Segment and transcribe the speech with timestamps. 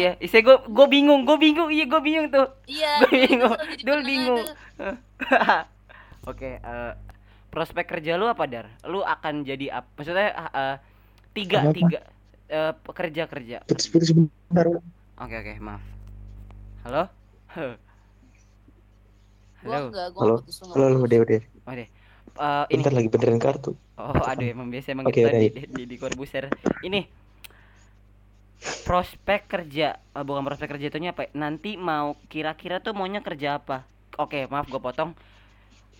[0.00, 2.92] iya isi gue gue bingung gue bingung iya gue bingung tuh Iya.
[2.98, 3.54] Gua bingung.
[3.84, 4.44] Dul bingung.
[6.30, 6.92] oke eh,
[7.48, 10.76] prospek kerja lu apa dar lu akan jadi apa maksudnya eh,
[11.32, 11.76] tiga Apa-apa?
[11.76, 11.98] tiga
[12.48, 14.64] eh, kerja kerja Putus-putus bentar.
[14.66, 14.86] ulang.
[15.16, 15.82] oke oke maaf
[16.82, 17.02] halo
[19.60, 20.34] Gua halo enggak, gua Halo?
[20.40, 21.40] putus lu Halo, halo, udah, udah.
[21.68, 21.88] oh deh
[22.30, 23.76] Eh, ini Bentar lagi benerin kartu.
[23.98, 26.48] Oh, aduh emang biasa emang kita udah, di, di, di, di Corbuzier.
[26.80, 27.04] Ini
[28.60, 31.28] prospek kerja, eh, bukan prospek kerja itunya apa?
[31.28, 31.30] ya?
[31.36, 33.84] Nanti mau kira-kira tuh maunya kerja apa?
[34.20, 35.16] Oke, maaf gue potong.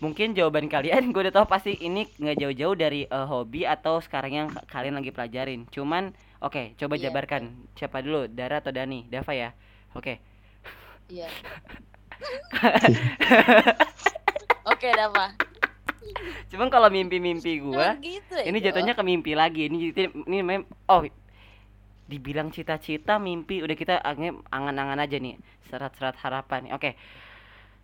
[0.01, 4.31] Mungkin jawaban kalian gue udah tahu pasti ini nggak jauh-jauh dari eh, hobi atau sekarang
[4.33, 5.65] yang ka- kalian lagi pelajarin.
[5.69, 7.09] Cuman oke, coba Iya.
[7.09, 7.43] jabarkan.
[7.77, 8.25] Siapa dulu?
[8.29, 9.05] Dara atau Dani?
[9.09, 9.49] Dava ya.
[9.93, 10.21] Oke.
[11.09, 11.27] Iya.
[14.71, 15.29] Oke, dah, Pak.
[16.53, 19.93] Cuman kalau mimpi-mimpi Emang gitu ya, ini jatuhnya ke mimpi lagi ini
[20.27, 21.05] ini mem oh
[22.11, 23.95] dibilang cita-cita mimpi udah kita
[24.51, 25.39] angan-angan aja nih
[25.71, 26.91] serat-serat harapan oke.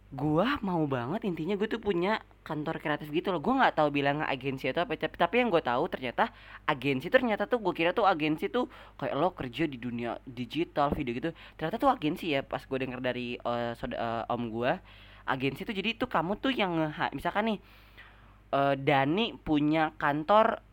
[0.08, 3.44] Gua mau banget intinya gue tuh punya kantor kreatif gitu loh.
[3.44, 6.32] Gua nggak tahu bilang agensi atau apa tapi, tapi yang gue tahu ternyata
[6.64, 11.12] agensi ternyata tuh gue kira tuh agensi tuh kayak lo kerja di dunia digital video
[11.12, 11.30] gitu.
[11.60, 14.80] Ternyata tuh agensi ya pas gue denger dari eh, soda- eh, om gua
[15.28, 16.72] agensi tuh jadi tuh kamu tuh yang
[17.12, 17.60] misalkan nih
[18.56, 20.64] eh, Dani punya kantor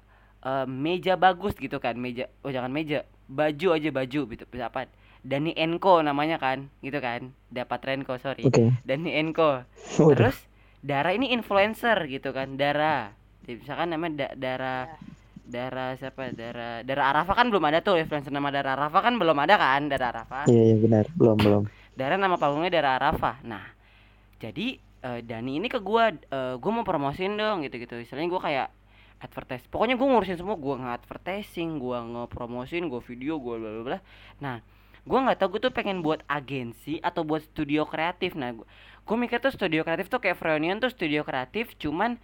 [0.47, 4.87] eh, meja bagus gitu kan meja oh jangan meja baju aja baju gitu dapat
[5.25, 8.77] Dani Enko namanya kan gitu kan dapat Renko sorry Oke.
[8.85, 9.65] Dani Enko
[10.17, 10.37] terus
[10.85, 13.09] Dara ini influencer gitu kan Dara
[13.45, 14.77] Jadi misalkan namanya Da- Dara
[15.45, 19.37] Dara siapa Dara Dara Arafa kan belum ada tuh influencer nama Dara Arafa kan belum
[19.37, 21.05] ada kan Dara Arafa Iya, iya benar.
[21.17, 21.63] Belum, belum.
[22.01, 23.41] Dara nama panggungnya Dara Arafa.
[23.45, 23.65] Nah,
[24.41, 27.97] jadi eh, Dani ini ke gua eh, gua mau promosiin dong gitu-gitu.
[27.97, 28.69] Istilahnya gua kayak
[29.25, 29.65] advertise.
[29.73, 33.99] Pokoknya gua ngurusin semua, gua nge-advertising, gua nge-promosiin, gua video, gua bla bla bla.
[34.45, 34.57] Nah,
[35.09, 38.37] gua nggak tahu gua tuh pengen buat agensi atau buat studio kreatif.
[38.37, 38.67] Nah, gua,
[39.09, 42.21] gua mikir tuh studio kreatif tuh kayak Froyonion tuh studio kreatif cuman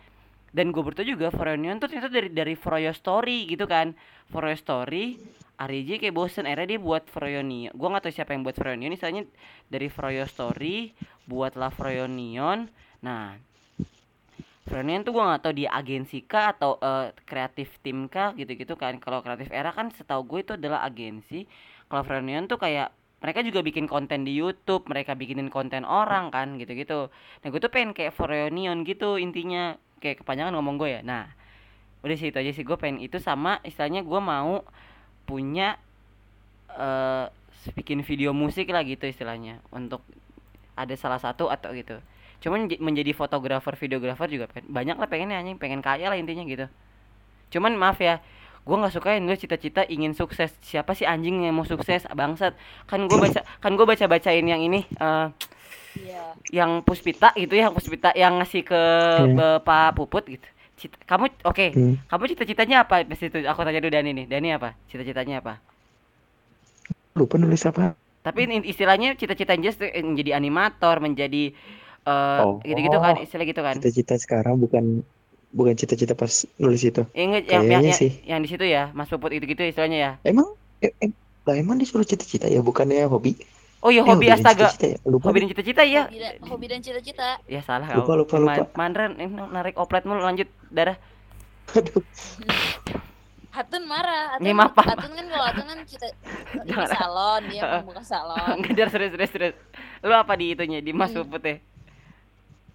[0.51, 3.95] dan gue bertahu juga Froyonion tuh ternyata dari dari Froyo Story gitu kan
[4.31, 5.19] Froyo Story
[5.63, 9.23] Ariji kayak bosen akhirnya dia buat Froyonion gue nggak tahu siapa yang buat Froyonion misalnya
[9.71, 10.91] dari Froyo Story
[11.31, 12.67] buatlah Froyonion
[12.99, 13.39] nah
[14.69, 19.01] Froyonion tuh gue nggak tahu di agensi kah atau eh, kreatif tim kah gitu-gitu kan.
[19.01, 21.49] Kalau kreatif era kan setahu gue itu adalah agensi.
[21.89, 26.61] Kalau Froyonion tuh kayak mereka juga bikin konten di YouTube mereka bikinin konten orang kan
[26.61, 27.09] gitu-gitu.
[27.11, 29.77] Nah gue tuh pengen kayak Froyonion gitu intinya.
[30.01, 31.01] Kayak kepanjangan ngomong gue ya.
[31.05, 31.25] Nah
[32.05, 32.65] udah sih itu aja sih.
[32.65, 34.61] Gue pengen itu sama istilahnya gue mau
[35.25, 35.81] punya
[36.77, 37.27] eh
[37.77, 39.65] bikin video musik lah gitu istilahnya.
[39.73, 40.05] Untuk
[40.77, 41.97] ada salah satu atau gitu
[42.41, 46.67] cuman menjadi fotografer videografer juga pengen, banyak lah pengennya anjing pengen kaya lah intinya gitu.
[47.51, 48.19] Cuman maaf ya
[48.61, 50.53] gue nggak suka yang nulis cita-cita ingin sukses.
[50.61, 52.05] Siapa sih anjing yang mau sukses?
[52.09, 52.57] Bangsat.
[52.85, 55.29] Kan gue baca kan gue baca bacain yang ini eh
[55.91, 56.23] Iya.
[56.55, 59.35] yang Puspita gitu ya Puspita yang ngasih ke Hmm.
[59.35, 60.47] Bapak Puput gitu.
[60.79, 61.67] Cita- kamu oke.
[61.75, 61.95] Hmm.
[62.07, 63.03] kamu cita-citanya apa?
[63.03, 64.27] Pas itu aku tanya dulu Dani nih.
[64.31, 64.79] Dani apa?
[64.87, 65.59] Cita-citanya apa?
[67.19, 67.93] Lupa nulis apa?
[68.21, 71.57] tapi istilahnya cita-citanya eh, menjadi animator menjadi
[72.01, 72.59] eh Oh.
[72.61, 75.05] gitu-gitu kan istilah gitu kan Cita-cita sekarang bukan
[75.51, 77.03] bukan cita-cita pas nulis itu.
[77.11, 78.11] Ingat yang, yang, Kayaknya yang, sih.
[78.25, 80.47] yang di situ ya Mas Puput itu gitu istilahnya ya Emang
[80.79, 81.11] em, em,
[81.43, 83.35] lah emang disuruh cita-cita ya bukannya hobi?
[83.81, 84.99] oh iya Eh, hobi dan astaga cita-cita ya?
[85.05, 85.25] Lupa.
[85.27, 87.29] hobi dan cita-cita ya Hobi dan, hobi dan cita-cita.
[87.45, 88.65] ya salah Lupa, kau lupa, Man- lupa.
[88.75, 90.97] Mandren ini narik oplet mulu lanjut darah
[91.71, 92.03] Aduh.
[93.51, 94.39] Hatun marah.
[94.39, 94.87] Hatun, Ini maaf, maaf.
[94.89, 96.07] Hatun kan kalau Hatun kan cita
[96.63, 96.87] Jangan.
[96.89, 98.63] salon, dia mau buka salon.
[98.63, 99.55] Enggak serius serius serius
[100.01, 101.27] lu apa di itunya di Mas Hmm.
[101.27, 101.57] Puput ya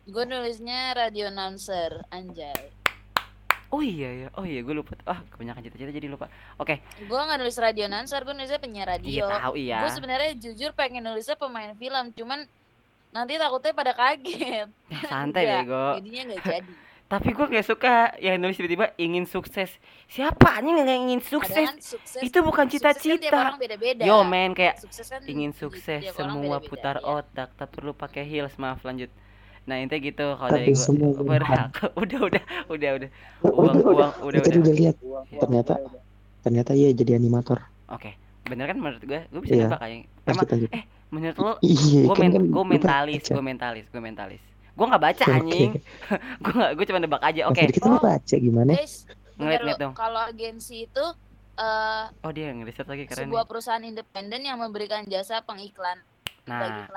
[0.06, 2.70] Gue nulisnya radio announcer, anjay.
[3.74, 4.94] Oh iya ya, oh iya gue lupa.
[5.10, 6.30] Ah kebanyakan cita-cita jadi lupa.
[6.62, 9.26] Oke, Gue nggak nulis radio announcer, gue nulisnya penyiar iya radio.
[9.26, 9.78] tahu iya.
[9.82, 12.46] Gue sebenarnya jujur pengen nulisnya pemain film, cuman
[13.10, 14.70] nanti takutnya pada kaget.
[14.94, 15.86] Ya, santai Nggak, bego.
[15.98, 16.72] Jadinya nggak jadi.
[17.06, 19.70] Tapi gue gak suka yang nulis tiba-tiba ingin sukses.
[20.10, 21.70] Siapa anjing yang ingin sukses?
[21.70, 22.18] Kan sukses.
[22.18, 23.30] Itu bukan kan cita-cita.
[23.30, 24.10] orang beda-beda.
[24.10, 27.06] Yo men kayak Sukses kan ingin sukses semua beda-beda, putar iya.
[27.06, 29.14] otak tak perlu pakai heels maaf lanjut.
[29.66, 31.70] Nah intinya gitu kalau Tapi dari gue semua berhak.
[31.96, 33.10] udah udah udah udah
[33.42, 34.62] Oh, uang udah, uang udah Tadi udah.
[34.62, 34.96] udah lihat.
[35.36, 35.74] Ternyata
[36.40, 37.58] ternyata iya jadi animator.
[37.88, 38.14] Oke,
[38.44, 39.20] bener kan menurut gue?
[39.26, 39.66] Gue bisa Iya.
[39.66, 40.06] nebak kayaknya.
[40.24, 40.72] Emang Lanjut lanjut.
[41.08, 44.42] menurut lo Iya, gue kan men kan gue lu mentalis gue mentalis gue mentalis
[44.76, 45.36] gue nggak baca Oke.
[45.36, 45.72] anjing
[46.44, 48.02] gue nggak gue cuma nebak aja oke Maksud kita Oh.
[48.04, 48.72] baca gimana?
[48.72, 48.96] Guys,
[49.36, 49.94] Ngeliat- ngeliat dong.
[49.94, 51.06] kalau agensi itu
[51.56, 56.04] eh oh dia ngeriset lagi keren sebuah nih perusahaan independen yang memberikan jasa pengiklan
[56.44, 56.92] nah.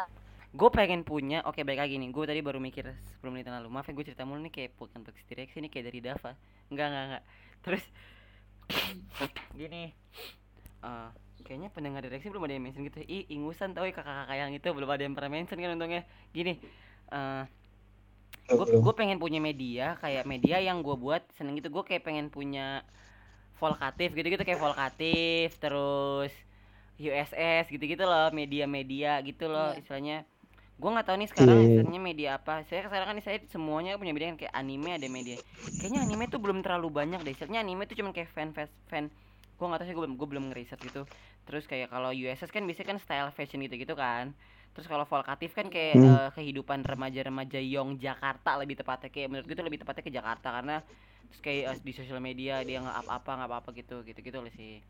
[0.48, 2.08] Gue pengen punya oke baik lagi nih.
[2.08, 2.88] Gue tadi baru mikir
[3.20, 3.68] 10 menit yang lalu.
[3.68, 6.32] Maaf ya gue cerita mulu nih kayak bukan Toxic direksi nih kayak dari Dava.
[6.72, 7.22] Enggak enggak enggak.
[7.64, 7.84] Terus
[9.60, 9.92] gini.
[10.78, 11.08] Eh,
[11.44, 13.04] kayaknya pendengar direksi belum ada yang mention gitu.
[13.04, 14.68] Ih ingusan tau ya kakak-kakak yang itu.
[14.72, 16.02] Belum ada yang pernah mention kan untungnya.
[16.32, 16.56] Gini
[17.08, 17.44] eh
[18.48, 21.68] gue gue pengen punya media kayak media yang gue buat seneng gitu.
[21.68, 22.82] Gue kayak pengen punya
[23.58, 26.30] volkatif gitu gitu kayak volkatif terus
[26.98, 29.82] USS gitu gitu loh media-media gitu loh Iya.
[29.82, 30.16] istilahnya
[30.80, 31.68] gue nggak tahu nih sekarang Iya.
[31.68, 32.62] istilahnya media apa.
[32.68, 35.36] Saya sekarang kan saya semuanya punya media kan kayak anime ada media.
[35.78, 37.32] Kayaknya anime tuh belum terlalu banyak deh.
[37.34, 39.04] Istilahnya anime tuh cuma kayak fan fan fan
[39.58, 41.02] gue nggak tahu sih gue belum gue belum ngeriset gitu.
[41.46, 44.24] Terus kayak kalau USS kan biasanya kan style fashion gitu gitu kan.
[44.74, 46.04] Terus kalau volkatif kan kayak Hmm.
[46.06, 49.10] eh, kehidupan remaja-remaja Yong Jakarta lebih tepatnya.
[49.10, 50.74] Kayak menurut gue tuh lebih tepatnya ke Jakarta karena
[51.28, 54.52] terus kayak eh, di sosial media dia nggak apa-apa nggak apa-apa gitu gitu gitu loh
[54.54, 54.80] sih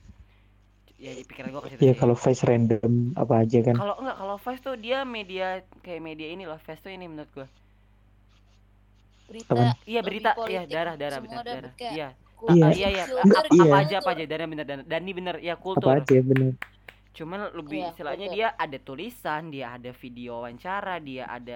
[0.98, 3.74] ya pikiran gue ke situ ya kalau face random apa aja kan.
[3.74, 5.46] Kalau enggak kalau Vice tuh dia media
[5.80, 7.46] kayak media ini loh Vice tuh ini menurut gue
[9.28, 9.76] berita Apaan?
[9.84, 11.72] iya berita iya darah darah benar darah.
[11.78, 12.08] iya.
[12.48, 12.66] Iya.
[12.70, 13.04] Iya iya.
[13.04, 13.62] apa, Iya.
[13.66, 16.54] apa aja apa aja darah bener dan Dani bener ya apa kultur aja bener.
[17.12, 21.54] Cuman lebih Iya, istilahnya dia ada tulisan dia ada video wawancara dia ada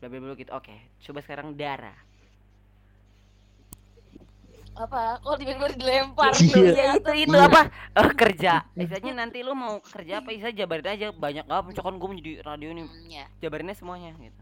[0.00, 0.50] bla bla bla gitu.
[0.52, 1.96] Oke coba sekarang darah
[4.74, 5.00] apa?
[5.18, 6.48] Kok tiba-tiba dilempar Iya.
[6.48, 7.32] tuh, ya itu itu.
[7.32, 7.44] Iya.
[7.44, 7.60] apa?
[7.94, 8.52] Eh kerja.
[8.74, 11.06] Istilahnya nanti lu mau kerja apa bisa jabarin aja.
[11.10, 12.86] Banyak apa misalkan gue mau jadi radio nih.
[13.06, 13.26] Ya.
[13.38, 14.40] jabarinnya semuanya gitu.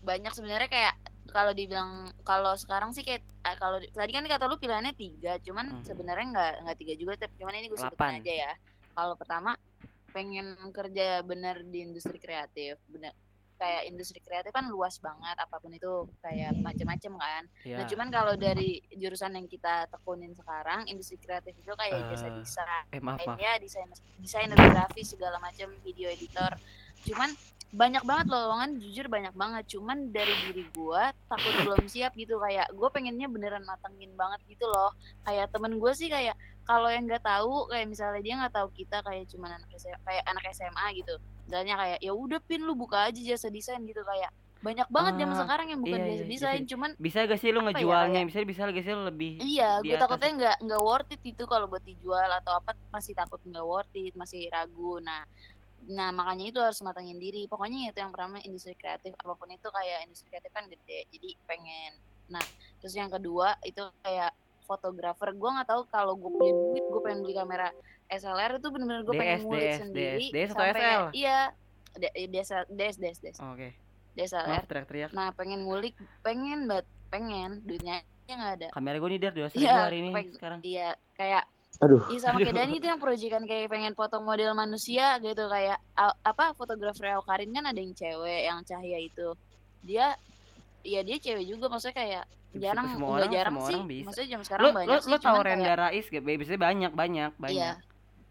[0.00, 0.94] Banyak sebenarnya kayak
[1.28, 1.90] kalau dibilang
[2.20, 5.38] kalau sekarang sih kayak eh, kalau di- tadi kan kata lu pilihannya tiga.
[5.38, 5.82] Cuman Hmm.
[5.82, 8.52] sebenarnya nggak nggak tiga juga tapi cuman ini gue sebutin aja ya.
[8.90, 9.54] Kalau pertama
[10.10, 12.74] pengen kerja bener di industri kreatif.
[12.84, 13.14] Bener
[13.60, 17.42] kayak industri kreatif kan luas banget apa pun itu kayak macam-macam kan.
[17.68, 22.08] Ya nah cuman kalau dari jurusan yang kita tekunin sekarang industri kreatif itu kayak Eh,
[22.16, 23.36] jasa desain eh maaf maaf.
[23.36, 23.84] ya desain
[24.16, 26.56] desainer grafis segala macam video editor.
[27.04, 27.36] Cuman
[27.70, 29.76] banyak banget loh lowongan jujur banyak banget.
[29.76, 32.40] Cuman dari diri gua takut belum siap gitu.
[32.40, 34.90] Kayak gue pengennya beneran matengin banget gitu loh.
[35.28, 36.34] Kayak temen gue sih kayak
[36.64, 40.24] kalau yang nggak tahu kayak misalnya dia nggak tahu kita kayak cuman anak SMA, kayak
[40.26, 41.14] anak SMA gitu
[41.50, 44.30] misalnya kayak ya udah pin lu buka aja jasa desain gitu kayak
[44.60, 47.40] banyak banget zaman Ah, sekarang yang bukan iya, jasa iya, desain bisa- cuman bisa gak
[47.40, 50.56] sih lu ya, ngejualnya kayak- bisa bisa gak sih lu lebih Iya, gue takutnya nggak
[50.62, 54.46] nggak worth it itu kalau buat dijual atau apa masih takut nggak worth it, masih
[54.46, 55.00] ragu.
[55.00, 55.24] Nah,
[55.88, 57.48] nah makanya itu harus matangin diri.
[57.48, 61.28] Pokoknya itu yang pertama industri kreatif apa pun itu kayak industri kreatif kan gede, jadi
[61.48, 61.92] pengen.
[62.28, 62.44] Nah,
[62.78, 64.30] terus yang kedua itu kayak
[64.62, 65.32] fotografer.
[65.32, 67.72] Gue nggak tahu kalau gue punya duit, gue pengen beli kamera
[68.10, 70.24] SLR itu bener-bener gue pengen DS, ngulik DS, sendiri.
[70.28, 71.02] DS atau sampai- SL?
[71.12, 71.38] Iya,
[71.96, 73.68] DS, DS, DS, DS, Oh, oke
[74.12, 74.48] DSLR.
[74.48, 78.68] maaf teriak-teriak Nah, pengen ngulik, pengen banget, pengen duitnya nggak ada.
[78.70, 81.42] kamera gue nih dar dua Iya, hari ini peng- sekarang Iya, kayak
[81.80, 82.54] aduh Iya sama kayak.
[82.60, 87.64] Dani itu yang proyekan kayak pengen foto model manusia gitu kayak apa fotografer Karin kan
[87.64, 89.34] ada yang cewek yang cahaya itu
[89.80, 90.14] dia
[90.80, 94.04] ya dia cewek juga maksudnya kayak jarang semua orang- jarang semua sih orang bisa.
[94.04, 96.92] maksudnya jam lu sekarang banyak lu sih lu tahu Renda kayak Rais gak biasanya banyak
[96.92, 97.89] banyak banyak iya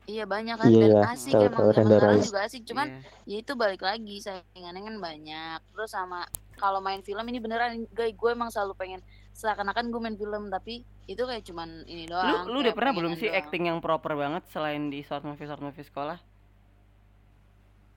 [0.09, 2.99] iya banyak kan Iya, dan asik Tahu- emang tahu zaman sekarang juga asik cuman Iya.
[3.25, 6.25] ya itu balik lagi saingannya kan banyak terus sama
[6.55, 9.01] kalau main film ini beneran gue gue emang selalu pengen
[9.31, 12.93] seakan-akan gue main film tapi itu kayak cuman ini lu doang lu udah kayak pernah
[12.93, 13.39] belum sih doang.
[13.39, 16.17] acting yang proper banget selain di short movie short movie sekolah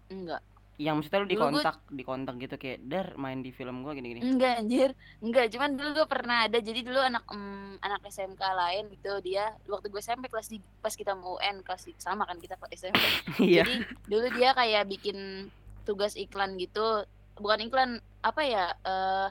[0.08, 0.42] enggak
[0.80, 4.16] yang maksudnya lu Dulu gua- dikontak dikontak gitu kayak dar main di film gua gini
[4.16, 4.90] gini Enggak anjir,
[5.20, 6.58] enggak cuman dulu gue pernah ada.
[6.58, 10.94] Jadi dulu anak em, anak SMK lain gitu dia waktu gue SMP kelas di pas
[10.96, 13.02] kita mau UN kelas di, sama kan kita kelas SMP.
[13.52, 13.62] iya.
[13.62, 13.74] Jadi
[14.08, 15.48] dulu dia kayak bikin
[15.84, 17.04] tugas iklan gitu,
[17.36, 17.90] bukan iklan
[18.22, 19.28] apa ya eh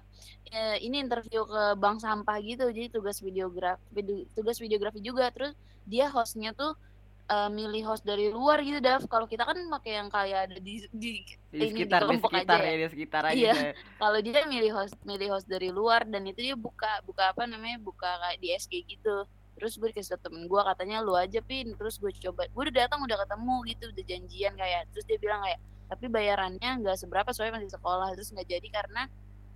[0.52, 2.70] eh, ini interview ke bank sampah gitu.
[2.70, 5.34] Jadi tugas videografi video, tugas videografi juga.
[5.34, 5.58] Terus
[5.90, 6.78] dia hostnya tuh
[7.26, 10.86] eh, milih host dari luar gitu Dav kalau kita kan pakai yang kayak ada di,
[10.90, 12.78] di di ini sekitar di dikelompok sekitar aja ya ya.
[12.80, 13.54] di sekitar aja Iya.
[13.54, 13.76] kayak.
[14.00, 17.78] kalau dia milih host milih host dari luar dan itu dia buka buka apa namanya
[17.82, 21.70] buka kayak di SG gitu terus gue dikasih tau temen gue katanya lu aja pin
[21.78, 25.42] terus gue coba gue udah datang udah ketemu gitu udah janjian kayak terus dia bilang
[25.46, 29.06] kayak tapi bayarannya nggak seberapa soalnya masih sekolah terus nggak jadi karena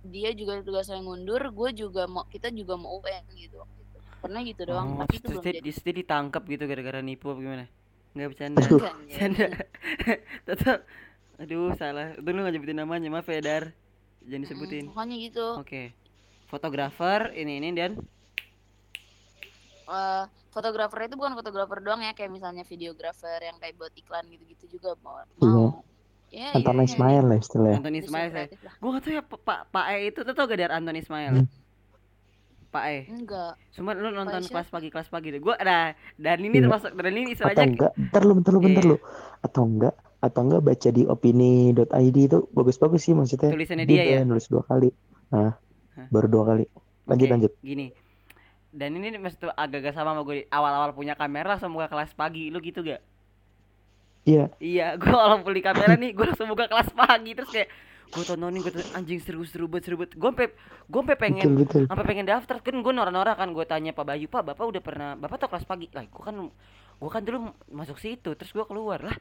[0.06, 3.58] dia juga tugas saya ngundur gue juga mau kita juga mau UN gitu
[4.26, 7.64] pernah gitu doang oh, tapi itu belum dia, jadi ditangkap gitu gara-gara nipu apa gimana?
[8.12, 8.60] Nggak bercanda.
[9.06, 9.46] Bercanda.
[10.48, 10.78] tetap
[11.36, 12.16] aduh salah.
[12.16, 13.64] Itu lu nggak nyebutin namanya maaf ya dar.
[14.26, 14.84] Jangan disebutin.
[14.90, 15.46] pokoknya gitu.
[15.60, 15.82] Oke.
[16.46, 17.92] Fotografer ini ini dan.
[19.86, 24.80] Eh fotografer itu bukan fotografer doang ya kayak misalnya videografer yang kayak buat iklan gitu-gitu
[24.80, 25.46] juga mau Iya.
[25.46, 25.68] mau.
[26.26, 27.78] Ya Antara iya, Ismail lah istilahnya.
[27.86, 28.74] Industri Ismail saya lah.
[28.82, 31.32] gua gak tau ya pak pak Pa E itu tuh tau gak dari Anthony Ismail
[31.38, 31.46] Hmm.
[32.70, 32.98] Pak E.
[33.08, 33.52] Enggak.
[33.72, 34.62] Cuma lu nonton siapa?
[34.62, 35.40] kelas pagi kelas pagi deh.
[35.40, 36.62] Gua ada dan ini Iya.
[36.68, 38.90] termasuk dan ini atau istilahnya enggak bentar lu bentar lu bentar Iya.
[38.92, 38.96] lu.
[39.40, 43.50] Atau enggak atau enggak baca di opini.id itu bagus-bagus sih maksudnya.
[43.52, 44.04] Tulisannya dia ya?
[44.20, 44.88] udah nulis dua kali.
[45.30, 45.54] Nah
[45.96, 46.06] Hah?
[46.10, 46.64] baru dua kali.
[47.06, 47.52] Lanjut Oke, lanjut.
[47.62, 47.86] gini.
[48.76, 52.52] Dan ini maksud agak-agak sama sama gue awal-awal punya kamera langsung buka kelas pagi.
[52.52, 53.00] Lu gitu gak?
[54.26, 54.50] Iya.
[54.58, 57.32] iya gue kalau beli kamera nih gue langsung buka kelas pagi.
[57.32, 57.68] Terus kayak
[58.06, 60.46] gue tontonin gue tontonin, anjing seru seru banget seru banget gue sampai
[60.86, 64.42] gue sampai pengen sampai pengen daftar kan gue norak-norak kan gue tanya Pak Bayu Pak
[64.46, 66.36] Bapak udah pernah Bapak tau kelas pagi lah gue kan
[66.96, 69.16] gue kan dulu masuk situ terus gue keluar lah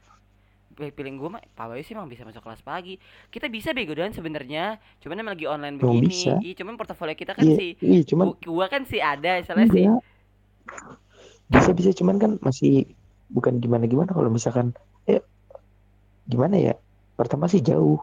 [0.76, 3.00] Pilih- pilih gue mah Pak Bayu sih emang bisa masuk kelas pagi
[3.32, 6.36] kita bisa bego dan sebenarnya cuman emang lagi online begini bisa.
[6.40, 9.86] iya cuman portofolio kita kan Iya, sih iya cuman gua, kan sih ada misalnya sih.
[11.46, 12.90] Bisa bisa cuman kan masih
[13.30, 14.74] bukan gimana gimana kalau misalkan
[15.06, 15.22] eh
[16.26, 16.74] gimana ya?
[17.16, 18.02] Pertama sih jauh.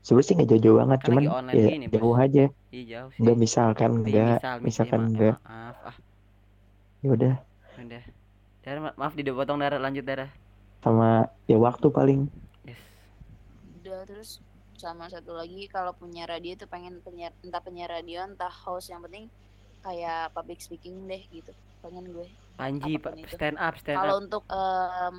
[0.00, 1.30] Sebenarnya sih nggak jauh-jauh banget, Kan cuman ya
[1.84, 1.92] Bos.
[1.92, 2.44] jauh aja.
[2.70, 3.20] iya jauh sih.
[3.20, 5.96] Enggak misalkan misal, misal, misalkan ya, ya maaf ah.
[7.00, 7.34] Ya udah.
[7.76, 8.02] Udah.
[8.78, 9.76] Ma- maaf dipotong darah.
[9.76, 10.30] Lanjut darah
[10.80, 11.08] sama
[11.44, 12.20] ya waktu paling.
[12.64, 12.80] yes.
[13.78, 14.30] Udah terus
[14.74, 18.88] sama satu lagi kalau punya radio tuh pengen penyiar entah penyiar radio entah host.
[18.88, 19.24] Yang penting
[19.80, 21.52] kayak public speaking deh gitu.
[21.80, 23.08] Pengen gue Panji itu.
[23.32, 24.22] stand up stand kalau up.
[24.22, 25.14] untuk em,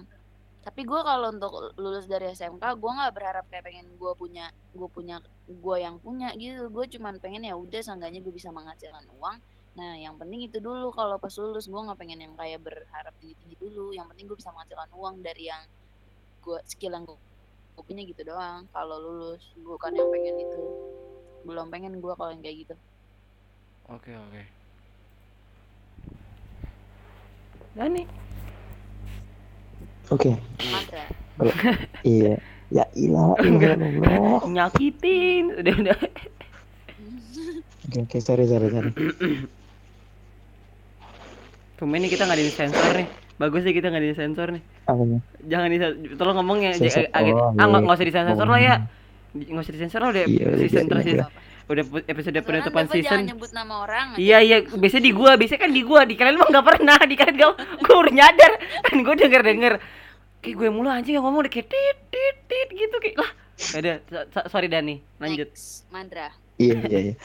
[0.62, 4.90] tapi gue kalau untuk lulus dari SMK gue nggak berharap kayak pengen gue punya gue
[4.94, 5.18] punya
[5.50, 6.70] gue yang punya gitu.
[6.70, 9.42] Gue cuman pengen ya udah seenggaknya gue bisa menghasilkan uang.
[9.74, 13.34] Nah yang penting itu dulu kalau pas lulus gue nggak pengen yang kayak berharap tinggi
[13.42, 13.90] tinggi dulu.
[13.90, 15.64] Yang penting gue bisa menghasilkan uang dari yang
[16.46, 17.18] gue skill yang gue
[17.74, 18.70] gue punya gitu doang.
[18.70, 20.62] Kalau lulus bukan yang pengen itu.
[21.42, 22.76] Belum pengen gue kalau yang kayak gitu.
[23.90, 24.42] Oke oke.
[27.74, 28.31] Dani
[30.12, 30.32] Oke,
[30.70, 31.02] maka
[32.06, 32.36] iya.
[32.70, 33.76] Ya ilah, ilah,
[34.46, 35.52] nyakitin.
[35.58, 35.98] Udah udah.
[37.84, 38.92] Oke, oke, sorry, sorry, sorry.
[41.76, 43.08] Tumben nih kita nggak di sensor nih.
[43.36, 44.64] Bagus sih kita nggak di sensor nih.
[44.84, 45.20] Apanya?
[45.42, 45.78] jangan di
[46.16, 47.10] tolong ngomong ya Sensor.
[47.10, 47.80] agak- Oh, ah nggak iya.
[47.82, 48.76] nggak usah di sensor lah ya.
[49.34, 51.26] Nggak usah di sensor lah udah Iya, udah season aja.
[51.68, 53.04] udah episode Soalnya penutupan season.
[53.10, 54.06] jangan nyebut nama orang.
[54.16, 57.16] Iya iya, biasanya di gua, biasanya kan di gua, di kalian mah nggak pernah, di
[57.16, 57.52] kalian gak,
[57.82, 58.52] gua udah nyadar,
[58.86, 59.74] kan gua denger denger,
[60.42, 63.32] kayak gue mulu anjing yang ngomong udah kayak tit tit tit gitu kayak lah,
[63.78, 63.92] ada,
[64.50, 65.50] sorry Dani, lanjut.
[65.54, 67.16] Next, Mandra Iya, iya, iya.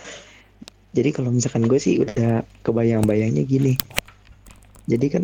[0.97, 3.77] Jadi kalau misalkan gue sih udah kebayang-bayangnya gini.
[4.89, 5.23] Jadi kan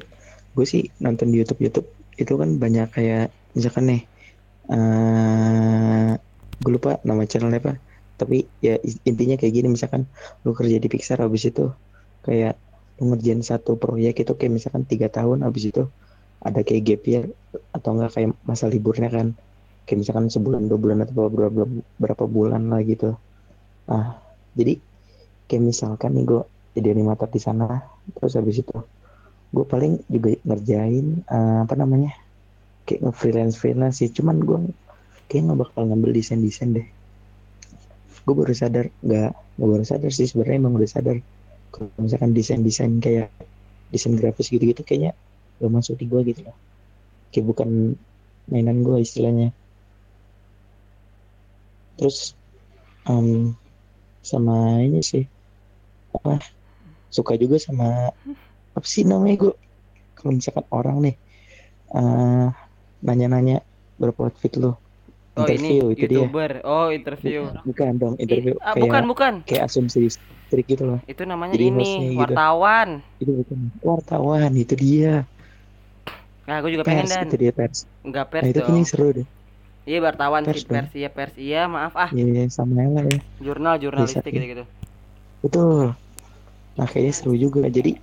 [0.53, 1.89] gue sih nonton di YouTube YouTube
[2.21, 4.03] itu kan banyak kayak misalkan nih,
[4.69, 6.13] eh
[6.61, 7.81] gue lupa nama channelnya apa.
[8.21, 8.77] Tapi ya
[9.09, 10.05] intinya kayak gini misalkan
[10.45, 11.73] lu kerja di Pixar habis itu
[12.21, 12.61] kayak
[13.01, 15.89] lu ngerjain satu proyek itu kayak misalkan tiga tahun habis itu
[16.43, 17.25] ada kayak gap year
[17.71, 19.27] atau enggak kayak masa liburnya kan.
[19.87, 21.63] Kayak misalkan sebulan dua bulan atau berapa
[21.99, 23.15] berapa bulan lah gitu.
[23.87, 24.19] Ah
[24.59, 24.79] jadi
[25.47, 27.85] kayak misalkan nih gue jadi animator di sana
[28.17, 28.77] terus habis itu
[29.53, 32.13] gue paling juga ngerjain eh, apa namanya
[32.89, 34.11] kayak nge-freelance freelance sih.
[34.11, 34.59] Cuman gue
[35.31, 36.87] kayak nggak bakal ngambil desain desain deh.
[38.23, 41.17] Gue baru sadar nggak nggak baru sadar sih sebenarnya emang udah sadar.
[41.73, 43.31] Kalau misalkan desain desain kayak
[43.93, 45.13] desain grafis gitu gitu kayaknya
[45.63, 46.57] gak masuk di gue gitu loh.
[47.31, 47.71] Kayak bukan
[48.51, 49.55] mainan gue istilahnya.
[51.97, 52.35] Terus
[53.07, 53.55] em,
[54.27, 55.23] sama ini sih.
[56.19, 56.43] Apa?
[57.13, 58.11] Suka juga sama
[58.73, 59.55] apa sih namanya gue
[60.17, 61.15] kalau misalkan orang nih
[61.93, 62.47] eh
[63.05, 63.61] nanya-nanya
[64.01, 64.81] berapa outfit lo
[65.33, 66.17] Oh interview ini itu dia.
[66.29, 67.41] Youtuber, oh interview.
[67.65, 70.13] bukan dong I- interview ah, kayak bukan bukan, kayak asumsi
[70.53, 71.01] trik gitu loh.
[71.09, 72.21] Itu namanya Jadi ini gitu.
[72.21, 72.89] wartawan.
[73.17, 75.25] itu bukan wartawan itu dia
[76.43, 77.25] Nah, gue juga pengen pers dan.
[77.31, 77.79] itu dia pers.
[78.03, 79.29] Nggak pers nah itu kayaknya seru deh.
[79.83, 80.75] Iya wartawan Pers sih dong.
[80.79, 83.19] pers, iya pers, iya maaf ah, ya, ya sama lah ya.
[83.43, 84.65] Jurnal jurnalistik Bisa, gitu gitu.
[85.43, 85.95] betul.
[86.79, 87.67] Nah kayaknya seru juga.
[87.67, 87.99] Jadi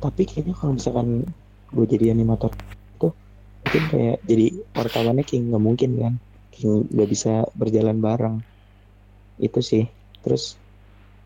[0.00, 1.24] tapi kayaknya kalau misalkan
[1.72, 2.52] gue jadi animator
[3.00, 3.16] tuh
[3.64, 4.46] mungkin kayak jadi
[4.76, 6.14] wartawannya kayak nggak mungkin kan?
[6.52, 8.36] Kayak nggak bisa berjalan bareng.
[9.40, 9.88] Itu sih.
[10.20, 10.60] Terus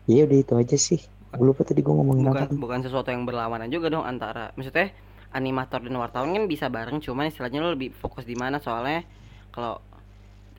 [0.07, 1.03] ya udah itu aja sih.
[1.35, 2.55] Gue lupa tadi gue ngomongin Bukan apa.
[2.55, 4.89] bukan sesuatu yang berlawanan juga dong antara, maksudnya
[5.33, 9.05] animator dan wartawan kan bisa bareng, cuman istilahnya lo lebih fokus di mana soalnya
[9.53, 9.77] kalau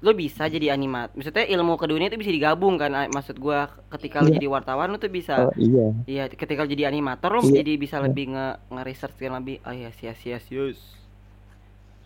[0.01, 4.29] lo bisa jadi animat, maksudnya ilmu keduanya itu bisa digabung kan, maksud gua ketika lo
[4.29, 4.37] Iya.
[4.41, 7.73] jadi wartawan lo tuh bisa oh iya Iya, ketika lo jadi animator lo Iya, jadi
[7.77, 8.05] bisa iya.
[8.09, 9.57] lebih nge nge-research kan lebih.
[9.69, 10.79] Oh yes, yes, yes, yes.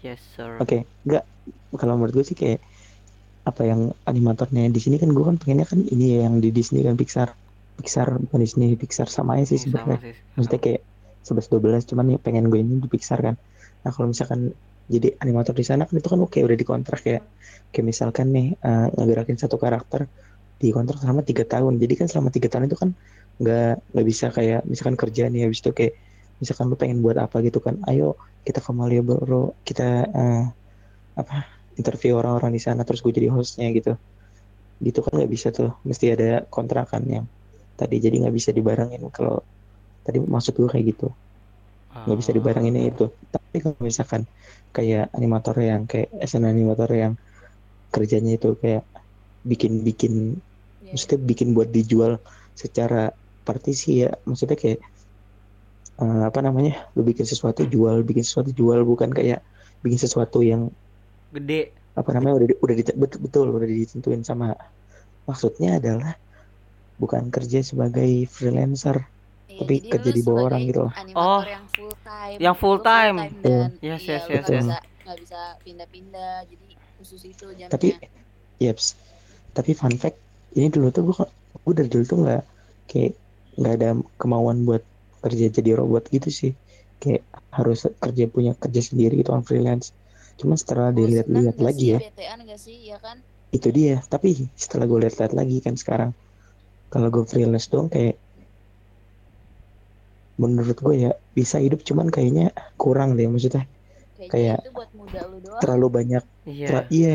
[0.04, 0.61] Yes, sir.
[0.61, 1.25] Oke, enggak.
[1.80, 2.61] Kalau menurut gue sih kayak
[3.44, 3.80] apa yang
[4.11, 7.28] animatornya di sini kan gue kan pengennya kan ini ya yang di Disney kan Pixar.
[7.78, 9.99] Pixar bukan Disney, Pixar sama aja sih Hmm, sama sebenarnya.
[10.04, 10.14] sih.
[10.37, 10.80] Maksudnya kayak
[11.26, 13.34] 11 12 cuman ya pengen gue ini di Pixar kan.
[13.84, 14.40] Nah, kalau misalkan
[14.94, 17.18] jadi animator di sana kan itu kan oke udah dikontrak ya.
[17.72, 20.00] Kayak misalkan nih eh, ngegerakin satu karakter
[20.62, 21.74] dikontrak selama tiga tahun.
[21.82, 22.90] Jadi kan selama tiga tahun itu kan
[23.40, 25.94] nggak nggak bisa kayak misalkan kerja nih habis itu kayak
[26.40, 27.74] misalkan lu pengen buat apa gitu kan.
[27.88, 28.04] Ayo
[28.46, 29.84] kita ke Malioboro, kita
[30.18, 30.42] eh,
[31.20, 31.36] apa
[31.80, 33.92] interview orang-orang di sana terus gue jadi hostnya gitu
[34.86, 37.26] gitu kan nggak bisa tuh mesti ada kontrakan yang
[37.78, 39.42] tadi jadi nggak bisa dibarengin kalau
[40.04, 41.04] tadi maksud gue kayak gitu.
[42.04, 43.04] Nggak bisa dibarengin itu.
[43.34, 44.23] Tapi kalau misalkan
[44.76, 47.12] kayak animator yang kayak SN animator yang
[47.94, 48.82] kerjanya itu kayak
[49.50, 50.14] bikin-bikin
[50.80, 50.90] Iya.
[50.92, 52.12] maksudnya bikin buat dijual
[52.62, 52.96] secara
[53.49, 54.08] partisi ya.
[54.28, 54.80] Maksudnya kayak
[56.02, 58.80] eh, apa namanya lu bikin sesuatu jual bikin sesuatu jual.
[58.90, 59.38] Bukan kayak
[59.84, 60.62] bikin sesuatu yang
[61.32, 61.75] gede.
[62.00, 64.46] apa namanya udah udah di- betul, betul udah ditentuin sama.
[65.28, 66.12] Maksudnya adalah
[67.02, 68.96] bukan kerja sebagai freelancer
[69.61, 70.92] tapi jadi kerja lu di bawah orang gitu loh.
[70.94, 72.38] Animator Oh, yang full time.
[72.40, 73.16] yang full Lu time.
[73.40, 74.64] dan Yes, iya, yes, yes, nggak yes.
[74.64, 76.34] bisa nggak bisa pindah-pindah.
[76.49, 76.66] Jadi
[76.99, 77.68] khusus itu jamnya.
[77.68, 77.88] tapi
[78.56, 78.96] yaps
[79.52, 80.16] tapi fun fact
[80.54, 81.16] ini dulu tuh gue
[81.61, 82.42] gue dari dulu tuh nggak
[82.88, 83.12] kayak
[83.61, 84.80] nggak ada kemauan buat
[85.20, 86.52] kerja jadi robot gitu sih
[86.99, 87.20] kayak
[87.52, 89.92] harus kerja punya kerja sendiri gitu on freelance
[90.40, 93.16] cuma setelah Bosenan dilihat-lihat lagi sih, ya BTN gak sih, ya kan?
[93.52, 96.11] itu dia tapi setelah gue lihat-lihat lagi kan sekarang
[96.88, 98.16] kalau gue freelance dong kayak
[100.42, 102.44] menurut gue ya bisa hidup cuman kayaknya
[102.80, 103.62] kurang deh maksudnya
[104.14, 105.60] Kayaknya Kayak itu buat muda lu doang.
[105.62, 107.10] terlalu banyak iya Ter- iya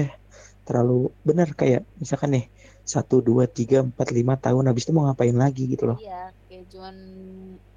[0.67, 0.93] terlalu
[1.27, 2.45] benar kayak misalkan nih
[2.93, 6.65] satu dua tiga empat lima tahun habis itu mau ngapain lagi gitu loh Iya, kayak
[6.73, 6.95] cuman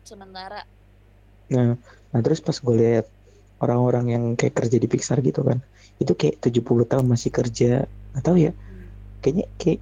[0.09, 0.59] sementara.
[1.53, 1.69] nah
[2.13, 3.07] nah terus pas gue lihat
[3.63, 5.59] orang-orang yang kayak kerja di Pixar gitu kan
[6.03, 7.67] itu kayak 70 tahun masih kerja
[8.13, 8.89] nggak tahu ya Hmm.
[9.23, 9.79] kayaknya kayak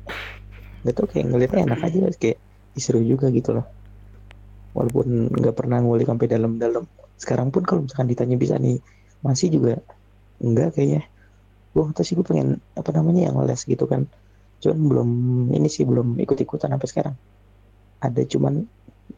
[0.83, 2.39] nggak tahu kayak ngeliatnya enak aja kayak
[2.79, 3.65] "Ih, seru juga gitu loh
[4.73, 6.85] walaupun nggak pernah ngulik sampai dalam-dalam.
[7.21, 8.81] Sekarang pun kalau misalkan ditanya bisa nih
[9.21, 9.81] masih juga
[10.41, 11.05] enggak kayaknya.
[11.71, 14.09] Gue nggak tahu sih gue pengen apa namanya yang les gitu kan.
[14.61, 15.11] Cuman belum
[15.55, 17.15] ini sih belum ikut-ikutan sampai sekarang.
[18.01, 18.65] Ada cuman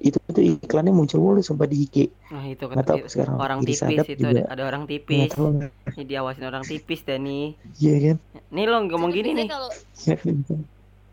[0.00, 1.97] itu tuh iklannya muncul mulu sumpah di IG
[2.32, 4.40] nah itu nggak tahu kan sekarang orang tipis itu juga.
[4.40, 5.30] ada, ada orang nggak tipis.
[5.37, 5.49] tahu.
[5.68, 8.16] Ini diawasin orang tipis Dani iya kan?
[8.50, 9.47] Nih lo ngomong Tapi gini nih.
[9.52, 9.71] Kalau
[10.02, 10.16] Iya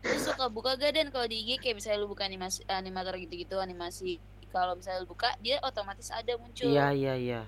[0.02, 3.56] lu suka buka gak dan kalau di IG kayak misalnya lu buka animasi animator gitu-gitu
[3.56, 4.16] animasi
[4.48, 6.66] kalau misalnya lu buka dia otomatis ada muncul.
[6.66, 7.42] iya iya iya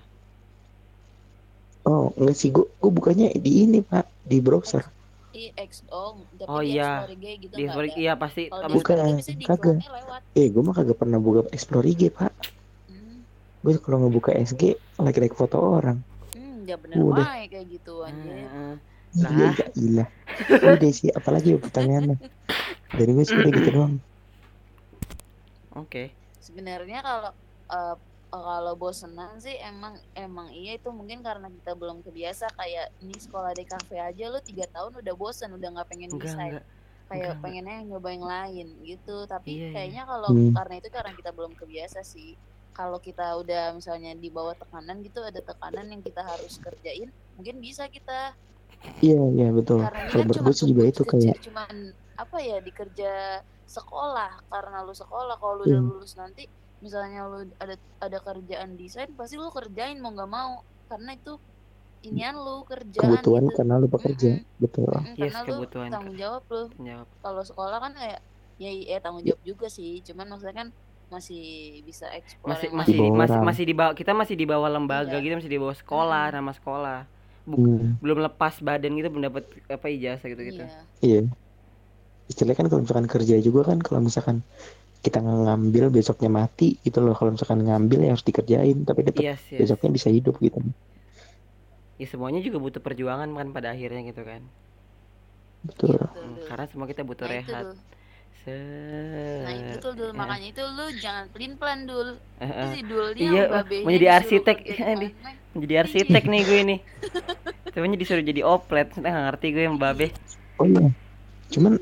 [1.83, 4.85] oh enggak sih gue gue bukannya di ini pak di browser
[5.33, 7.01] I XO, tapi Oh, di iya.
[7.01, 9.77] Explore IG gitu di Explore- iya pasti Kalau Bukan, kagak.
[10.37, 12.29] eh gue mah kagak pernah buka explore IG pak
[12.85, 13.25] Hmm,
[13.65, 16.05] gue kalau ngebuka SG like like foto orang
[16.37, 17.25] hmm ya bener Udah.
[17.49, 18.45] kayak gitu anjir.
[18.45, 18.73] Heeh.
[19.13, 19.31] Iya Lah.
[19.31, 20.05] iya gila.
[20.73, 22.17] Udah sih apalagi ya pertanyaannya.
[22.91, 23.95] Dari gue sih udah gitu doang.
[25.73, 26.13] Oke.
[26.37, 27.31] Sebenarnya kalau
[27.69, 27.95] eh,
[28.29, 32.49] kalau bosenan sih emang emang iya itu mungkin karena kita belum kebiasa.
[32.53, 36.25] Kayak ini sekolah di kafe aja lu tiga tahun udah bosen udah nggak pengen enggak
[36.27, 36.51] desain.
[36.51, 36.65] enggak.
[36.65, 36.73] Kayak
[37.05, 37.41] enggak, enggak.
[37.41, 39.17] pengennya nyoba yang lain gitu.
[39.25, 39.69] Tapi Iya, iya.
[39.71, 40.51] kayaknya kalau Hmm.
[40.51, 42.33] karena itu karena kita belum kebiasa sih.
[42.73, 47.61] Kalau kita udah misalnya di bawah tekanan gitu ada tekanan yang kita harus kerjain mungkin
[47.61, 48.33] bisa kita
[48.99, 49.79] iya iya betul.
[49.79, 51.69] Karena kalau kan gue sih juga itu kayak cuman
[52.15, 53.11] apa ya di kerja
[53.65, 54.31] sekolah.
[54.47, 55.89] Karena lu sekolah kalau lu udah Hmm.
[55.89, 56.43] lulus nanti
[56.79, 60.61] misalnya lu ada ada kerjaan desain pasti lu kerjain mau nggak mau.
[60.85, 61.33] Karena itu
[62.03, 63.55] inian lu kerjaan kebutuhan gitu.
[63.55, 64.91] karena lu bekerja betul.
[64.91, 65.89] Mm-mm, Yes, karena lu kebutuhan.
[65.89, 66.63] tanggung jawab lu.
[67.19, 68.19] Kalau sekolah kan kayak
[68.55, 70.03] ya ya tanggung jawab juga sih.
[70.03, 70.69] Cuman maksudnya kan
[71.05, 71.43] masih
[71.83, 74.65] bisa eksplor masih masih Di di, bawah masih masih di bawah kita masih di bawah
[74.67, 75.21] lembaga Iya.
[75.21, 76.37] gitu masih di bawah sekolah Mm-mm.
[76.41, 76.99] nama sekolah
[77.43, 80.79] Hmm, belum lepas badan gitu belum dapat apa ijazah gitu gitu Iya.
[81.03, 81.19] iya
[82.31, 84.37] istilahnya kan kalau misalkan kerja juga kan kalau misalkan
[85.05, 89.41] kita ngambil besoknya mati gitu loh kalau misalkan ngambil ya harus dikerjain tapi dapat yes,
[89.51, 89.59] yes.
[89.59, 90.59] besoknya bisa hidup gitu
[92.01, 94.41] ya semuanya juga butuh perjuangan kan pada akhirnya gitu kan
[95.63, 96.45] betul Gitu, Hmm, Dul.
[96.47, 97.77] karena semua kita butuh nah itu rehat Dul.
[98.43, 99.43] Set.
[99.45, 100.19] nah itu tuh dul Ya.
[100.19, 102.09] makanya itu lu jangan pelin pelan dul
[102.71, 104.57] si dulnya Iya, babenya mau jadi disuruh arsitek.
[104.67, 105.31] Iya, di- mana.
[105.63, 106.79] Jadi arsitek nih gue nih.
[107.73, 110.07] Sebenarnya disuruh jadi oplet, saya nggak ngerti gue yang babe.
[110.59, 110.81] oh iya
[111.53, 111.73] cuman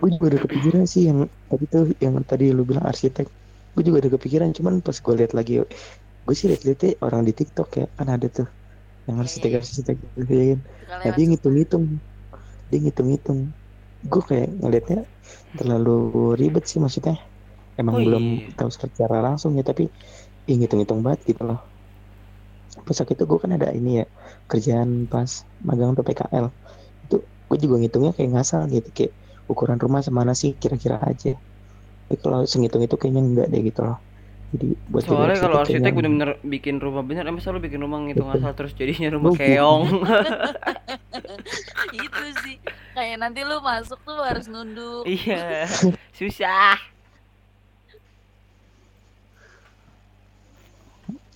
[0.00, 1.18] gue juga udah kepikiran sih yang
[1.50, 3.26] tadi tuh yang tadi lu bilang arsitek
[3.74, 5.52] gue juga udah kepikiran cuman pas gue lihat lagi
[6.26, 8.48] gue sih lihat-lihat orang di TikTok ya kan ada tuh
[9.08, 9.58] yang Iya, arsitek iya.
[9.62, 10.60] arsitek gitu ya kan
[11.04, 11.84] nah dia ngitung-ngitung
[12.70, 13.40] dia ngitung-ngitung
[14.12, 14.98] gue kayak ngelihatnya
[15.58, 15.90] terlalu
[16.40, 17.16] ribet sih maksudnya.
[17.80, 18.56] Emang Oh, belum iya.
[18.58, 19.84] tahu secara langsung ya tapi
[20.48, 21.60] ya ngitung-ngitung banget gitu loh.
[22.86, 24.04] Pas waktu itu gue kan ada ini ya
[24.50, 25.30] kerjaan pas
[25.68, 26.46] magang tuh PKL
[27.04, 27.16] itu
[27.48, 29.12] gue juga ngitungnya kayak ngasal gitu kayak
[29.52, 31.30] ukuran rumah semana sih kira-kira aja.
[32.06, 33.98] Tapi kalau segitung itu kayaknya enggak deh gitu loh
[34.56, 38.32] jadi buat jadi Soalnya kalau arsitek bener-bener bikin rumah bener, emang selalu bikin rumah ngitung
[38.32, 39.84] asal terus jadinya rumah Lu- keong.
[42.00, 42.56] itu sih.
[42.96, 45.04] Kayak nanti lu masuk tuh harus nunduk.
[45.04, 45.68] Iya,
[46.18, 46.80] susah.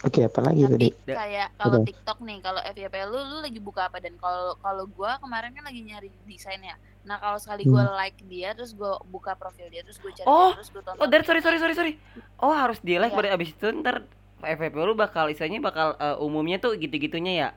[0.01, 1.85] oke apalagi tadi tapi kayak kalau.
[1.85, 4.01] TikTok nih kalau FYP lu lu lagi buka apa?
[4.01, 7.95] Dan kalau kalau gua kemarin kan lagi nyari desain ya Nah kalau sekali gue Hmm.
[7.95, 10.99] like dia, terus gue buka profil dia, terus gue cari Oh, dia, terus gue tonton.
[10.99, 11.93] Oh, dari sorry sorry sorry sorry.
[12.37, 13.17] Oh, harus di like Iya.
[13.17, 14.05] baru abis itu ntar
[14.39, 17.49] FVP lu bakal istilahnya bakal eh, umumnya tuh gitu-gitunya ya.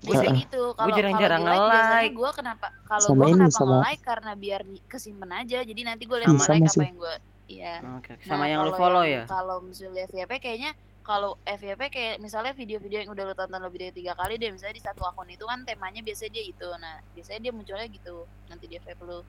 [0.00, 0.42] Biasanya Heeh.
[0.42, 0.62] gitu.
[0.72, 2.66] Kalau jarang-jarang di like, gue kenapa?
[2.82, 5.58] Kalau gue kenapa sama- nge-like karena biar kesimpan aja.
[5.60, 6.80] Jadi nanti gue lihat Iya, sama apa sih.
[6.82, 7.14] yang gue.
[7.50, 7.74] Iya.
[7.98, 9.22] Oke, Nah, sama yang lu follow yang- ya.
[9.26, 13.94] Kalau misalnya FYP kayaknya kalau FYP kayak misalnya video-video yang udah lo tonton lebih dari
[13.94, 17.40] tiga kali deh misalnya di satu akun itu kan temanya biasanya dia itu nah biasanya
[17.40, 19.20] dia munculnya gitu nanti di FYP lu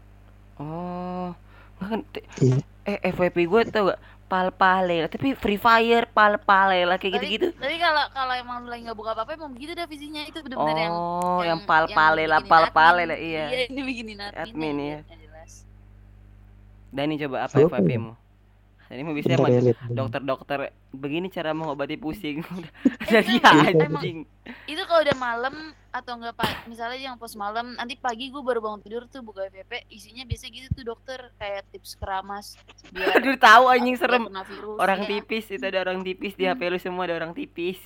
[0.57, 1.33] Oh,
[1.79, 2.05] kan
[2.37, 2.61] Iya.
[2.83, 7.47] eh FVP gue tau gak pal-pale tapi Free Fire pal-pale lah kayak Tapi- gitu-gitu.
[7.53, 10.77] tapi kalau kalau emang lu lagi nggak buka apa-apa emang begitu dah visinya itu benar-benar
[10.79, 13.09] yang Oh, yang yang pal-pale lah, bikinin pal-pale admin.
[13.09, 13.43] lah iya.
[13.49, 14.97] iya ini bikinin admin, Admin, iya.
[15.03, 15.51] yang jelas
[16.89, 17.99] Dani coba apa Apa FVP ya?
[17.99, 18.11] mu?
[18.91, 19.39] Ini mau bisa ya,
[19.87, 20.59] dokter-dokter
[20.91, 22.43] begini cara mengobati pusing.
[23.11, 24.17] Jadi emang- anjing.
[24.67, 25.55] itu kalau udah malam
[25.91, 29.43] atau enggak pak misalnya yang pos malam nanti pagi gue baru bangun tidur tuh buka
[29.45, 32.55] FYP isinya biasa gitu tuh dokter kayak tips keramas
[32.91, 34.23] biar Aduh tahu anjing serem.
[34.27, 35.07] virus, Orang iya.
[35.09, 37.79] tipis itu ada orang tipis di HP lu semua ada orang tipis.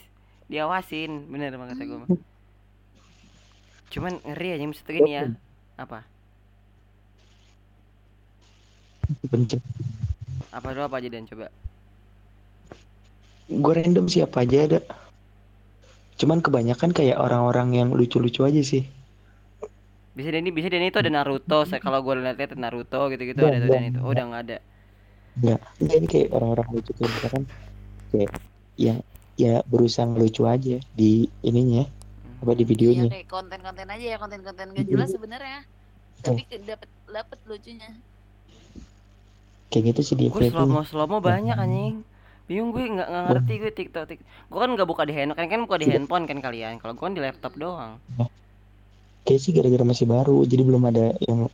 [0.45, 2.17] Diawasin, bener banget kata gue.
[3.89, 5.23] Cuman ngeri aja maksudnya gini ya.
[5.75, 6.05] Apa?
[10.55, 11.51] Apa dulu apa aja dan coba.
[13.45, 14.79] Gue random siapa aja ada.
[16.15, 18.87] Cuman kebanyakan kayak orang-orang yang lucu-lucu aja sih.
[20.15, 21.67] Bisa Dani, bisa Dani itu ada Naruto.
[21.67, 23.67] Saya kalau gue lihat-lihat Naruto gitu-gitu ada tuh.
[23.67, 23.99] Dani itu.
[23.99, 24.57] Oh, udah nggak ada.
[25.35, 25.59] Enggak.
[25.77, 27.43] Enggak ini kayak orang-orang lucu kayak misalkan
[28.09, 28.31] kayak
[28.79, 28.97] yang
[29.35, 31.83] ya berusaha lucu aja di ininya
[32.39, 33.03] apa di Iya videonya.
[33.11, 35.59] kayak konten-konten aja ya konten-konten gak jelas sebenarnya
[36.23, 37.91] tapi ke- dapet dapet lucunya
[39.67, 40.54] Kayak gitu sih di Gue FYP.
[40.54, 42.06] slow mo slow mo banyak anjing.
[42.45, 44.04] Bingung gue nggak nggak ngerti gue TikTok.
[44.06, 44.19] Tik.
[44.47, 45.93] Gue kan nggak buka di handphone kan kan buka di Iya.
[45.97, 46.73] handphone kan kalian.
[46.78, 47.97] Kalau gue kan di laptop doang.
[49.25, 51.49] Kayak sih gara-gara masih baru jadi belum ada yang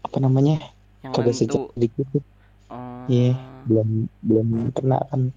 [0.00, 0.64] apa namanya
[1.02, 2.18] Yang kagak secepat gitu.
[2.66, 3.04] Oh.
[3.06, 3.36] Iya.
[3.64, 3.88] Belum
[4.20, 5.30] belum kena kan.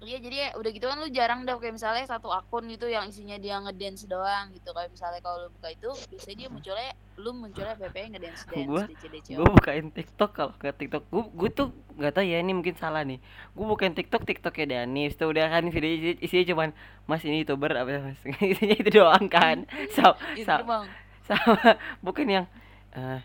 [0.00, 3.04] iya jadi ya udah gitu kan lu jarang dah kayak misalnya satu akun gitu yang
[3.06, 7.30] isinya dia ngedance doang gitu kayak misalnya kalau lu buka itu biasanya dia munculnya lu
[7.32, 11.04] munculnya VP ngedance dance Gua- DC DC gue bukain TikTok kalau ke TikTok.
[11.06, 13.20] Gue gue tuh nggak tahu ya ini mungkin salah nih.
[13.50, 16.68] Gue bukain TikTok TikToknya Dani itu udah kan video isi- isinya cuman
[17.04, 18.20] mas ini youtuber apa mas?
[18.52, 19.68] Isinya itu doang kan.
[19.90, 20.84] Sama itu sama, bang.
[21.22, 21.56] sama
[22.00, 22.46] bukan yang
[22.90, 23.20] eh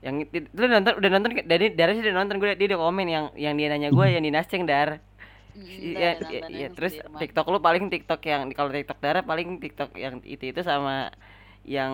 [0.00, 3.06] yang itu lu nonton udah nonton dari dari sih udah nonton gue dia udah komen
[3.06, 5.00] yang yang dia nanya gue yang dinasceng dar.
[5.52, 6.68] Hmm, Iya, iya, iya.
[6.68, 6.96] terus.
[6.96, 11.12] TikTok lu paling TikTok yang kalau TikTok darah paling TikTok yang itu itu sama
[11.62, 11.92] yang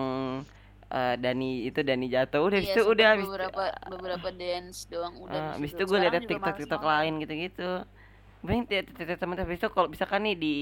[0.89, 2.41] eh, Dani itu Dani jatuh.
[2.41, 5.83] Udah Iya, itu udah habis beberapa beberapa dance doang udah Eh, habis itu.
[5.85, 7.69] gue liat TikTok TikTok lain gitu-gitu
[8.39, 8.87] banyak
[9.19, 10.53] teman-teman habis itu kalau misalkan nih di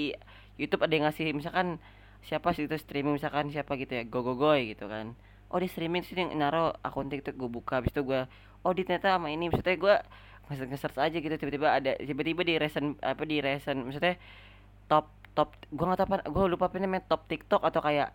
[0.57, 1.77] YouTube ada yang ngasih misalkan
[2.25, 5.13] siapa sih itu streaming misalkan siapa gitu ya go go goy gitu kan.
[5.47, 8.25] Oh di streaming sih yang naro akun TikTok gue buka habis itu gue
[8.65, 9.95] oh di ternyata sama ini maksudnya gue
[10.47, 14.17] nge nge-search aja gitu tiba-tiba ada tiba-tiba di recent apa di recent maksudnya
[14.89, 15.05] top
[15.37, 18.09] top gue nggak tahu apa gue lupa apa namanya top TikTok atau kayak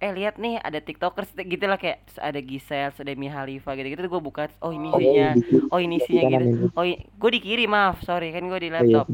[0.00, 3.86] eh lihat nih ada tiktokers gitu lah kayak terus ada Giselle ada Mia Khalifa gitu
[3.90, 6.72] gitu gue buka oh ini Oh, isinya di- oh ini isinya kanan gitu ini.
[6.72, 6.84] oh
[7.18, 8.76] gue dikirim maaf sorry kan gue di Oh iya.
[8.78, 9.06] laptop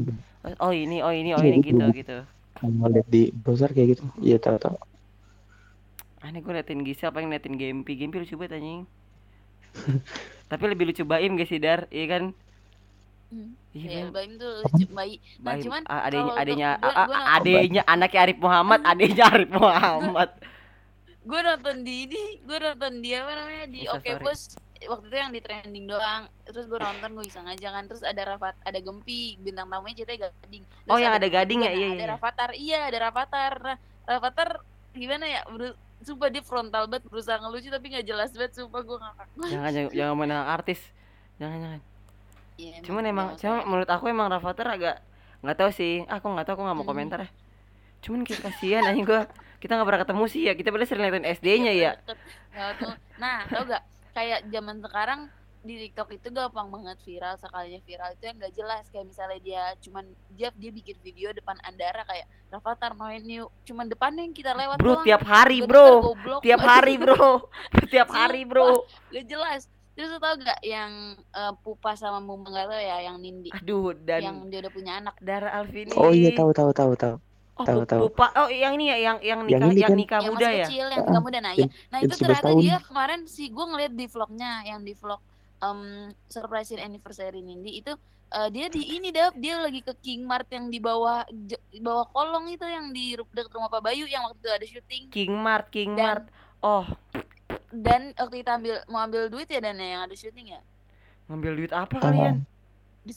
[0.57, 1.67] oh ini oh ini oh Iya, ini itu.
[1.69, 2.17] gitu gitu
[2.53, 4.03] Kalau lihat di browser kayak gitu.
[4.17, 4.79] Iya tahu-tahu.
[6.19, 8.87] aneh gue liatin Giselle pengen liatin Gempi Gempi lucu banget anjing
[10.49, 12.23] tapi lebih lucu Baim gak sih Dar iya kan
[13.27, 13.59] Hmm.
[13.69, 15.19] iya Iya, kan Baim tuh lucu bayi.
[15.37, 18.37] Nah, Baim cuman A- adenya kalau adenya untuk- gua- a- a- gua- adenya anaknya Arif
[18.39, 20.29] Muhammad adenya Arif Muhammad
[21.27, 24.23] gue nonton di ini, gue nonton dia apa namanya di Oke story.
[24.23, 24.41] Bos
[24.79, 26.23] waktu itu yang di trending doang.
[26.41, 27.83] Terus gue nonton gue iseng aja kan.
[27.85, 30.63] Terus ada Rafat, ada Gempi, bintang tamunya ceritanya Gading.
[30.63, 31.65] Terus Oh, yang ada Gading ya?
[31.65, 32.07] nah, Iya, Ada iya.
[32.09, 33.53] Rafathar, iya ada Rafathar.
[33.59, 34.49] Nah, Rafathar
[34.93, 35.41] gimana ya?
[35.45, 39.71] Beru- Sumpah dia frontal banget berusaha ngelucu tapi nggak jelas banget sumpah gue ngakak jangan
[39.73, 40.79] jangan jangan menang artis
[41.35, 41.81] jangan jangan
[42.55, 43.65] Iya, cuman emang dia cuma masalahnya.
[43.65, 44.95] menurut aku emang Rafathar agak
[45.41, 46.91] nggak tahu sih Ah, aku nggak tahu aku nggak mau Hmm.
[46.93, 47.29] komentar ya
[47.99, 49.25] cuman kayak kasihan anjing gua
[49.57, 51.91] kita nggak pernah ketemu sih ya kita padahal sering liatin SD-nya ya.
[53.17, 53.83] Nah, tau gak?
[54.13, 55.21] Kayak zaman sekarang
[55.65, 58.83] di TikTok itu gampang banget viral sekalinya viral itu yang gak jelas.
[58.93, 60.05] Kayak misalnya dia cuman
[60.37, 63.49] dia dia bikin video depan Andara kayak Rafathar main yuk.
[63.65, 65.05] Cuman depannya yang kita lewat bro doang.
[65.05, 65.89] tiap hari bro.
[66.13, 66.41] goblok.
[66.45, 67.27] tiap hari bro.
[67.93, 68.85] Tiap hari bro.
[69.09, 69.65] gak jelas.
[69.97, 73.49] Terus tau gak yang eh, Pupa sama Mumba gak tau ya yang Nindi?
[73.49, 75.17] Aduh yang dan dia udah punya anak.
[75.17, 75.97] Dara Alvini.
[75.97, 77.17] Oh iya tahu tahu tahu tahu.
[77.57, 78.01] Oh, tahu, tahu.
[78.07, 79.97] Pupa oh yang ini ya yang yang Yang nikah ini yang kan?
[79.97, 80.65] nikah yang muda masih ya?
[80.65, 82.59] kecil yang Ah, kamu dan Naya yang- nah yang itu 11 ternyata tahun.
[82.59, 85.21] dia kemarin sih gue ngeliat di vlognya yang di vlog
[85.57, 85.79] em
[86.27, 87.93] surprise anniversary Nindi itu
[88.29, 89.33] eh, dia di ini dap.
[89.33, 93.49] Dia lagi ke King Mart yang di bawah di bawah kolong itu yang di dekat
[93.51, 95.03] rumah Pak Bayu yang waktu itu ada syuting.
[95.09, 96.25] King Mart King Dan- Mart.
[96.59, 96.85] Oh.
[97.69, 100.61] dan waktu kita ambil mau ambil duit ya dan yang ada syuting ya?
[101.27, 102.35] Ngambil duit apa Oh, kalian?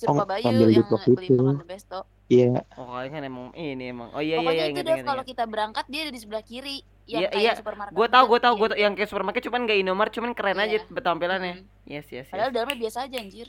[0.07, 3.91] Oh, Pak Bayu ngambil duit yang beli makan besto Iya, Oh, kalian kan emang ini
[3.91, 4.09] emang.
[4.11, 5.03] Oh iya iya pokoknya iya itu deh ingat.
[5.05, 7.53] kalau kita berangkat dia ada di sebelah kiri yang Iya, kayak iya.
[7.59, 8.31] supermarket Gue tahu, gitu.
[8.31, 8.61] gue tahu, Iya.
[8.63, 11.01] gue yang kayak supermarket cuman gak Indomaret, cuman keren aja Iya.
[11.01, 11.55] tampilannya.
[11.59, 11.67] Mm.
[11.85, 12.55] Yes, yes, padahal yes.
[12.55, 13.49] dalamnya biasa aja anjir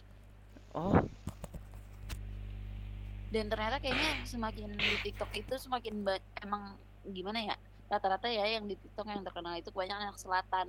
[0.72, 0.98] Oh,
[3.30, 8.65] dan ternyata kayaknya semakin di TikTok itu semakin ba- emang gimana ya rata-rata ya yang
[8.65, 10.67] di TikTok yang terkenal itu kebanyakan anak selatan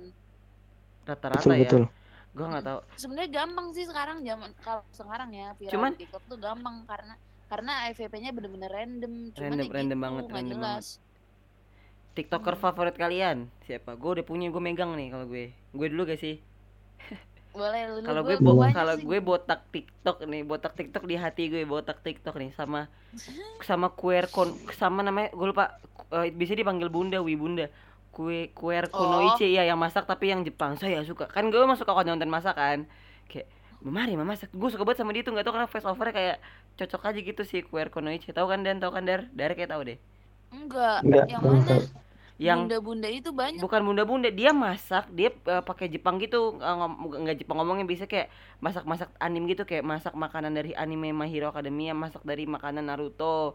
[1.03, 1.65] rata-rata ya.
[1.65, 1.83] betul.
[2.31, 2.79] Gue nggak tahu.
[2.95, 7.13] sebenarnya gampang sih sekarang zaman kalau sekarang ya viral Cuman- di TikTok tuh gampang karena
[7.53, 10.85] karena FVP-nya bener-bener random cuman Random- ya random gitu, banget, random jelas.
[12.13, 12.63] TikToker Hmm.
[12.63, 13.93] favorit kalian siapa?
[13.93, 15.45] Gue udah punya, gue megang nih kalau gue.
[15.71, 16.37] Gue dulu gak sih?
[17.53, 21.43] boleh lu Kalau gue bo- banyak kalau gue botak TikTok nih, botak TikTok di hati
[21.47, 22.89] gue, botak TikTok nih sama
[23.63, 25.77] sama queer kon sama namanya gue lupa
[26.11, 27.69] eh, bisa dipanggil Bunda, Wi Bunda.
[28.09, 28.97] Kue queer Oh.
[28.99, 30.77] kunoichi ya yang masak tapi yang Jepang.
[30.77, 31.25] Saya suka.
[31.25, 32.85] Kan gue emang suka kalau nonton masak kan.
[33.25, 33.49] Kayak
[33.83, 34.33] Mari mama.
[34.33, 34.49] Masak.
[34.55, 35.35] Gue suka banget sama dia tuh.
[35.35, 36.37] Nggak tahu kenapa face overnya kayak
[36.79, 38.31] cocok aja gitu sih queer kunoichi.
[38.31, 38.79] Tahu kan Dan?
[38.79, 39.27] Tahu kan Dar?
[39.35, 39.97] Dar kayak tahu deh.
[40.53, 41.01] enggak.
[41.03, 41.75] Enggak, yang mana.
[42.41, 43.61] Yang bunda-bunda itu banyak.
[43.61, 44.29] Bukan bunda-bunda.
[44.33, 45.05] Dia masak.
[45.11, 46.57] Dia eh, pakai Jepang gitu.
[46.57, 47.85] Ngom- nggak Jepang ngomongnya.
[47.85, 48.31] Bisa kayak
[48.63, 49.67] masak-masak anim gitu.
[49.67, 53.53] Kayak masak makanan dari anime My Hero Academia masak dari makanan Naruto.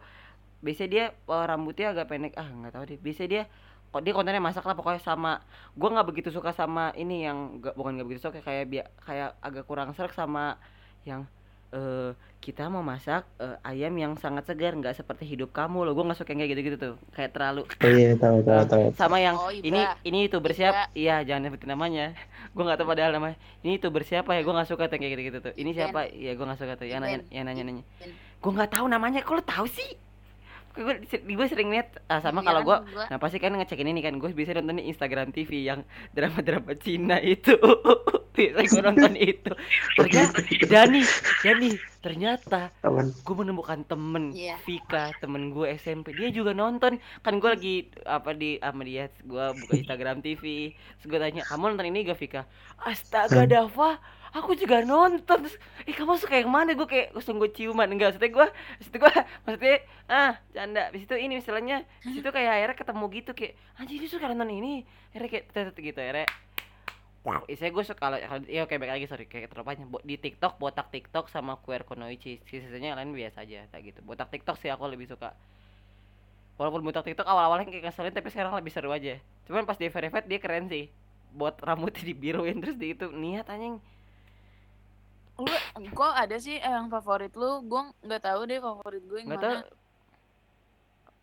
[0.61, 2.37] Biasanya dia eh, rambutnya agak pendek.
[2.37, 2.99] Ah nggak tahu deh.
[3.01, 3.43] Biasanya dia
[3.89, 5.41] kok dia kontennya masak lah pokoknya sama
[5.73, 9.35] gua nggak begitu suka sama ini yang nggak bukan nggak begitu suka kayak bia- kayak
[9.41, 10.61] agak kurang serak sama
[11.03, 11.25] yang
[11.69, 15.93] eh kita mau masak eh, ayam yang sangat segar nggak seperti hidup kamu loh.
[15.93, 17.67] Gua nggak suka yang kayak gitu-gitu tuh kayak terlalu.
[17.67, 18.85] Oh iya, tahu tahu tahu.
[18.95, 20.59] sama yang Oh, ini ini youtuber Ibra.
[20.59, 22.17] siapa iya jangan sebutin namanya.
[22.57, 23.37] Gue nggak tahu padahal namanya.
[23.61, 24.41] Ini youtuber siapa ya?
[24.41, 25.53] Gue nggak suka tuh yang kayak gitu gitu tuh.
[25.57, 26.01] Ini siapa?
[26.09, 26.87] Iya gue nggak suka tuh.
[26.89, 27.85] Yang nanya yang nanya nanya
[28.39, 29.91] gue nggak tahu namanya kok lo tahu sih
[30.79, 30.95] gue
[31.27, 33.07] gue sering lihat ah, sama Iya kalau gue gua.
[33.11, 35.83] Nah pasti kan ngecekin ini kan gue bisa nonton di Instagram TV yang
[36.15, 37.59] drama drama Cina itu.
[38.39, 39.53] Biasa gue nonton itu.
[39.99, 40.39] Ternyata
[40.71, 41.03] Dani
[41.43, 42.71] Dani ternyata
[43.27, 44.55] gue menemukan temen Iya.
[44.63, 47.03] Vika temen gue SMP dia juga nonton.
[47.21, 50.71] Kan gue lagi apa di sama dia gue buka Instagram TV
[51.03, 52.43] terus gue tanya kamu nonton ini gak Vika?
[52.79, 53.51] Astaga Hmm.
[53.51, 53.99] Dava
[54.37, 55.57] aku juga nonton terus
[55.89, 56.77] eh kamu suka yang mana?
[56.77, 57.89] Gue kayak langsung gue ciuman.
[57.89, 58.47] Enggak maksudnya gue
[58.79, 59.13] maksudnya gue
[59.45, 59.77] maksudnya
[60.09, 60.83] ah canda.
[60.93, 64.51] Di situ ini misalnya di situ kayak akhirnya ketemu gitu kayak anjir dia suka nonton
[64.53, 64.73] ini.
[65.13, 66.29] Akhirnya kayak tet- tet- gitu akhirnya.
[67.27, 70.57] Wow, saya gue suka kalau ya oke baik lagi sorry kayak terlalu banyak di TikTok
[70.57, 72.41] botak TikTok sama queer konoichi.
[72.49, 74.01] Sisanya lain biasa aja kayak gitu.
[74.07, 75.35] Botak TikTok sih aku lebih suka.
[76.57, 79.19] Walaupun botak TikTok awal-awalnya kayak ngeselin tapi sekarang lebih seru aja.
[79.47, 80.89] Cuman pas dia verified dia keren sih.
[81.37, 83.83] Buat rambutnya dibiruin terus di itu niat anjing
[85.39, 85.55] lu
[85.93, 87.63] kok ada sih yang favorit lu?
[87.63, 89.63] Gua nggak tahu deh favorit gue yang tahu mana.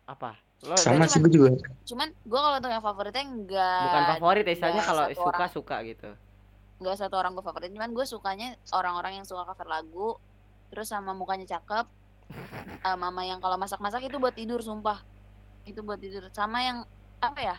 [0.06, 0.30] apa?
[0.64, 1.50] Lo Sama sih gue juga.
[1.84, 5.50] cuman gua kalau untuk yang favoritnya enggak bukan favorit ya istilahnya nggak kalau suka orang.
[5.52, 6.10] suka gitu.
[6.76, 10.08] Nggak satu orang gue favorit cuman gue sukanya orang-orang yang suka cover lagu
[10.68, 11.86] terus sama mukanya cakep
[12.82, 15.02] Eh, mama yang kalau masak-masak itu buat tidur sumpah.
[15.62, 16.26] Itu buat tidur.
[16.30, 16.78] Sama yang
[17.16, 17.56] apa ya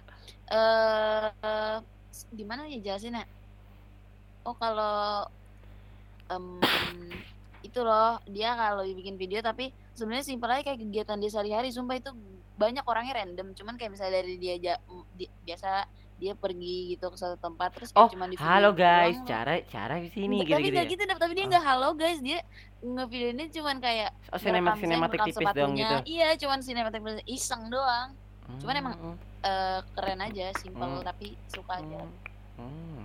[0.48, 1.78] eh eh,
[2.32, 3.26] gimana ya jelasin ya
[4.46, 5.26] oh kalau
[6.28, 6.60] em,
[7.62, 11.96] itu loh dia kalau bikin video tapi sebenarnya simpel aja kayak kegiatan dia sehari-hari sumpah
[11.96, 12.12] itu
[12.54, 15.86] banyak orangnya random cuman kayak misalnya dari dia ja- di- biasa
[16.18, 19.28] dia pergi gitu ke satu tempat terus Oh, kayak cuma di halo guys doang.
[19.28, 21.18] cara cara di sini Nggak, gitu tapi gitu nggak ya gitu Dap.
[21.20, 21.50] tapi dia Oh.
[21.50, 22.40] nggak halo guys dia
[22.80, 28.08] ngevideoinnya cuman kayak oh sinematik sinematik tipis doang gitu iya cuman sinematik iseng doang
[28.58, 31.04] cuman emang Hmm, eh, keren aja simpel Hmm.
[31.04, 32.16] tapi suka aja hmm,
[32.58, 33.02] hmm.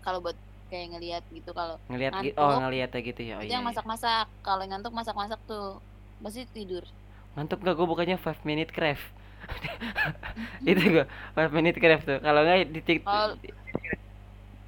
[0.00, 3.34] kalau buat kayak ngelihat gitu kalau ngelihat gi- oh ngelihatnya gitu ya.
[3.38, 3.68] Oh itu iya, yang iya.
[3.70, 4.26] masak-masak.
[4.42, 5.78] Kalau ngantuk masak-masak tuh.
[6.22, 6.82] Pasti tidur.
[7.36, 9.04] Ngantuk gak gue bukannya 5 minute craft
[10.70, 12.18] itu gue 5 minute craft tuh.
[12.18, 13.38] Kalau nggak di tik Kalau-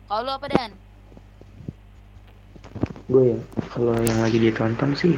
[0.09, 0.71] kalau lu apa dan?
[3.09, 3.39] Gue ya,
[3.73, 5.17] kalau yang lagi ditonton sih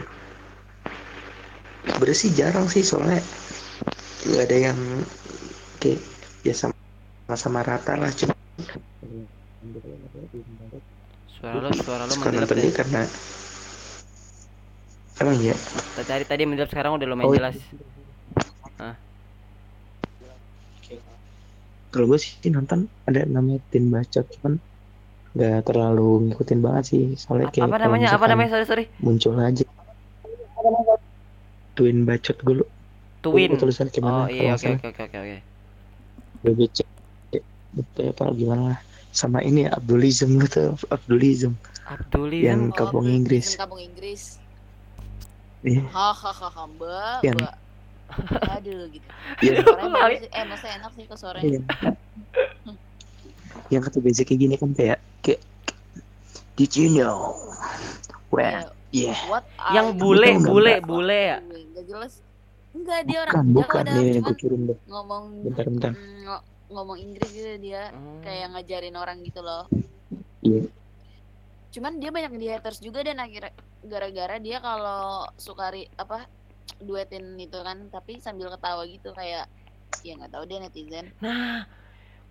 [1.90, 3.20] sebenarnya sih jarang sih soalnya
[4.24, 4.78] nggak ada yang
[5.82, 6.00] kayak
[6.46, 6.74] ya sama
[7.36, 8.34] sama rata lah cuma
[11.36, 13.02] suara lo suara lo mendelap dia karena
[15.20, 15.56] emang ya
[16.00, 17.52] tadi tadi mendelap sekarang udah lumayan Oh, iya.
[17.52, 17.56] jelas.
[21.90, 24.62] Kalau gue sih nonton ada namanya Tin Bacot cuman
[25.34, 27.02] nggak terlalu ngikutin banget sih.
[27.18, 28.08] Soalnya apa, kayak apa namanya?
[28.14, 28.50] Apa namanya?
[28.54, 28.84] Sorry sorry.
[29.02, 29.66] muncul aja.
[31.74, 32.66] Twin Bacot gue lu
[33.20, 33.50] twin?
[33.58, 35.38] Tulisan oh gimana iya kalau oke oke oke oke oke.
[36.40, 36.76] BBC
[37.76, 38.78] itu apa gimana lah
[39.10, 41.58] sama ini ya, Abdulism tuh Abdulism.
[41.84, 42.46] Abdulism.
[42.46, 43.46] Yang Oh, kampung Abdul- Inggris.
[43.54, 44.22] Kampung Inggris.
[45.60, 45.84] Iya.
[45.86, 47.40] hahaha mbak Yang-
[48.56, 49.06] aduh gitu.
[49.40, 49.60] Iya.
[49.60, 49.92] Kali.
[49.92, 51.44] bagus eh maksudnya enak sih ke suaranya.
[51.44, 51.60] Iya.
[53.68, 55.38] yang kata basic kayak gini kan kayak kayak
[56.54, 57.38] did you know
[58.30, 59.14] well yeah.
[59.26, 60.82] What yang bule tahu bule nggak?
[60.84, 61.38] bule ya?
[61.72, 62.12] Gak jelas.
[62.70, 63.82] Enggak dia orang bukan Jawa bukan.
[63.84, 64.78] nih nih cuman gue kirim deh.
[64.86, 65.92] ngomong bentar bentar.
[65.92, 66.40] mm,
[66.70, 68.22] ngomong Inggris gitu dia Hmm.
[68.22, 69.66] kayak ngajarin orang gitu loh.
[70.40, 70.64] iya
[71.70, 73.54] Cuman dia banyak di haters juga dan akhirnya
[73.86, 76.26] gara-gara dia kalau suka ri- apa
[76.78, 79.46] duetin itu kan tapi sambil ketawa gitu kayak
[80.02, 81.06] ya nggak tahu dia netizen.
[81.18, 81.66] Nah,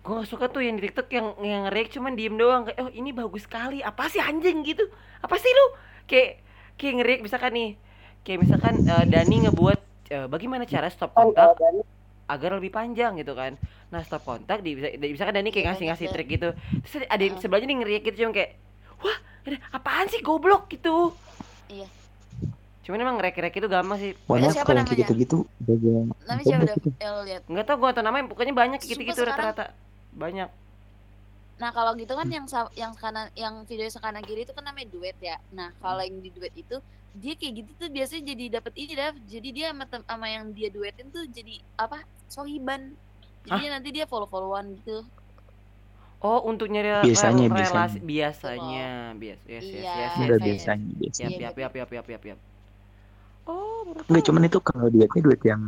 [0.00, 2.90] gue gak suka tuh yang di TikTok yang yang react cuman diem doang kayak oh
[2.90, 3.80] ini bagus sekali.
[3.80, 4.84] Apa sih anjing gitu?
[5.20, 5.66] Apa sih lu?
[6.04, 6.40] Kayak
[6.76, 7.70] kayak nge misalkan nih.
[8.20, 11.56] Kayak misalkan eh, Dani ngebuat eh, bagaimana cara stop kontak
[12.30, 13.58] agar lebih panjang gitu kan.
[13.90, 16.48] Nah, stop kontak di bisa di- misalkan Dani kayak Iya, ngasih-ngasih banyak trik gitu.
[16.86, 17.42] Terus ada- ada yang Heeh.
[17.42, 18.50] sebelahnya nih nge-react gitu cuma kayak
[19.02, 20.94] wah, ini apaan sih goblok gitu.
[21.66, 21.88] Iya.
[22.80, 24.10] Cuman emang nge-react itu gampang sih.
[24.24, 25.90] Pokoknya siapa kalau yang gitu-gitu jaga
[26.24, 26.88] Namanya siapa udah gitu.
[27.26, 27.42] lihat.
[27.50, 29.66] Enggak tau gua tau namanya pokoknya banyak gitu-gitu sekarang- rata-rata.
[30.14, 30.48] Banyak.
[31.60, 34.88] Nah kalau gitu kan yang yang kanan yang video yang kanan kiri itu kan namanya
[34.88, 35.36] duet ya.
[35.52, 36.78] Nah kalau yang di duet itu
[37.12, 39.10] dia kayak gitu tuh biasanya jadi dapat ini dah.
[39.24, 42.00] Jadi dia sama, sama yang dia duetin tuh jadi apa?
[42.26, 42.94] Sohiban.
[43.40, 45.02] Jadi nanti dia follow-followan gitu.
[46.20, 48.04] Oh, untuk nyari Biasanya, rel- relasi biasanya.
[48.04, 51.90] biasanya, bias, yes, yes, Iya, yes, yes, kayak- biasanya biasa Yap, Iya, yap, yap, yap,
[51.90, 52.38] yap, yap, yap.
[53.48, 54.20] Oh, tahu.
[54.20, 55.62] cuman itu kalau duetnya duet yang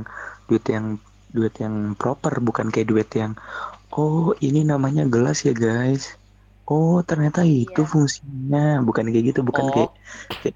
[0.47, 0.87] duet yang
[1.33, 3.33] duet yang proper bukan kayak duet yang
[3.91, 6.15] oh ini namanya gelas ya guys.
[6.69, 7.89] Oh ternyata itu Iya.
[7.89, 9.73] fungsinya bukan kayak gitu bukan Oh.
[9.73, 9.91] kayak
[10.45, 10.53] I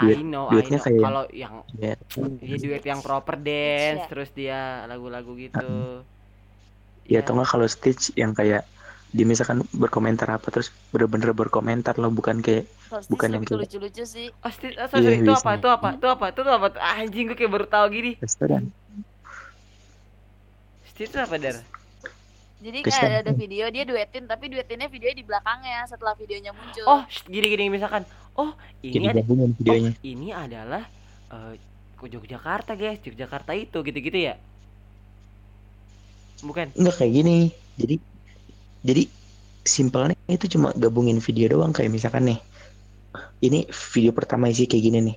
[0.00, 0.86] duet- know, I duetnya know.
[0.86, 1.94] kayak- Kalau yang ya,
[2.38, 4.08] dia duet yang proper dance, Iya.
[4.08, 6.04] terus dia lagu-lagu gitu.
[7.04, 8.68] ya atau enggak kalau Stitch yang kayak
[9.08, 14.04] dia misalkan berkomentar apa terus bener-bener berkomentar loh bukan kayak Stitch Bukan yang kayak- lucu-lucu
[14.04, 14.28] sih.
[14.38, 15.50] Oh, sti- oh, sorry, Iya, itu apa?
[15.54, 15.88] Itu apa?
[15.94, 16.24] Itu apa?
[16.28, 16.66] Itu apa?
[16.76, 18.12] Ah, Anjing gue kayak baru tahu gini.
[18.18, 18.68] restoran.
[20.86, 21.56] Stitch itu apa, Dar?
[22.58, 26.84] Jadi kayak kan- ada video dia duetin tapi duetinnya videonya di belakangnya setelah videonya muncul.
[26.84, 28.02] Oh, gini-gini misalkan.
[28.38, 28.54] Oh,
[28.86, 29.90] ini Jadi ada videonya.
[29.90, 30.86] Oh, ini adalah
[31.98, 33.02] ke Yogyakarta, guys.
[33.02, 34.38] Yogyakarta itu gitu-gitu ya?
[36.46, 36.70] Bukan.
[36.78, 37.50] Enggak kayak gini.
[37.74, 37.98] Jadi
[38.86, 39.02] jadi
[39.66, 42.38] simpelnya itu cuma gabungin video doang kayak misalkan nih.
[43.42, 45.16] Ini video pertama isi kayak gini nih.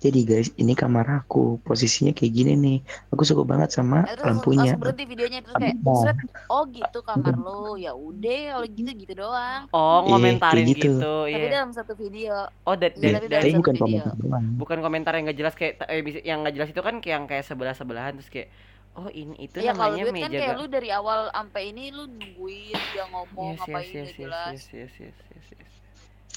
[0.00, 2.78] Jadi guys, ini kamar aku, posisinya kayak gini nih.
[3.12, 4.72] Aku suka banget sama Nah, terus lampunya.
[4.72, 5.76] langsung berhenti videonya terus kayak.
[5.76, 6.16] "Sret,
[6.48, 10.88] oh gitu kamar lo ya udah kalau gitu gitu doang Oh, Iya, ngomentarin kayak gitu.
[10.96, 11.14] gitu.
[11.20, 11.50] tapi Iya.
[11.52, 12.34] dalam satu video
[12.64, 13.84] Oh, da- Iya, da- tapi dari bukan video.
[13.84, 14.44] komentar doang.
[14.56, 17.44] bukan komentar yang gak jelas kayak eh, yang gak jelas itu kan kayak yang kayak
[17.44, 18.48] sebelah sebelahan terus kayak
[18.92, 21.84] oh ini itu ya kalau namanya kan meja kayak ga- lu dari awal sampai ini
[21.90, 25.46] lu nungguin dia ngomong yes, ngapain yes, gak yes, yes, jelas yes, yes, yes, yes,
[25.52, 25.70] yes.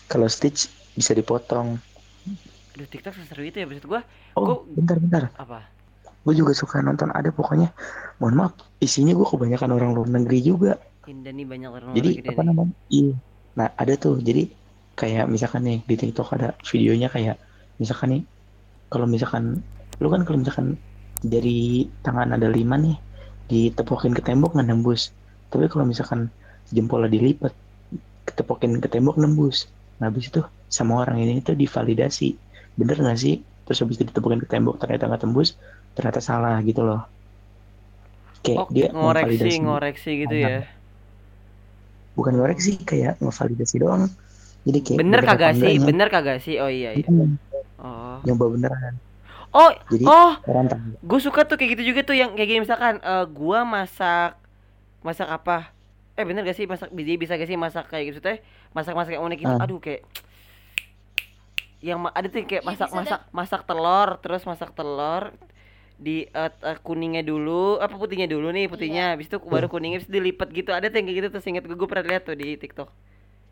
[0.04, 1.80] Kalau Stitch bisa dipotong.
[2.74, 4.02] Aduh TikTok seseru itu ya maksud gua
[4.34, 5.24] Oh, Gua- bentar bentar.
[5.38, 5.60] apa?
[6.24, 7.70] Gue juga suka nonton ada pokoknya.
[8.18, 10.80] Mohon maaf, isinya gue kebanyakan orang luar negeri juga.
[11.04, 12.48] Indah nih banyak orang Jadi luar negeri apa nih.
[12.50, 12.74] namanya?
[12.90, 13.14] Iya.
[13.60, 14.16] Nah ada tuh.
[14.24, 14.44] Jadi
[14.96, 17.36] kayak misalkan nih di TikTok ada videonya kayak
[17.78, 18.22] misalkan nih
[18.88, 19.44] kalau misalkan
[20.00, 20.68] lu kan kalau misalkan
[21.22, 22.96] dari tangan ada lima nih
[23.46, 25.12] ditepokin ke tembok nggak nembus.
[25.52, 26.32] Tapi kalau misalkan
[26.72, 27.52] jempolnya dilipat
[28.26, 29.68] ketepokin ke tembok nembus.
[30.00, 30.40] Nah habis itu
[30.72, 32.40] sama orang ini tuh divalidasi
[32.80, 33.34] bener nggak sih?
[33.66, 35.50] Terus habis itu ditepokin ke tembok ternyata nggak tembus,
[35.96, 37.02] ternyata salah gitu loh.
[38.44, 40.68] Kayak Oh, dia ngoreksi, ngoreksi gitu ya.
[42.14, 44.06] bukan ngoreksi kayak ngevalidasi doang
[44.64, 45.74] jadi kayak Bener kagak sih?
[45.74, 45.88] enggaknya.
[45.88, 46.56] Bener kagak sih?
[46.62, 47.08] Oh iya iya.
[47.10, 47.26] Iya,
[47.84, 48.22] Oh.
[48.24, 48.96] nyoba beneran
[49.54, 50.34] Oh, jadi oh,
[51.06, 54.38] gue suka tuh kayak gitu juga tuh yang kayak gini misalkan eh, gua masak
[55.06, 55.72] masak apa?
[56.18, 58.38] Eh bener gak sih masak bisa bisa gak sih masak kayak gitu teh?
[58.78, 59.54] Masak-masak yang unik gitu.
[59.54, 59.60] Ah.
[59.60, 60.06] Aduh kayak
[61.84, 65.36] yang ma- ada tuh kayak Iya, masak bisa masak masak telur terus masak telur
[66.00, 69.20] di eh, eh, kuningnya dulu apa putihnya dulu nih putihnya.
[69.20, 70.72] Habis itu baru kuningnya habis dilipat gitu.
[70.72, 72.90] Ada tuh yang kayak gitu tuh inget gue gue pernah lihat tuh di TikTok.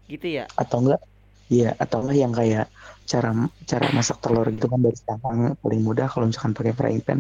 [0.08, 0.48] Gitu ya?
[0.56, 1.04] Atau enggak?
[1.52, 2.66] Iya atau enggak yang kayak
[3.04, 3.30] cara
[3.68, 7.20] cara masak telur gitu kan dari cangkang paling mudah kalau misalkan pakai frying pan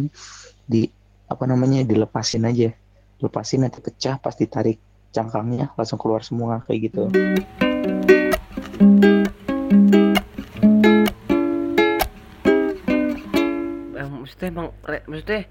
[0.64, 0.88] di
[1.28, 2.72] apa namanya dilepasin aja.
[3.20, 4.80] Lepasin nanti pecah pas ditarik
[5.12, 7.12] cangkangnya langsung keluar semua kayak gitu
[14.42, 14.68] maksudnya emang
[15.06, 15.42] maksudnya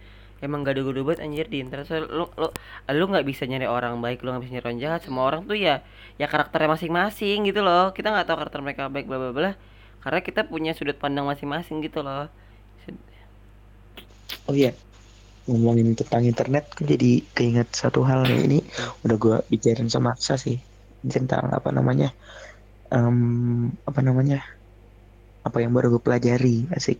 [0.40, 1.86] emang gak ada gado banget anjir di internet.
[1.86, 2.48] So, lu lu
[2.90, 5.00] lu nggak bisa nyari orang baik lu nggak bisa nyari orang jahat.
[5.06, 5.84] Semua orang tuh ya
[6.18, 7.94] ya karakternya masing-masing gitu loh.
[7.94, 9.50] Kita nggak tahu karakter mereka baik bla bla bla.
[10.00, 12.26] Karena kita punya sudut pandang masing-masing gitu loh.
[14.48, 14.74] Oh iya
[15.46, 18.40] ngomongin tentang internet jadi keinget satu hal nih.
[18.48, 18.58] Ini
[19.06, 20.58] udah gua bicarain sama Aksa sih.
[21.04, 22.12] Tentang apa namanya
[22.90, 24.42] Em, apa namanya
[25.46, 26.98] apa yang baru gue pelajari asik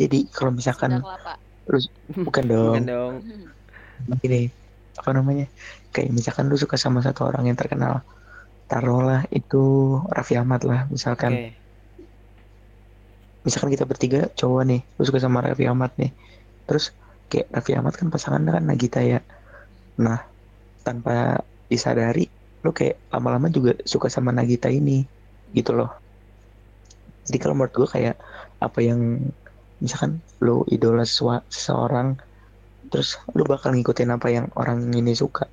[0.00, 1.36] jadi kalau misalkan kelapa.
[2.26, 2.74] Bukan dong.
[2.74, 3.14] Bukan dong.
[4.22, 4.50] Ini
[4.98, 5.46] apa namanya?
[5.94, 8.02] Kayak misalkan lu suka sama satu orang yang terkenal
[8.66, 11.32] taruhlah itu Raffi Ahmad lah misalkan.
[11.32, 11.60] Oke.
[13.42, 16.14] misalkan kita bertiga cowok nih lu suka sama Raffi Ahmad nih.
[16.64, 16.94] Terus
[17.26, 19.18] kayak Raffi Ahmad kan pasangan kan Nagita ya.
[19.98, 20.22] Nah
[20.86, 22.30] tanpa disadari
[22.62, 25.02] lu kayak lama-lama juga suka sama Nagita ini
[25.50, 25.90] gitu loh.
[27.26, 28.16] Jadi kalau menurut gue kayak
[28.62, 29.30] apa yang
[29.82, 32.14] misalkan lu idola seseorang
[32.86, 35.50] terus lu bakal ngikutin apa yang orang ini suka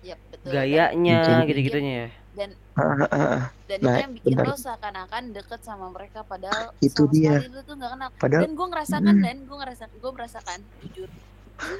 [0.00, 0.50] Yap, betul.
[0.50, 2.08] Gayanya Mungkin- gitu-gitunya ya.
[2.32, 3.42] Dan Ah, ah, ah.
[3.64, 4.44] dan Nah, itu yang bikin bentar.
[4.46, 7.34] lo seakan-akan deket sama mereka padahal Itu sama dia.
[7.42, 8.08] lu tuh gak kenal.
[8.14, 9.24] padahal Dan gue ngerasakan Hmm.
[9.24, 11.08] dan gue ngerasakan gue merasakan jujur.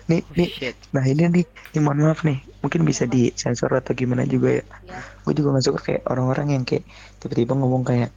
[0.06, 0.76] nih Oh, nih shit.
[0.88, 3.12] nah ini nih ini mohon maaf nih mungkin bisa Apa?
[3.12, 5.04] disensor atau gimana juga ya Ya.
[5.22, 6.88] gue juga gak suka kayak orang-orang yang kayak
[7.18, 8.08] tiba-tiba ngomong kayak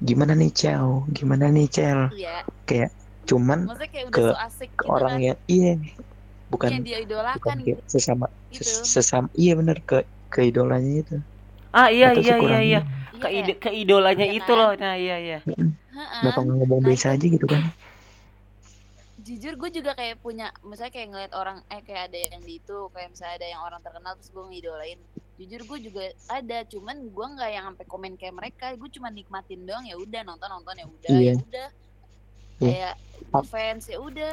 [0.00, 2.36] gimana nih Cel gimana nih Cel Iya.
[2.68, 2.90] kayak
[3.28, 5.26] cuman Maksudnya kayak udah Ke- so asik ke gitu orang kan.
[5.28, 7.82] yang iya Yang bukan dia bukan idolakan kayak gitu.
[7.86, 8.64] sesama gitu.
[8.64, 9.98] ses- sesama iya bener ke
[10.32, 11.16] ke idolanya itu
[11.70, 12.60] Ah iya Atau iya iya iya.
[12.60, 12.80] Iya,
[13.20, 14.58] Ke kayak, ide ke idolanya Iya itu kan?
[14.58, 14.70] loh.
[14.80, 15.38] Nah, iya iya.
[15.46, 17.62] "Heeh." kenapa nggak ngomong biasa aja gitu kan
[19.20, 22.76] jujur gue juga kayak punya misalnya kayak ngeliat orang eh kayak ada yang di itu
[22.94, 25.00] kayak misalnya ada yang orang terkenal terus gue ngidolain
[25.40, 29.64] jujur gue juga ada cuman gue nggak yang sampai komen kayak mereka gue cuma nikmatin
[29.64, 31.24] doang ya udah nonton nonton ya udah Iya.
[31.24, 31.68] ya udah
[32.60, 32.68] Iya.
[32.68, 32.94] kayak
[33.32, 34.32] Ap- fans ya udah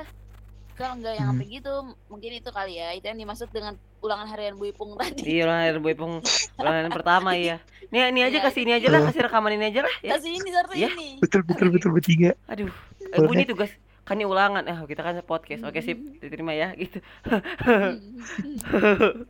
[0.73, 1.33] kalau nggak yang Hmm.
[1.33, 1.73] sampai gitu
[2.05, 5.79] mungkin itu kali ya itu yang dimaksud dengan ulangan harian Bu Ipung tadi Iya ulangan
[5.79, 6.13] boy pung
[6.53, 7.57] ulangan pertama iya.
[7.87, 9.07] Nih ini aja Iya, kasih ini aja lah, Iya.
[9.07, 10.11] kasih rekaman ini aja lah ya.
[10.13, 10.89] kasih ini sorry Iya.
[10.91, 13.25] ini betul betul betul bertiga Aduh, eh, Boleh.
[13.25, 13.71] bunyi tugas
[14.07, 14.63] kan ini ulangan.
[14.63, 15.61] Eh kita kan podcast.
[15.61, 16.15] Oke sip, Hmm.
[16.17, 17.03] diterima ya gitu.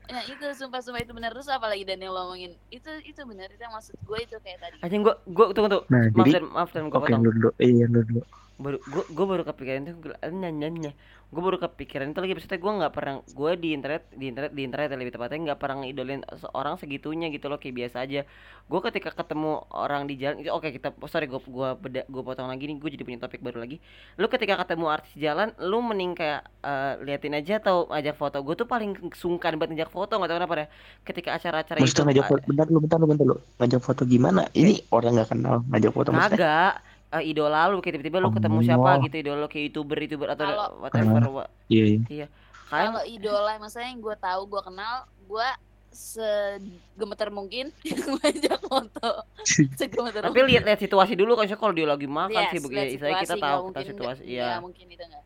[0.07, 3.47] nah itu sumpah sumpah itu benar terus apalagi dan yang lo ngomongin itu itu benar
[3.47, 5.83] itu yang maksud gue itu kayak tadi Anjing gua gua tunggu tuh.
[5.87, 7.21] nah Maaf jadi dan maaf dan gua oke potong.
[7.21, 8.21] lu dulu iya lu dulu
[8.57, 10.91] baru gua, gua baru kepikiran itu gua- nyanyiannya
[11.27, 14.61] gue baru kepikiran itu lagi maksudnya gue nggak pernah gue di internet di internet di
[14.63, 18.23] internet ya lebih tepatnya nggak pernah ngidolin seorang segitunya gitu loh kayak biasa aja.
[18.71, 22.23] Gue ketika ketemu orang di jalan itu oke kita oh, sorry gue gua beda gue
[22.23, 23.83] potong lagi nih gue jadi punya topik baru lagi.
[24.15, 28.39] Lu ketika ketemu artis jalan lu mending kayak eh, liatin aja atau ajak foto.
[28.39, 30.69] Gue tuh paling sungkan buat ngajak foto nggak tahu kenapa deh
[31.03, 33.35] ketika acara-acara itu ngajak eh, foto bentar lu bentar lu bentar lu.
[33.59, 34.47] Ngajak foto gimana?
[34.55, 36.79] Ini orang nggak kenal ngajak foto maksudnya
[37.09, 40.45] eh, idola lu kayak tiba-tiba lu ketemu siapa gitu idola lu kayak youtuber youtuber atau
[40.45, 42.27] Kalau- whatever wa- iya iya.
[42.67, 44.93] Kayak kalau idola maksudnya yang gue tahu gue kenal
[45.23, 45.47] gue
[45.89, 47.71] segemeter mungkin
[48.13, 49.09] ngajak foto.
[49.79, 53.35] Segemeter tapi lihat-lihat situasi dulu kan kalau dia lagi makan Yes, sih begitu saya kita
[53.35, 54.45] tahu nggak kita situasi nggak- iya.
[54.47, 55.23] nggak mungkin itu enggak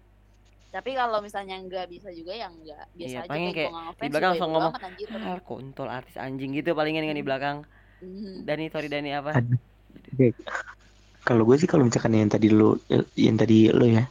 [0.71, 3.82] tapi kalau misalnya nggak bisa juga yang enggak biasa Iya, aja paling kayak, kayak gua
[3.82, 4.73] nggak di belakang juga langsung ngomong,
[5.19, 7.57] ah kontol artis anjing gitu palingan kan di belakang.
[7.99, 8.34] Mhm.
[8.41, 9.32] Dani sorry Dani apa.
[11.22, 12.78] Kalau gue sih kalau misalkan yang tadi lu
[13.13, 14.05] yang tadi lu ya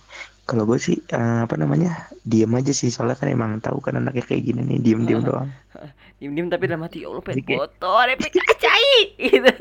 [0.45, 2.89] kalau gue sih eh, apa namanya diem aja sih.
[2.89, 5.51] Soalnya kan emang tahu kan anaknya kayak gini nih diem diem doang.
[6.21, 8.93] Diem diem tapi dalam hati ya Allah pengen ada pengen acai
[9.25, 9.53] gitu.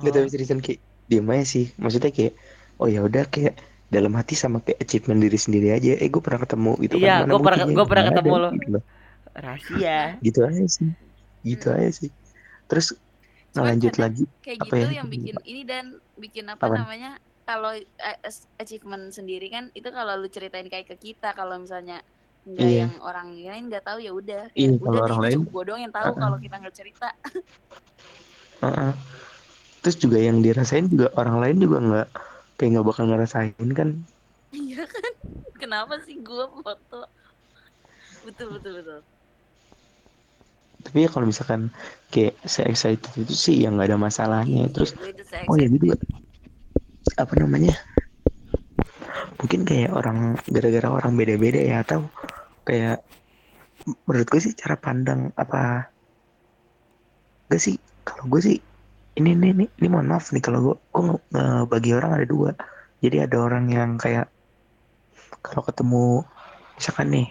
[0.00, 1.66] Nggak tahu seriusan kayak diem aja sih.
[1.76, 2.34] Maksudnya kayak
[2.76, 3.54] oh ya udah kayak
[3.86, 5.94] dalam hati sama kayak achievement diri sendiri aja.
[5.94, 7.30] Eh gue pernah ketemu gitu Iya, kan.
[7.30, 8.48] gua pernah- gua pernah ketemu lo.
[8.56, 8.78] gitu.
[9.32, 9.98] Rahasia.
[10.18, 10.90] Gitu aja sih.
[11.42, 11.76] Gitu Hmm.
[11.78, 12.10] aja sih.
[12.66, 12.86] Terus
[13.52, 14.92] Cuman lanjut lagi kayak Apa gitu ya?
[15.00, 15.84] yang bikin ini dan
[16.16, 16.74] bikin apa Apa?
[16.80, 17.10] namanya
[17.42, 18.18] kalau eh,
[18.56, 22.00] achievement sendiri kan itu kalau lu ceritain kayak ke kita kalau misalnya
[22.42, 22.86] nggak Iya.
[22.88, 25.62] yang orang lain nggak tahu ya udah Iya, Ya kalau udah orang nih, lain, gua
[25.62, 26.18] doang yang tahu uh-uh.
[26.18, 27.08] kalau kita nggak cerita
[28.62, 28.92] Heeh.
[29.82, 32.08] terus juga yang dirasain juga orang lain juga nggak
[32.56, 33.88] kayak nggak bakal ngerasain kan
[34.54, 35.12] iya kan
[35.58, 37.06] kenapa sih gua foto
[38.22, 39.00] betul betul betul
[40.82, 41.70] tapi ya kalau misalkan
[42.12, 44.68] kayak se excited itu sih yang nggak ada masalahnya.
[44.68, 44.92] Terus
[45.48, 45.96] oh ya gitu.
[47.16, 47.72] Apa namanya?
[49.40, 52.06] Mungkin kayak orang gara-gara orang beda-beda ya atau
[52.68, 53.00] kayak
[54.06, 55.88] menurut gue sih cara pandang apa
[57.50, 57.80] gak sih?
[58.04, 58.58] Kalau gue sih
[59.18, 61.18] ini ini ini, ini mohon maaf nih kalau gue gue
[61.66, 62.52] bagi orang ada dua.
[63.02, 64.30] Jadi ada orang yang kayak
[65.42, 66.22] kalau ketemu
[66.78, 67.28] misalkan nih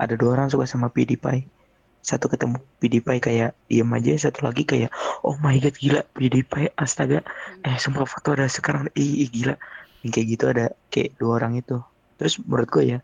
[0.00, 1.59] ada dua orang suka sama PewDiePie
[2.00, 4.88] satu ketemu PewDiePie kayak diem aja satu lagi kayak
[5.20, 7.20] oh my god gila PewDiePie astaga.
[7.64, 8.88] Eh semua foto ada sekarang.
[8.96, 9.54] Ih, ih, gila.
[10.00, 11.76] Yang kayak gitu ada kayak dua orang itu.
[12.16, 12.98] Terus menurut gue ya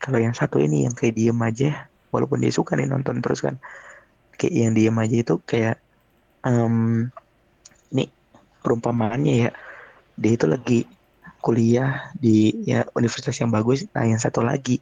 [0.00, 3.60] kalau yang satu ini yang kayak diem aja walaupun dia suka nih nonton terus kan
[4.40, 5.76] kayak yang diem aja itu kayak
[6.40, 7.06] em
[7.92, 8.08] nih
[8.64, 9.50] perumpamaannya ya
[10.16, 10.80] dia itu lagi
[11.40, 13.88] kuliah di ya universitas yang bagus.
[13.96, 14.80] Nah yang satu lagi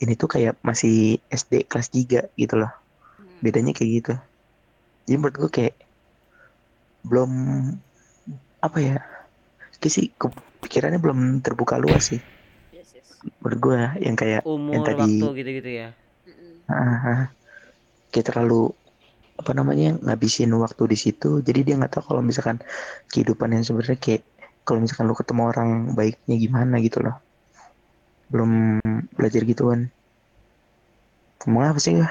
[0.00, 2.72] ini tuh kayak masih SD kelas 3 gitu loh.
[2.72, 2.87] Hmm.
[3.40, 4.14] Bedanya kayak gitu.
[5.08, 5.74] Jadi menurut gue kayak
[7.06, 7.30] belum
[8.58, 8.96] apa ya
[9.78, 12.20] kayak sih kepikirannya belum terbuka luas sih.
[12.74, 13.08] Yes yes.
[13.40, 15.88] Menurut gue yang kayak umur tadi- waktu gitu-gitu ya.
[16.68, 17.32] Ah.
[18.12, 18.72] kayak terlalu
[19.38, 21.40] apa namanya ngabisin waktu di situ.
[21.40, 22.60] Jadi dia nggak tahu kalau misalkan
[23.08, 24.26] kehidupan yang sebenarnya kayak
[24.66, 27.16] kalau misalkan lu ketemu orang baiknya gimana gitu loh.
[28.28, 28.76] Belum
[29.16, 29.88] belajar gituan.
[31.46, 32.10] Ngomong apa sih gua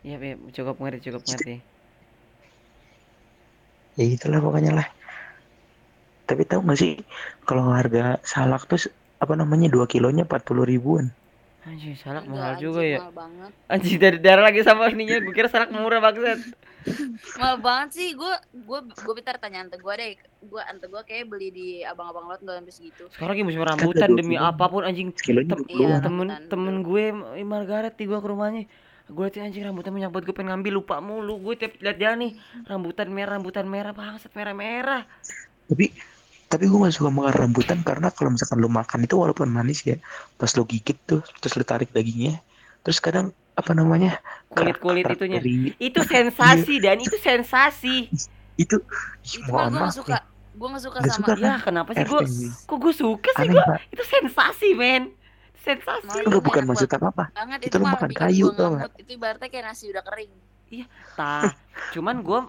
[0.00, 1.54] Iya, Beb, cukup ngerti, cukup ngerti.
[3.98, 4.88] ya gitulah pokoknya lah
[6.24, 6.96] tapi tahu gak sih
[7.42, 8.78] kalau harga salak tuh
[9.18, 11.10] apa namanya dua kilonya 40 ribuan
[11.60, 12.98] Anjing, salak Enggak, mahal anjing, juga ya.
[13.04, 13.50] Mahal banget.
[13.68, 16.40] Anjing dari darah lagi sama ininya, gue kira salak murah banget.
[17.36, 18.08] Mahal banget sih.
[18.16, 18.32] Gue
[18.64, 20.16] gue gue bentar tanya ante gue deh.
[20.40, 23.04] Gue ante gue kayak beli di abang-abang lot nggak sampai segitu.
[23.12, 24.48] Sekarang lagi musim Kan rambutan demi 20.
[24.48, 25.12] apa pun anjing.
[25.12, 27.04] Tem- 20 Iya, temen rambutan, temen gue
[27.44, 28.64] Margaret di gua ke rumahnya
[29.10, 31.34] gue liatin anjing rambutan banyak banget gue pengen ngambil lupa mulu.
[31.42, 35.02] Gue tiap lihat dia nih rambutan merah rambutan merah bangsat merah merah
[35.70, 35.94] tapi
[36.50, 39.94] tapi gue gak suka makan rambutan karena kalau misalkan lu makan itu walaupun manis ya
[40.34, 42.42] pas lu gigit tuh terus lu tarik dagingnya
[42.82, 44.18] terus kadang apa namanya
[44.50, 45.38] kulit kulit itunya.
[45.38, 48.10] dari- itu sensasi dan itu sensasi.
[48.58, 48.82] Itu
[49.22, 50.18] Itu mohon gue nggak maaf suka.
[50.50, 51.14] Gue nggak suka sama.
[51.14, 51.32] suka.
[51.38, 52.02] ya kenapa sih?
[52.02, 52.20] Gue
[52.66, 55.14] kok gue suka sih gue itu sensasi men
[55.60, 56.24] sensasi.
[56.24, 57.00] Enggak bukan maksud banget.
[57.00, 58.92] apa apa banget Itu itu, makan kayu gua tau ngamut.
[58.96, 60.32] Itu ibaratnya kayak nasi udah kering.
[61.18, 61.50] tah
[61.98, 62.40] cuman gue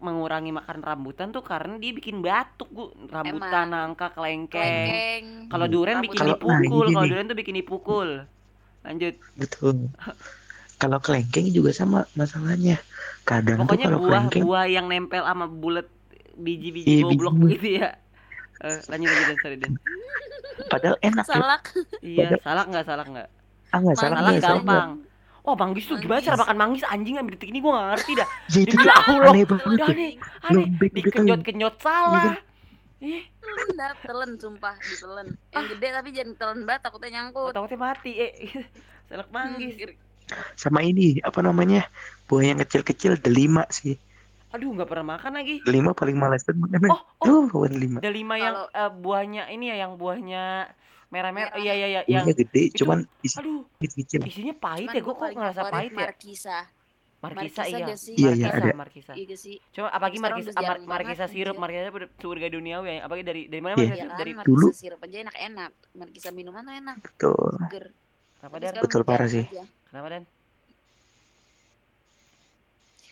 [0.00, 4.64] mengurangi makan rambutan tuh karena dia bikin batuk gue rambutan nangka kelengkeng.
[4.64, 5.24] Kelengkeng.
[5.52, 6.56] kalau durian bikin nah, dipukul
[6.88, 7.10] ini kalau nih.
[7.12, 8.08] durian tuh bikin dipukul.
[8.86, 9.14] Lanjut.
[9.36, 9.76] Betul.
[10.76, 12.76] Kalau kelengkeng juga sama masalahnya.
[13.24, 15.88] Kadang tuh Pokoknya kalau buah kelengkeng buah yang nempel sama bulat
[16.36, 17.96] biji-biji Iya, goblok begitu ya.
[18.58, 19.72] Eh, lanjut lanjut Dan, sorry Dan.
[20.66, 21.62] padahal enak ya Salak.
[22.00, 23.28] Iya, Padahal- salah nggak salah nggak?
[23.66, 24.90] ah nggak nggak salah gampang.
[25.42, 28.28] Wah, manggis tuh gimana cara makan manggis anjing nggak detik ini gua nggak ngerti dah.
[28.48, 29.30] ya itu Demi Allah.
[29.30, 29.92] aneh banget Udah tuh.
[29.92, 30.64] aneh, aneh.
[30.66, 32.34] udah Dikenyot-kenyot salah.
[32.98, 35.26] Ih, Telan, telan sumpah, ditelen.
[35.52, 37.52] Yang gede tapi jangan telan banget takutnya nyangkut.
[37.52, 38.12] takutnya mati.
[38.16, 38.32] Eh,
[39.06, 39.74] salak manggis.
[40.56, 41.86] sama ini apa namanya
[42.24, 43.94] buah yang kecil-kecil delima sih
[44.56, 45.54] Aduh, nggak pernah makan lagi.
[45.62, 49.64] delima paling males banget Oh, oh, oh bukan delima ada lima yang eh, buahnya ini
[49.68, 50.72] ya yang buahnya
[51.06, 51.52] merah-merah.
[51.52, 51.62] Merah.
[51.62, 55.02] Iya, iya, iya, yang buahnya gede itu- cuman isi aduh, kecil isinya pahit Cuman ya.
[55.04, 55.98] Gua kok ngerasa pahit ya.
[56.02, 56.58] Markisa.
[57.16, 57.86] Markisa, Markisa iya.
[58.12, 58.70] Iya, iya, ada.
[58.76, 59.12] Markisa.
[59.12, 59.56] Iya sih?
[59.72, 61.62] Coba apalagi markisa Mar- markisa sirup, anjir.
[61.80, 62.96] markisa surga duniawi ya.
[63.02, 63.80] Apalagi dari dari mana Iya.
[63.80, 63.96] markisa?
[63.96, 64.68] Iya kan, Dari markisa dulu.
[64.70, 65.72] sirup aja enak-enak.
[65.94, 67.52] Markisa minuman tuh enak, betul.
[68.36, 68.72] Kenapa Dan?
[68.78, 69.44] Betul, parah sih.
[69.88, 70.22] Kenapa Dan?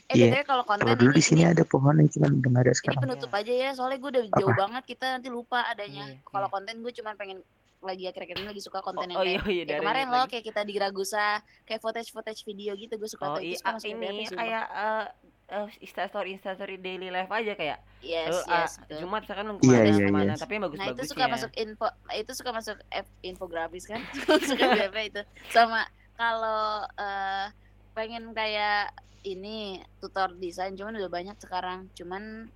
[0.04, 0.26] Eh, Iya.
[0.30, 2.68] BTW kalau konten kalau dulu ini, di sini ini, ada pohon yang cuman udah ada
[2.68, 3.40] ini sekarang penutup Iya.
[3.40, 6.04] aja ya, soalnya gue udah jauh banget kita nanti lupa adanya.
[6.06, 6.52] Iya, Kalau iya.
[6.52, 7.38] konten gue cuma pengen
[7.80, 10.28] lagi akhir-akhir ini lagi suka konten yang oh kayak iya iya kayak dari kemarin lagi.
[10.32, 11.28] kayak kita di Ragusa
[11.64, 15.04] kayak footage-footage video gitu gue suka Oh tuh iya itu ah, ini kayak eh
[15.52, 18.96] eh, Insta story Insta story daily life aja kayak yes lu, yes ah, betul.
[19.04, 20.40] Jumat misalkan lu Iya, ke mana iya, ke mana iya.
[20.40, 21.86] tapi yang bagus Nah itu suka masuk info,
[22.16, 24.00] itu suka masuk F- infografis kan,
[24.48, 25.22] suka BB itu.
[25.52, 25.84] Sama
[26.16, 26.64] kalau
[26.96, 27.46] eh,
[27.92, 29.56] pengen kayak ini
[29.98, 32.48] tutor desain, cuman udah banyak sekarang, cuman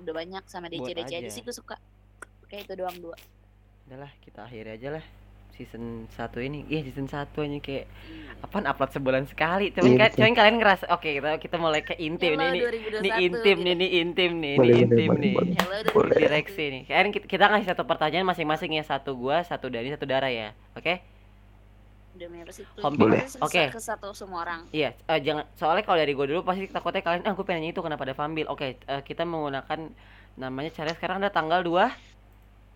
[0.00, 1.30] udah banyak sama DC Buat DC aja aja.
[1.30, 1.76] sih gue suka.
[2.44, 3.16] Kayak itu doang dua.
[3.84, 5.04] udahlah kita akhiri aja lah
[5.50, 8.32] season 1 ini iya season 1 aja kayak Iya.
[8.40, 10.18] apaan upload sebulan sekali cuman, Iya, ka- betul.
[10.18, 13.54] cuman kalian ngerasa oke kita kita mulai ke intim Hello nih ini 2021, ini intim
[13.54, 13.62] gitu.
[13.62, 15.52] nih ini intim nih ini intim boleh, nih boleh.
[15.84, 19.92] Hello direksi nih kalian kita, kita ngasih satu pertanyaan masing-masing ya satu gua satu Dani
[19.92, 21.13] satu Dara ya oke Udah
[22.48, 22.78] situ.
[22.80, 23.22] Home Boleh.
[23.40, 23.62] Oke.
[23.68, 24.64] Ke satu semua orang.
[24.70, 27.72] Iya, eh, jangan soalnya kalau dari gue dulu pasti takutnya kalian ah gue pengen nanya
[27.72, 28.46] itu kenapa ada Fambil.
[28.46, 29.90] Oke, eh, kita menggunakan
[30.34, 31.86] namanya caranya sekarang ada tanggal 2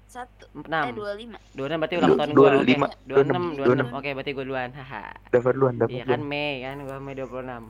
[0.05, 0.49] Satu.
[0.57, 0.65] 6.
[0.65, 1.37] Eh dua lima.
[1.53, 2.57] 26 berarti ulang Dua- tahun dua gue.
[2.57, 2.67] Oke.
[2.67, 3.77] lima, 26 dua 26.
[3.77, 3.89] enam.
[3.93, 4.71] Oke, berarti gue duluan.
[4.73, 5.03] Haha.
[5.29, 7.63] dapat duluan dapat Iya kan Mei kan gua Mei 26.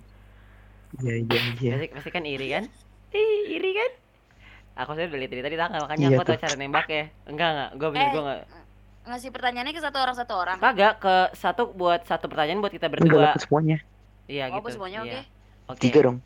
[0.99, 2.65] iya iya iya Pasti, pasti kan iri kan?
[3.11, 3.91] Ih, iri kan?
[4.79, 6.43] Aku saya udah lihat dari tadi tanggal makanya Iya aku tahu tuh.
[6.45, 7.05] cara nembak ya.
[7.27, 8.41] Enggak enggak, gua bener Eh, gua enggak.
[9.09, 10.57] Ngasih pertanyaannya ke satu orang satu orang.
[10.59, 13.25] Kagak ke satu buat satu pertanyaan buat kita enggak berdua.
[13.31, 13.77] dapat semuanya
[14.27, 14.69] Iya Oh, gitu.
[14.71, 15.03] semuanya iya.
[15.03, 15.21] oke.
[15.69, 15.81] Oke.
[15.83, 16.19] tiga dong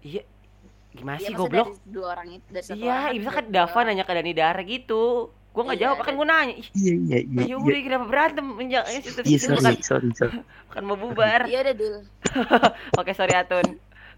[0.00, 0.22] Iya.
[0.90, 1.68] Gimana Iya, sih maksudnya goblok?
[1.70, 4.32] dari dua orang itu dari satu Iya, orang bisa dari kan Dava nanya ke Dani
[4.32, 5.02] Dara gitu.
[5.48, 6.54] Gua nggak Iya, jawab, kan gua nanya.
[6.54, 8.46] Ih, iya iya iya ya iya udah kenapa berantem?
[8.48, 10.34] Menjak, eh, situ- iya sorry bukan, sorry sorry
[10.66, 11.40] bukan mau bubar.
[11.44, 11.94] Iya udah dul.
[13.00, 13.66] Oke, sorry Atun.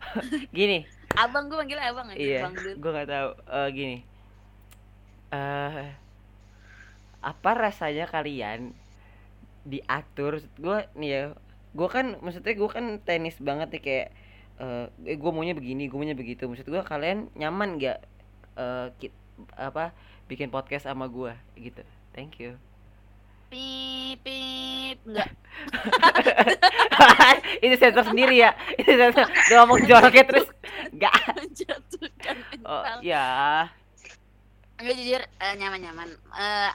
[0.57, 2.17] Gini, Abang gue manggilnya abang aja.
[2.17, 2.75] iya, Bang Dul.
[2.77, 3.29] gua nggak tahu.
[3.51, 3.97] Eh, gini,
[5.31, 5.87] eh
[7.21, 8.73] apa rasanya kalian
[9.65, 10.41] diatur?
[10.57, 11.23] Gua nih ya,
[11.77, 14.09] gua kan maksudnya gua kan tenis banget nih kayak
[14.61, 16.45] eh gue maunya begini, gue maunya begitu.
[16.45, 17.99] Maksud gua kalian nyaman nggak
[18.61, 19.17] eh ki-
[19.57, 19.97] apa
[20.29, 21.81] bikin podcast sama gua gitu?
[22.13, 22.61] Thank you.
[23.51, 25.31] Pip pip enggak.
[27.65, 30.47] itu sensor sendiri ya itu sensor udah ngomong joroknya terus
[30.95, 33.67] nggak Menjatuhkan oh ya
[34.81, 36.09] Enggak jujur eh, nyaman-nyaman.
[36.37, 36.71] Eh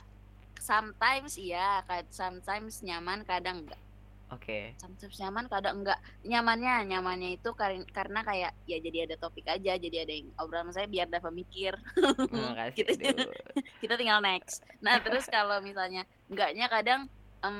[0.66, 3.78] sometimes iya, sometimes nyaman, kadang enggak.
[4.26, 4.74] Oke.
[4.82, 9.78] sometimes nyaman kadang enggak nyamannya nyamannya itu kar- karena kayak ya jadi ada topik aja
[9.78, 11.78] jadi ada yang obrolan saya biar dapat mikir
[12.34, 12.84] Terima kasih.
[12.90, 13.06] Gitu.
[13.06, 13.30] aduh.
[13.78, 17.06] kita tinggal next nah terus kalau misalnya enggaknya kadang
[17.40, 17.58] em,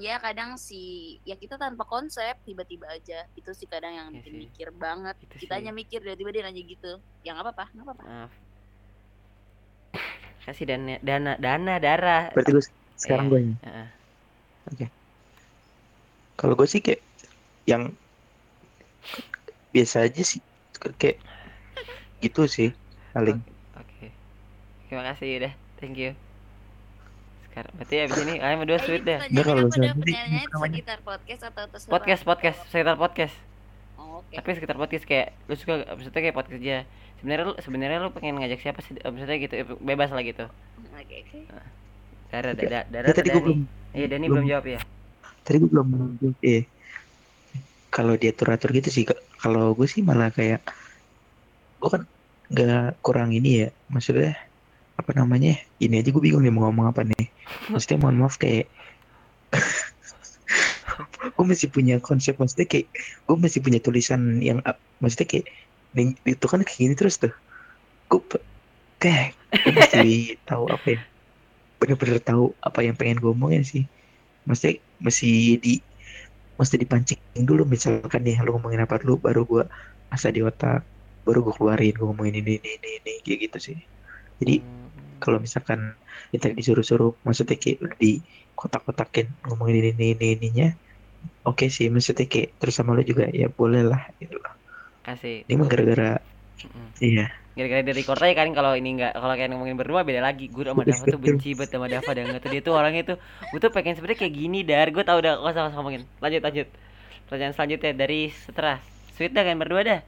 [0.00, 0.80] ya kadang si
[1.22, 4.40] ya kita tanpa konsep tiba-tiba aja itu sih kadang yang Iya bikin sih.
[4.48, 5.58] mikir banget Itu kita sih.
[5.60, 8.04] hanya mikir tiba-tiba dia nanya gitu yang apa apa nggak apa-apa.
[10.48, 12.32] Kasih dana dana dana darah.
[12.32, 12.64] berarti gue
[12.96, 13.32] sekarang Iya.
[13.34, 14.88] gue Heeh.
[16.34, 17.04] kalau gue sih kayak
[17.64, 17.92] yang
[19.68, 20.40] biasa aja sih
[20.96, 21.20] kayak
[22.18, 22.70] gitu sih
[23.12, 23.38] paling
[23.76, 24.08] Oke.
[24.88, 25.52] Terima kasih udah.
[25.78, 26.10] Thank you.
[27.44, 29.18] Sekarang berarti abis ini kalian berdua Eh, sweet deh.
[29.28, 33.34] Dia kalau sekitar podcast atau terserah Podcast podcast sekitar podcast.
[33.96, 36.78] oh, oke Tapi sekitar podcast kayak lu suka maksudnya kayak podcast aja.
[37.18, 38.94] Sebenarnya lu sebenarnya lu pengen ngajak siapa sih?
[38.94, 40.46] Eh, Maksudnya gitu bebas lah gitu.
[40.92, 41.38] oke oke
[42.28, 42.62] Dara Oke.
[42.62, 43.60] Dara Dara tadi gue belum
[43.90, 44.80] Iya Dani belum- belum jawab ya.
[45.40, 45.88] tadi gue belum
[46.18, 46.62] jawab eh
[47.88, 50.60] kalau diatur atur gitu sih kalau gue sih malah kayak
[51.78, 52.02] gue kan
[52.48, 54.36] nggak kurang ini ya maksudnya
[54.94, 57.32] apa namanya ini aja gue bingung nih mau ngomong apa nih
[57.68, 58.68] maksudnya mohon maaf kayak
[61.32, 62.92] gue masih punya konsep maksudnya kayak
[63.24, 64.60] gue masih punya tulisan yang
[64.98, 65.46] maksudnya kayak
[65.96, 67.32] itu kan kayak gini terus tuh.
[68.08, 68.20] Gue
[69.00, 70.04] kayak gue mesti
[70.48, 71.00] tahu apa ya?
[71.78, 73.84] Bener-bener tahu apa yang pengen gue omongin sih.
[74.44, 75.74] Maksudnya mesti di
[76.58, 79.64] mesti dipancing dulu misalkan nih lu ngomongin apa dulu baru gua
[80.10, 80.82] asa di otak
[81.22, 83.78] baru gua keluarin gua ngomongin ini ini ini, ini kayak gitu sih.
[84.42, 84.54] Jadi
[85.22, 85.94] kalau misalkan
[86.34, 88.12] kita disuruh-suruh maksudnya kayak udah di
[88.58, 90.68] kotak-kotakin ngomongin ini ini ini ininya
[91.46, 94.57] oke sih maksudnya kayak terus sama lu juga ya boleh lah gitu loh
[95.14, 95.36] kasih.
[95.48, 96.10] ini mah gara-gara
[97.00, 97.26] iya
[97.58, 100.46] Gara-gara di record aja kan kalau ini enggak kalau kayak ngomongin berdua beda lagi.
[100.46, 103.16] Gue sama Dava tuh benci banget sama Dava dan nggak tuh dia tuh orangnya tuh
[103.50, 104.86] gue tuh pengen sebenarnya kayak gini dar.
[104.94, 106.02] Gue tau udah gak usah gak usah ngomongin.
[106.22, 106.68] Lanjut lanjut.
[107.26, 108.78] Pertanyaan selanjutnya dari setelah
[109.18, 110.00] Sweet dah kan berdua dah.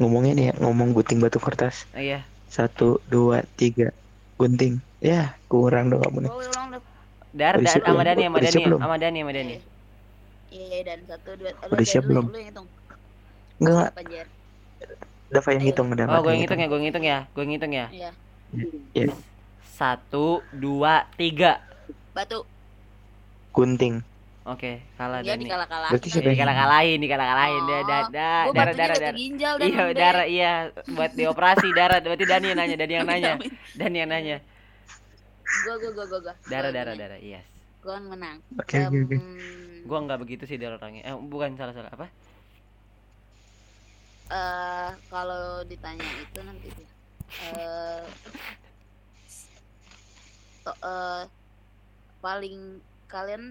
[0.00, 2.24] Ngomongin ya ngomong gunting batu kertas Oh, iya.
[2.48, 3.92] satu dua tiga
[4.40, 6.32] gunting ya kurang dong kamu nih.
[7.36, 8.00] Dar, dar sama?
[8.08, 9.71] Dani sama Dani sama Dani sama Dani.
[10.52, 11.50] Iya, iya, dan satu dua.
[11.64, 12.28] Udah siap belum?
[12.28, 12.68] Lu yang hitung.
[13.58, 13.90] enggak?
[15.32, 17.86] Dava yang hitung udah Oh, gue ngitung ya, gue ngitung ya, gue ngitung ya.
[17.88, 18.10] Iya.
[18.92, 19.06] ya
[19.72, 21.64] Satu, dua, tiga.
[22.12, 22.44] Batu.
[23.50, 24.04] gunting
[24.42, 25.46] Oke, kalah Dia Dani.
[25.46, 25.92] dikalah-kalahin.
[25.94, 27.62] Berarti siapa Iya, yang- kalah kalahin, dikalah kalahin.
[27.62, 29.14] Oh, Dah, dah, dah, Gue darah, darah, darah.
[29.14, 30.52] ginjal dan Iya, darah, iya,
[30.90, 31.98] buat dioperasi darah.
[32.02, 33.32] Berarti Dani yang nanya, Dani yang nanya,
[33.78, 34.36] Dani yang nanya.
[35.62, 36.34] Gue, gue, gue, gue, gue.
[36.44, 37.46] Darah, darah, darah, yes.
[37.78, 38.38] Gue menang.
[38.56, 39.16] oke oke oke
[39.88, 41.02] Gua nggak begitu sih darah orangnya.
[41.08, 42.06] Eh, bukan salah salah apa?
[44.32, 46.68] eh kalau ditanya itu nanti.
[47.52, 48.04] Eh
[50.64, 51.22] to- eh,
[52.24, 52.80] paling
[53.12, 53.44] kalian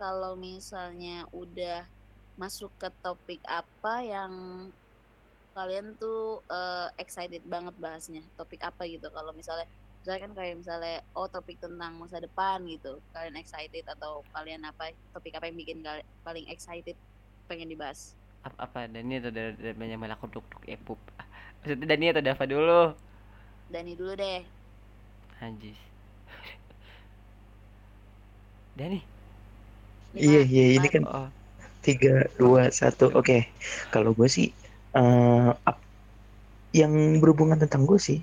[0.00, 1.84] kalau misalnya udah
[2.40, 4.32] masuk ke topik apa yang
[5.56, 9.68] kalian tuh eh, excited banget bahasnya topik apa gitu kalau misalnya
[10.02, 14.84] misalnya kan kayak misalnya oh topik tentang masa depan gitu kalian excited atau kalian apa
[15.14, 16.96] topik apa yang bikin kalian paling excited
[17.48, 20.98] pengen dibahas Apa, apa Dani atau dari, dari banyak aku duk duk epup.
[21.62, 22.72] Maksudnya Dani atau Dava dulu?
[23.72, 24.42] Dani dulu deh
[25.40, 25.78] Anjis.
[28.78, 29.02] Dani.
[30.24, 31.26] iya iya ini kan Oh,
[31.86, 32.08] tiga
[32.40, 33.34] dua satu oke
[33.94, 34.46] kalau gue sih
[34.98, 35.86] eh ap-
[36.80, 36.92] yang
[37.22, 38.18] berhubungan tentang gue sih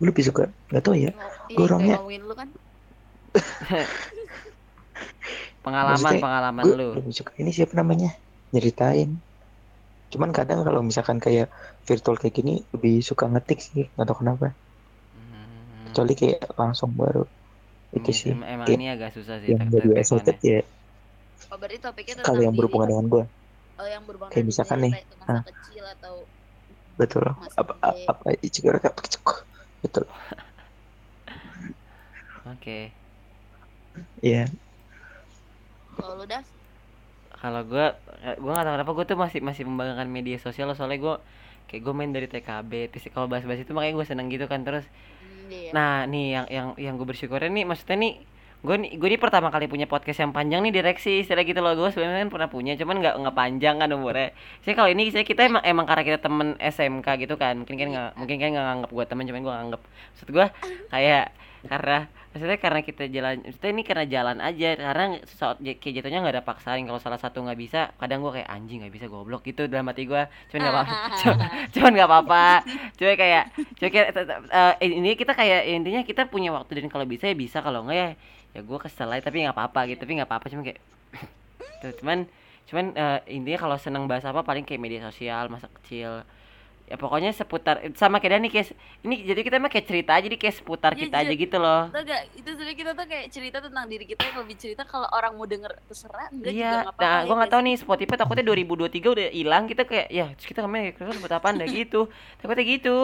[0.00, 1.12] gue lebih suka nggak tahu ya iya,
[1.52, 2.48] Gua orangnya- lu kan
[5.60, 6.88] pengalaman Maksudnya, pengalaman gue lu.
[6.96, 8.16] lebih suka ini siapa namanya
[8.50, 9.20] nyeritain
[10.10, 11.52] cuman kadang kalau misalkan kayak
[11.84, 14.56] virtual kayak gini lebih suka ngetik sih nggak tahu kenapa
[15.14, 15.84] Hmm.
[15.86, 17.28] kecuali kayak langsung baru
[17.92, 20.60] itu Iya, sih em- emang kayak ini agak susah sih yang tek- excited ya
[21.46, 23.24] oh berarti topiknya tentang kalau yang diri berhubungan dengan gue
[23.76, 24.92] oh yang berhubungan kayak misalkan nih,
[25.28, 25.42] ah.
[25.44, 26.14] kecil atau
[26.96, 27.24] betul
[27.54, 28.70] apa apa juga
[29.82, 30.04] betul.
[32.46, 32.92] Oke.
[34.22, 34.46] Iya.
[35.96, 36.42] Kalau lu dah
[37.40, 37.86] Kalau gua
[38.26, 41.14] eh, gua nggak tahu kenapa gua tuh masih masih membanggakan media sosial loh, soalnya gua
[41.70, 44.82] kayak gue main dari TKB terus kalau bahas-bahas itu makanya gue seneng gitu kan terus.
[45.50, 45.70] Iya.
[45.76, 48.12] Nah, nih yang yang yang gue bersyukurnya nih maksudnya nih
[48.60, 51.72] gue nih gue nih pertama kali punya podcast yang panjang nih direksi istilah gitu loh.
[51.72, 54.36] Gue sebenarnya kan pernah punya cuman nggak nggak panjang kan umurnya.
[54.60, 57.64] Saya kalau ini saya kita emang emang karena kita temen SMK gitu kan.
[57.64, 60.46] Mungkin kan nggak mungkin kan nggak nganggap gue temen cuman gue nganggap maksud gue
[60.92, 61.26] kayak
[61.60, 64.68] karena maksudnya karena kita jalan maksudnya ini karena jalan aja.
[64.76, 68.48] Karena saat kayak jatuhnya nggak ada paksaan kalau salah satu nggak bisa kadang gua kayak
[68.48, 70.28] anjing nggak bisa goblok gitu dalam hati gua.
[70.52, 70.84] Cuman nggak apa
[71.20, 71.38] cuman
[71.72, 72.44] cuman nggak apa-apa.
[72.96, 73.44] Cuma kayak
[73.76, 74.08] cuma kayak
[74.52, 77.98] eh, ini kita kayak intinya kita punya waktu dan kalau bisa ya bisa kalau enggak
[77.98, 78.10] ya
[78.50, 80.80] ya gua kesel aja tapi nggak apa-apa gitu tapi nggak apa-apa cuma kayak
[81.82, 82.26] tuh cuman
[82.66, 86.22] cuman eh, intinya kalau seneng bahas apa paling kayak media sosial masa kecil.
[86.86, 88.74] Ya pokoknya seputar sama kayak Dani kayak
[89.06, 91.86] ini jadi kita mah kayak cerita aja jadi kayak seputar Iya, kita aja gitu loh.
[91.86, 95.06] Tau gak, itu sebenarnya kita tuh kayak cerita tentang diri kita yang lebih cerita kalau
[95.14, 97.76] orang mau denger terserah enggak juga Iya, nggak apa-apa nah ya gua nggak tahu nih
[97.78, 101.64] Spotify takutnya 2023 udah hilang kita kayak ya terus kita kemarin kita buat apa anda
[101.70, 102.00] gitu
[102.42, 102.98] takutnya gitu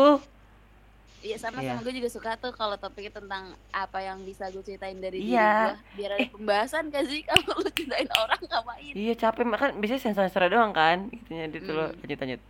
[1.26, 1.74] Iya sama Iya.
[1.74, 5.42] sama gue juga suka tuh kalau topiknya tentang apa yang bisa gue ceritain dari Iya.
[5.42, 7.20] diri gue biar ada pembahasan kan sih?
[7.28, 8.92] Kalau lu ceritain orang ngapain?
[8.94, 9.42] Iya capek.
[9.44, 11.44] Makan biasanya sensor-sensor doang kan gitunya.
[11.48, 11.98] Itu loh Hmm.
[12.00, 12.40] lanjut lanjut.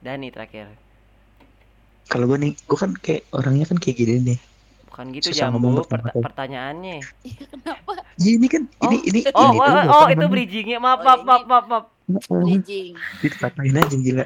[0.00, 0.66] Dani terakhir.
[2.06, 4.40] Kalau gue nih, gue kan kayak orangnya kan kayak gini nih.
[4.86, 6.22] bukan gitu Susah ngomong jambu kali.
[6.22, 6.98] pertanyaannya.
[7.20, 7.92] Iya kenapa?
[8.14, 10.14] Ya ini kan, ini ini oh ini oh, oh, apa?
[10.14, 11.84] itu bridgingnya maaf Oh, maaf ini- maaf maaf, maaf.
[12.24, 12.94] Bridging.
[13.18, 14.24] Dipatahin aja gila.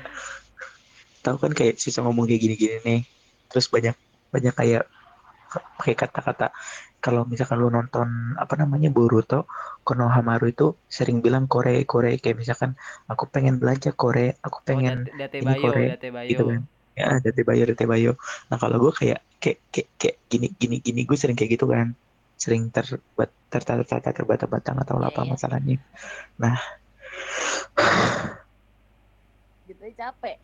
[1.19, 3.01] Tahu kan kayak susah ngomong kayak gini-gini nih
[3.49, 3.97] terus banyak
[4.29, 4.85] banyak kayak
[5.49, 6.53] pakai kata-kata.
[6.99, 9.47] Kalau misalkan lu nonton apa namanya Boruto
[9.87, 12.19] Konohamaru itu sering bilang kore kore.
[12.19, 12.71] Kayak misalkan
[13.09, 16.29] aku pengen belajar kore aku oh, pengen date, date ini bayo Korea, date bayo.
[16.29, 16.61] gitu kan.
[16.99, 18.13] Ya date bayo date bayo.
[18.51, 21.95] Nah kalau gue kayak kayak kayak, kayak gini gini gini gue sering kayak gitu kan.
[22.35, 25.31] Sering terbat tertata-tata terbata-bata nggak tahu Iya, apa iya.
[25.33, 25.77] masalahnya.
[26.37, 26.59] Nah.
[29.71, 30.37] Gitu capek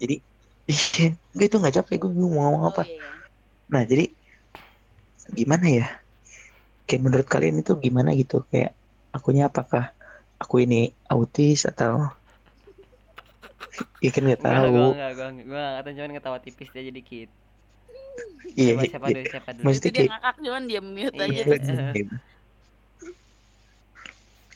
[0.71, 1.05] iya
[1.37, 3.25] gue itu nggak capek gue bingung mau ngomong apa oh iya
[3.73, 4.03] Nah, jadi
[5.37, 5.85] gimana ya?
[6.87, 8.35] Kayak menurut kalian itu gimana gitu?
[8.51, 8.71] Kayak
[9.17, 9.83] akunya apakah
[10.43, 10.77] aku ini
[11.13, 11.93] autis atau
[14.03, 14.75] Iya kan nggak tahu.
[14.75, 17.29] gua enggak, gua enggak tahu cuman ketawa tipis aja dikit.
[18.59, 19.15] Iya, Coba iya, siapa iya.
[19.15, 19.69] dulu, siapa dulu.
[19.69, 21.25] Mesti itu dia kayak- ngakak cuman dia mute Iya.
[21.27, 22.05] aja Iya, iya.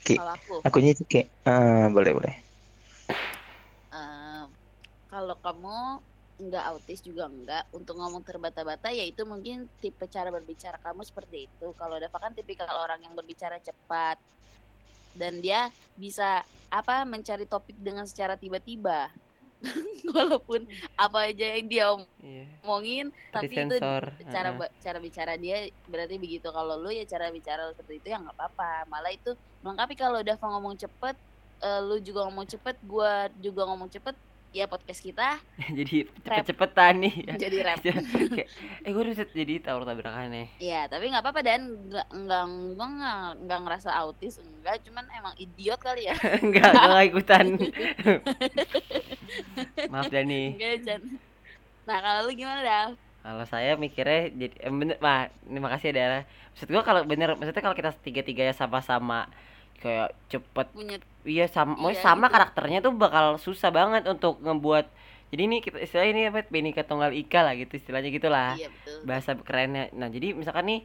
[0.35, 2.35] Aku akunya itu kayak eh, boleh boleh.
[5.19, 5.79] Kalau kamu
[6.39, 11.51] nggak autis juga enggak untuk ngomong terbata-bata ya itu mungkin tipe cara berbicara kamu seperti
[11.51, 11.75] itu.
[11.75, 14.15] Kalau Dava kan tipikal orang yang berbicara cepat.
[15.11, 15.67] Dan dia
[15.99, 19.11] bisa apa mencari topik dengan secara tiba-tiba.
[20.15, 20.63] Walaupun
[20.95, 21.87] apa aja yang dia
[22.23, 22.47] Iya.
[22.63, 23.75] omongin tapi itu
[24.31, 26.47] cara ba- cara bicara dia berarti begitu.
[26.47, 28.87] Kalau lu ya cara bicara lu seperti itu ya nggak apa-apa.
[28.87, 29.35] Malah itu
[29.67, 31.19] melengkapi kalau Dava ngomong cepet
[31.59, 34.15] eh, lu juga ngomong cepet gua juga ngomong cepet
[34.49, 35.37] ya podcast kita
[35.79, 37.15] jadi cepet-cepetan nih.
[37.29, 37.35] ya.
[37.49, 38.49] jadi rap Kayak,
[38.85, 40.47] eh gue udah jadi tawar tabrakan nih.
[40.59, 42.45] Iya, tapi nggak apa-apa dan nggak nggak
[43.45, 46.17] nggak ngerasa autis enggak, cuman emang idiot kali ya.
[46.45, 47.47] Enggak, enggak ikutan.
[49.93, 50.57] Maaf Dani.
[50.57, 51.01] Enggak.
[51.89, 52.89] Nah, kalau lu gimana, Dal?
[53.25, 56.21] Kalau saya mikirnya jadi eh, bener, Wah, terima kasih ya Dara.
[56.55, 59.29] Maksud gua kalau bener maksudnya kalau kita tiga-tiganya sama-sama
[59.79, 60.67] kayak cepet.
[60.75, 60.97] Punya
[61.29, 62.35] iya sama mau Iya, sama gitu.
[62.35, 64.87] karakternya tuh bakal susah banget untuk ngebuat
[65.29, 68.57] jadi ini kita istilahnya ini apa Benika Tunggal Ika lah gitu istilahnya gitulah.
[68.57, 68.99] Iya betul.
[69.05, 69.93] bahasa kerennya.
[69.93, 70.81] Nah jadi misalkan nih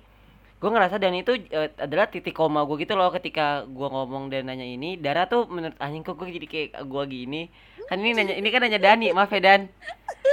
[0.59, 4.51] gue ngerasa dan itu eh, adalah titik koma gue gitu loh ketika gue ngomong dan
[4.51, 4.99] nanya ini.
[4.99, 7.47] Dara tuh menurut anjing kok gue jadi kayak gue gini?
[7.87, 9.15] Kan ini nanya ini kan nanya Dani.
[9.15, 9.61] Maaf ya Dan.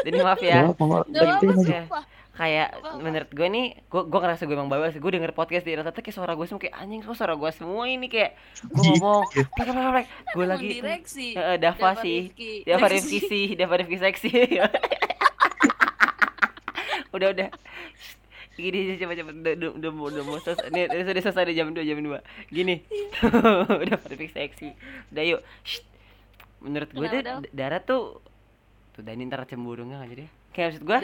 [0.02, 0.58] Dani maaf ya.
[0.66, 1.82] Gak ya.
[2.40, 3.04] Kayak Apa-apa.
[3.04, 6.16] menurut gue nih gue gue ngerasa gue emang bawel gue denger podcast di rata kayak
[6.16, 8.32] suara gue semua kayak anjing kok suara gue semua ini kayak
[8.64, 11.26] gue ngomong plek plek plek plek gue lagi direksi.
[11.36, 12.20] Eh, Dava sih.
[12.64, 12.86] Dava.
[12.88, 14.32] Rifki sih Dava Rifki seksi.
[17.10, 17.48] Udah udah.
[18.54, 19.30] Gini coba coba.
[19.34, 20.70] Udah udah udah mau udah mau selesai.
[20.70, 22.86] Ini sudah selesai di jam 2 jam 2 gini.
[23.82, 24.68] Udah Rifki seksi.
[25.10, 25.40] Udah yuk.
[25.66, 25.82] Shh.
[26.60, 27.56] menurut gue tuh Kenapa, Dal?
[27.56, 28.20] Dara tuh
[28.92, 30.98] tuh Dani ntar cemburu nggak jadi kayak maksud gue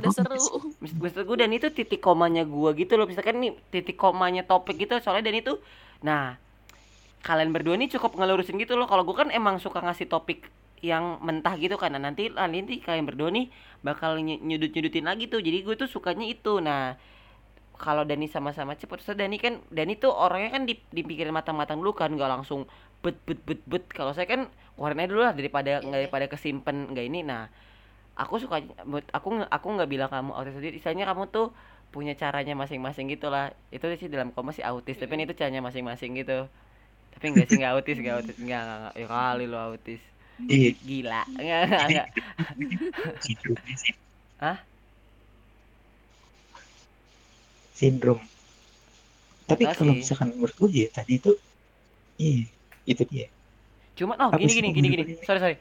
[0.00, 0.46] tuh seru.
[0.82, 3.04] Maksud, maksud gue dan itu titik komanya gua gitu loh.
[3.04, 5.52] Misalkan nih titik komanya topik gitu soalnya dan itu
[6.04, 6.36] nah
[7.24, 8.86] kalian berdua nih cukup ngelurusin gitu loh.
[8.88, 10.48] Kalau gua kan emang suka ngasih topik
[10.84, 11.92] yang mentah gitu kan.
[11.96, 13.48] Nah, nanti ah, nanti kalian berdua nih
[13.80, 15.40] bakal nyudut nyudutin lagi tuh.
[15.40, 16.60] Jadi gue tuh sukanya itu.
[16.60, 16.96] Nah
[17.76, 21.92] kalau Dani sama-sama cepet terus Dani kan Dani tuh orangnya kan dip- dipikirin matang-matang dulu
[21.92, 22.12] kan.
[22.12, 22.64] Nggak langsung
[23.04, 23.84] bet bet bet bet.
[23.92, 25.88] Kalau saya kan keluarin aja dulu lah daripada Iya.
[25.88, 27.20] daripada kesimpan nggak ini.
[27.24, 27.48] Nah
[28.16, 28.56] aku suka
[28.90, 31.46] buat aku aku nggak bilang kamu autis sendiri istilahnya kamu tuh
[31.94, 36.10] punya caranya masing-masing gitu lah itu sih dalam koma sih autis tapi itu caranya masing-masing
[36.20, 36.48] gitu
[37.14, 38.94] tapi enggak sih enggak autis enggak autis enggak enggak, enggak.
[39.00, 40.02] ya kali lo autis
[40.52, 42.06] Iya, gila enggak enggak.
[44.42, 44.58] Hah?
[47.78, 48.20] Sindrom.
[49.48, 50.00] Tapi kalau sih.
[50.02, 51.32] misalkan menurut gue ya tadi itu,
[52.18, 52.44] iya,
[52.86, 53.26] itu dia.
[53.96, 55.56] cuman oh gini gini gini gini sorry sorry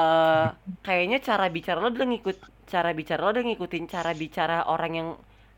[0.00, 0.46] eh
[0.80, 5.08] kayaknya cara bicara lo udah ngikut cara bicara lo udah ngikutin cara bicara orang yang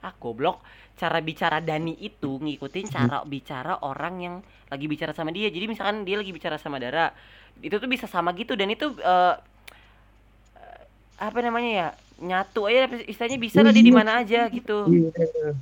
[0.03, 0.59] ah goblok
[0.99, 2.95] cara bicara Dani itu ngikutin Hmm.
[2.95, 4.34] cara bicara orang yang
[4.66, 7.14] lagi bicara sama dia jadi misalkan dia lagi bicara sama Dara
[7.61, 9.34] itu tuh bisa sama gitu dan itu eh,
[10.57, 10.80] eh,
[11.20, 11.88] apa namanya ya
[12.18, 15.53] nyatu aja istilahnya bisa lah dia di mana aja gitu Iya.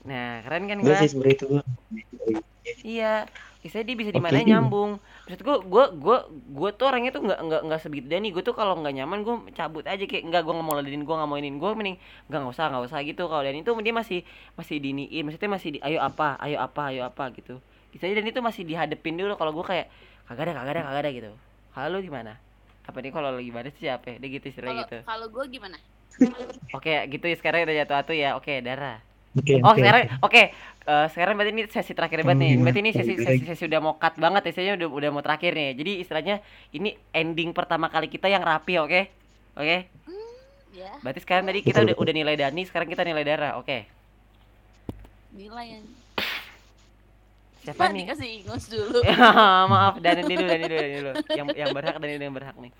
[0.00, 0.96] nah keren kan Gue
[1.28, 1.62] itu gue.
[2.80, 3.28] Iya,
[3.60, 4.90] istilahnya dia bisa di mana nyambung.
[5.30, 6.18] Maksud gua, gua, gua,
[6.50, 8.34] gua tuh orangnya tuh nggak nggak nggak sebegitu Dani.
[8.34, 11.22] Gua tuh kalau nggak nyaman gua cabut aja kayak nggak gua nggak mau ladenin, gua
[11.22, 13.22] nggak mau inin, gua mending nggak nggak usah nggak usah gitu.
[13.30, 14.26] Kalau Dani tuh dia masih
[14.58, 17.62] masih diniin, maksudnya masih di, ayo apa, ayo apa, ayo apa gitu.
[17.94, 19.38] Istilahnya Dani tuh masih dihadepin dulu.
[19.38, 19.86] Kalau gua kayak
[20.26, 21.30] kagak ada, kagak ada, kagak ada gitu.
[21.70, 22.32] Kalau lu gimana?
[22.90, 24.18] Apa nih kalau lagi baris siapa?
[24.18, 24.98] Dia gitu istilahnya gitu.
[25.06, 25.78] kalau gue gimana?
[26.74, 28.34] Oke, gitu ya sekarang udah jatuh atu ya.
[28.34, 28.98] Oke, darah.
[29.38, 29.62] Oke.
[29.62, 29.78] Oh oke.
[29.78, 30.42] sekarang oke
[30.90, 32.50] Eh, sekarang berarti ini sesi terakhir banget nih.
[32.56, 34.52] Hmm, Berarti ini sesi, sesi, sesi udah mau cut banget ya.
[34.56, 35.70] Sesinya udah udah mau terakhir nih.
[35.78, 36.36] Jadi istilahnya
[36.74, 39.00] ini ending pertama kali kita yang rapi, oke?
[39.60, 39.86] Oke.
[40.74, 43.60] Ya, Berarti sekarang tadi kita udah udah nilai Dani, sekarang kita nilai Dara.
[43.60, 43.86] Oke.
[45.30, 45.84] nilai yang
[47.62, 48.08] Siapa nih?
[48.08, 48.98] dikasih ingus dulu.
[49.70, 51.12] Maaf, Dani dulu, Dani dulu, Dani dulu.
[51.38, 52.72] Yang yang berhak Dani dulu yang berhak nih.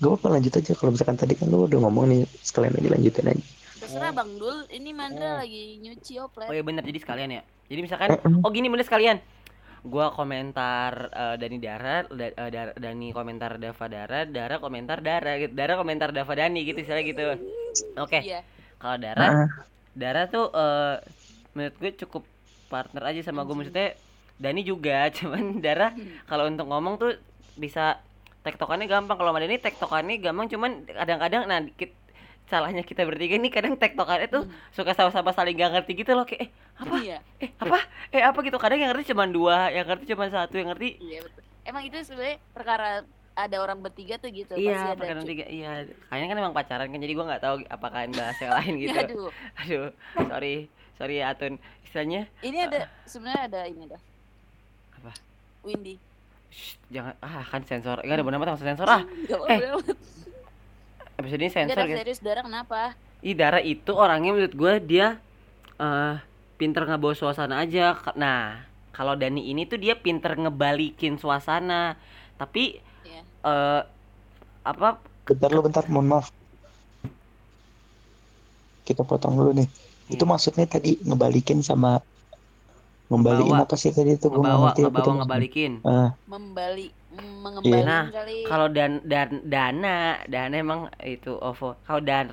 [0.00, 3.26] Gak apa lanjut aja kalau misalkan tadi kan lu udah ngomong nih sekalian aja lanjutin
[3.36, 3.44] aja.
[3.94, 5.40] Terserah Bang Dul, ini Mandra Hmm.
[5.40, 6.50] lagi nyuci oplet.
[6.50, 7.42] Oh iya benar jadi sekalian ya.
[7.64, 8.10] Jadi misalkan
[8.42, 9.22] oh gini bener sekalian.
[9.80, 15.52] Gua komentar eh, Dani Dara, Da- Dar- Dani komentar Dava Dara, Dara komentar Dara gitu.
[15.52, 17.24] Dara komentar Dava Dani gitu istilahnya gitu.
[17.96, 18.18] Oke.
[18.20, 18.42] Iya.
[18.76, 19.46] Kalau Dara Ah,
[19.92, 20.96] Dara tuh eh,
[21.52, 22.26] menurut gue cukup
[22.66, 23.94] partner aja sama gue maksudnya
[24.34, 25.94] Dani juga cuman Dara
[26.26, 27.14] kalau untuk ngomong tuh
[27.54, 28.02] bisa
[28.42, 31.94] tektokannya gampang kalau sama Dani tektokannya gampang cuman kadang-kadang nah dikit
[32.44, 33.34] salahnya kita bertiga.
[33.34, 36.24] Nih kadang tektokannya tuh suka sama-sama saling gak ngerti gitu loh.
[36.24, 36.94] Kayak eh apa?
[36.98, 37.18] Iya.
[37.40, 37.78] eh apa?
[38.12, 38.38] Eh apa?
[38.40, 38.56] gitu.
[38.56, 41.42] Kadang yang ngerti cuma dua yang ngerti cuma satu yang ngerti Iya betul.
[41.64, 42.88] Emang itu sebenarnya perkara
[43.34, 44.54] ada orang bertiga tuh gitu.
[44.54, 45.44] pasti iya ada perkara cu- tiga.
[45.48, 45.70] Iya.
[46.06, 48.98] Kayaknya kan emang pacaran kan jadi gua nggak tahu apakah ada bahas yang lain gitu.
[49.00, 49.28] Aduh,
[49.60, 50.54] aduh sorry
[50.94, 51.54] sorry ya Atun.
[51.82, 54.02] Istilahnya ini ada sebenarnya ada ini dah.
[55.00, 55.10] Apa?
[55.64, 55.96] Windy.
[56.52, 57.98] Shh, jangan ah kan sensor.
[58.04, 59.02] Enggak ada benar mata sensor ah.
[59.48, 59.58] Eh.
[61.16, 62.80] Episode ini sensor ada guys serius darah kenapa?
[63.24, 65.16] Ih Dara itu orangnya menurut gue dia
[65.80, 66.16] eh
[66.54, 68.62] pinter ngebawa suasana aja nah
[68.94, 71.98] kalau Dani ini tuh dia pinter ngebalikin suasana
[72.36, 73.20] tapi Iya.
[73.44, 73.82] eh
[74.64, 76.28] apa bentar lu bentar, mohon maaf.
[78.84, 79.68] Kita potong dulu nih.
[80.12, 80.30] Itu Iya.
[80.36, 82.04] maksudnya tadi ngebalikin sama
[83.12, 83.68] Ngebawa.
[83.68, 85.72] apa sih tadi itu ngebawa ngerti ngebawa ngebalikin.
[85.84, 87.84] Ah, Membali mm, mengembalikan Iya.
[87.84, 88.36] Nah, kali.
[88.48, 92.24] kalau dan dan dana dana emang itu ovo kalau dan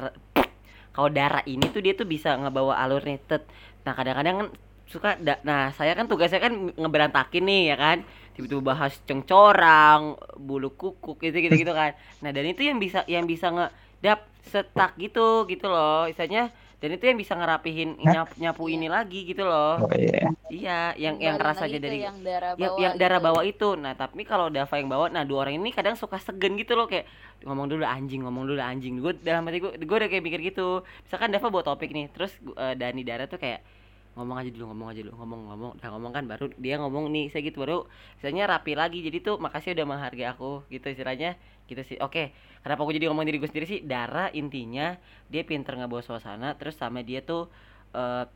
[0.91, 3.43] kalau Dara ini tuh dia tuh bisa ngebawa alurnya tet.
[3.87, 4.47] Nah kadang-kadang kan
[4.91, 7.97] suka da- nah saya kan tugasnya kan ngeberantakin nih ya kan?
[8.35, 11.95] Tiba-tiba bahas cengcorang bulu kukuk gitu gitu gitu kan.
[12.19, 16.11] Nah dan itu yang bisa yang bisa ngedap setak gitu gitu loh.
[16.11, 16.51] Istilahnya
[16.81, 18.73] dan itu yang bisa ngerapihin nyapu, nyapu Iya.
[18.73, 20.33] ini lagi gitu loh oh iya.
[20.49, 23.27] iya yang yang Kembali rasanya lagi ke dari yang darah yang, bawa yang darah gitu.
[23.29, 26.57] bawa itu nah tapi kalau Dava yang bawa nah dua orang ini kadang suka segen
[26.57, 27.05] gitu loh kayak
[27.45, 30.81] ngomong dulu anjing ngomong dulu anjing gue dalam hati gue gue udah kayak mikir gitu
[31.05, 33.61] misalkan Dava bawa topik nih terus eh, Dani Dara tuh kayak
[34.11, 35.71] ngomong aja dulu ngomong aja dulu ngomong ngomong.
[35.79, 37.87] Udah ngomong kan baru dia ngomong nih saya gitu baru
[38.19, 38.99] misalnya rapi lagi.
[38.99, 41.39] Jadi tuh makasih udah menghargai aku gitu istilahnya.
[41.71, 42.35] Gitu sih oke.
[42.61, 43.79] Kenapa gue jadi ngomong diri gue sendiri sih?
[43.81, 44.99] Dara intinya
[45.31, 47.47] dia pinter ngebawa suasana terus sama dia tuh
[47.95, 48.27] eh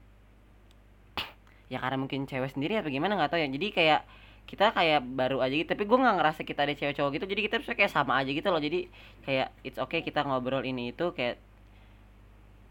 [1.74, 3.50] ya karena mungkin cewek sendiri apa gimana nggak tahu ya.
[3.52, 4.02] Jadi kayak
[4.48, 5.76] kita kayak baru aja gitu.
[5.76, 7.26] Tapi gue nggak ngerasa kita ada cewek cowok gitu.
[7.28, 8.64] Jadi kita bisa kayak sama aja gitu loh.
[8.64, 8.88] Jadi
[9.28, 11.36] kayak it's okay kita ngobrol ini itu kayak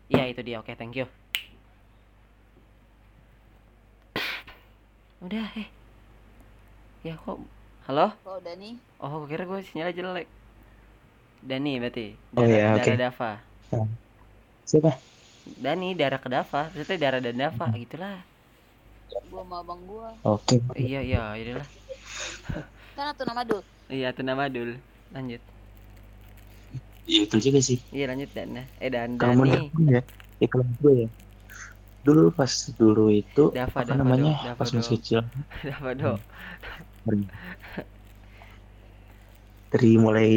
[0.09, 0.65] ya itu dia.
[0.65, 1.05] Oke thank you
[5.25, 5.69] udah eh
[7.05, 7.39] ya kok
[7.87, 8.71] halo Kalau Dani,
[9.03, 10.27] oh gue kira gue sinyalnya jelek
[11.49, 12.07] Dani berarti
[12.37, 12.93] Oh, Dara, iya, oke.
[13.01, 13.31] Dava
[14.65, 15.05] Siapa?
[15.65, 18.17] Dani darah ke Dava maksudnya darah dan Dava gitulah
[19.31, 20.11] gua sama abang gua.
[20.25, 20.61] Oke.
[20.83, 21.69] iya iya itulah
[22.97, 23.63] Kan atau nama Dul.
[23.95, 24.71] iya itu nama Dul
[25.15, 25.41] lanjut
[27.09, 27.79] Iya betul juga sih.
[27.95, 30.01] iya lanjut Dana eh dan Kalau Dani gue ya,
[30.41, 31.07] ya kalau gue ya.
[32.05, 34.33] Dulu pas dulu itu Dava apa Dava namanya?
[34.45, 35.21] Dava pas masih kecil
[35.69, 36.13] Dava do
[39.73, 40.29] dari mulai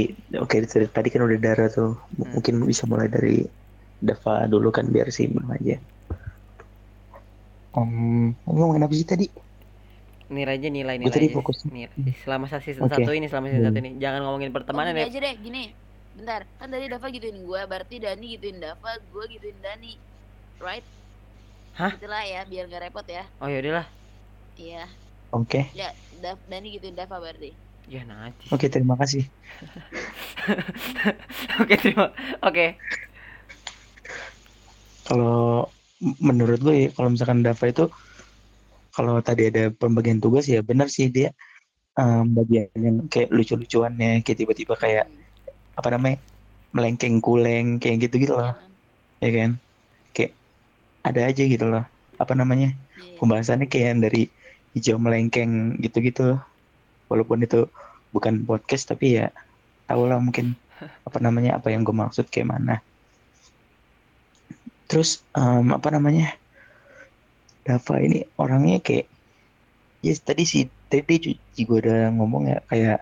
[0.43, 2.34] oke dari tadi kan udah darah tuh Hmm.
[2.36, 3.45] mungkin bisa mulai dari
[4.07, 5.76] Dava dulu kan biar seimbang aja
[7.78, 7.89] Om,
[8.47, 9.26] ngomongin apa sih tadi?
[10.28, 11.36] nilai aja nilai Gue nilai tadi aja.
[11.38, 11.57] fokus.
[11.72, 12.11] Nilai.
[12.24, 12.93] selama season Oke.
[12.93, 13.70] satu ini selama season Hmm.
[13.72, 15.63] satu ini jangan ngomongin pertemanan oh, gini ya aja deh, gini.
[16.18, 19.93] Bentar, kan tadi Dava gituin gua, berarti Dani gituin Dava, gua gituin Dani.
[20.59, 20.86] Right?
[21.78, 21.93] Hah?
[21.93, 23.23] Itulah ya, biar gak repot ya.
[23.41, 23.86] oh yaudahlah
[24.57, 24.89] Iya,
[25.30, 25.88] Oke, ya
[26.23, 27.53] Dav, Dani gituin Dava berarti.
[27.88, 29.23] ya najis oke terima kasih.
[31.61, 32.05] oke terima
[32.43, 32.65] oke
[35.07, 35.69] kalau
[36.03, 37.86] m- menurut gue ya, kalau misalkan Dava itu
[38.91, 41.30] kalau tadi ada pembagian tugas ya benar sih dia
[41.99, 45.23] em, bagian yang kayak lucu-lucuannya kayak tiba-tiba kayak Hmm,
[45.78, 46.17] apa namanya
[46.75, 48.71] melengkeng kuleng kayak gitu gitu iya loh kan?
[49.23, 49.51] ya kan
[51.12, 51.84] ada aja gitu loh.
[52.18, 52.74] Apa namanya?
[52.74, 53.18] Iya.
[53.22, 54.24] pembahasannya kayak yang dari
[54.74, 56.38] hijau melengkeng gitu-gitu
[57.10, 57.66] walaupun itu
[58.14, 59.34] bukan podcast tapi ya
[59.89, 60.53] tau lah mungkin
[61.08, 62.76] apa namanya apa yang gue maksud kayak mana.
[64.88, 66.34] Terus em, apa namanya?
[67.68, 69.08] Dava ini orangnya kayak
[69.99, 72.99] ya tadi sih tadi ju- juga udah ngomong ya kayak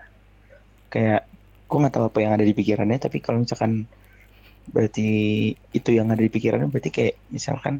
[0.90, 1.20] kayak
[1.68, 3.86] gue nggak tahu apa yang ada di pikirannya tapi kalau misalkan
[4.74, 5.06] berarti
[5.70, 7.78] itu yang ada di pikirannya berarti kayak misalkan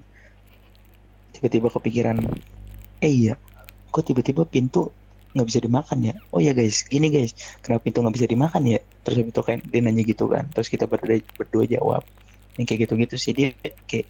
[1.36, 2.16] tiba-tiba kepikiran
[3.04, 3.34] eh iya
[3.92, 4.92] kok tiba-tiba pintu
[5.36, 6.14] nggak bisa dimakan ya?
[6.32, 8.80] Oh ya guys gini guys kenapa pintu nggak bisa dimakan ya?
[9.04, 10.48] Terus itu kan dia nanya gitu kan.
[10.48, 12.02] Terus kita berdua, berdua jawab
[12.56, 13.36] yang kayak gitu-gitu sih.
[13.36, 13.52] Dia
[13.84, 14.08] kayak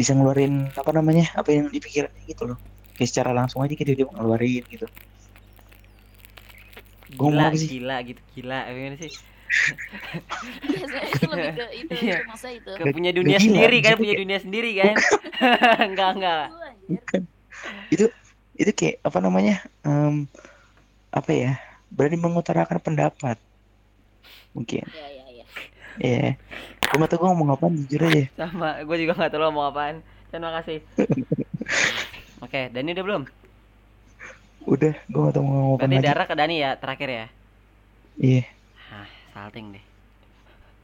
[0.00, 2.58] bisa ngeluarin apa namanya apa yang dipikirannya gitu loh.
[2.96, 4.88] Kayak secara langsung aja gitu dia ngeluarin gitu.
[7.16, 7.68] Gila sih.
[7.76, 8.58] gila gitu gila.
[8.72, 9.35] Gimana sih
[10.62, 12.16] Biasanya itu lebih ke itu Iya.
[12.16, 12.70] itu masa itu.
[12.72, 14.94] Ke punya dunia gila, sendiri kan punya kayak- dunia sendiri kan?
[15.88, 16.44] Enggak enggak.
[16.46, 16.92] Itu.
[16.92, 17.22] Bukan.
[17.88, 18.04] itu
[18.56, 20.24] itu kayak apa namanya em,
[21.10, 21.52] apa ya
[21.88, 23.36] berani mengutarakan pendapat.
[24.52, 24.84] Mungkin.
[24.86, 25.44] Iya iya iya.
[25.98, 26.28] ya
[26.86, 28.24] gue nggak tahu gue ngomong apa jujur aja.
[28.36, 30.00] Sama gue juga nggak tahu lo mau apaan.
[30.28, 30.78] Terima kasih.
[32.44, 33.22] Oke Dani udah belum?
[34.66, 37.26] Udah gue nggak tahu mau ngomong apa berarti darah ke Dani ya terakhir ya?
[38.16, 38.42] Iya.
[38.42, 38.55] ah
[39.36, 39.84] salting deh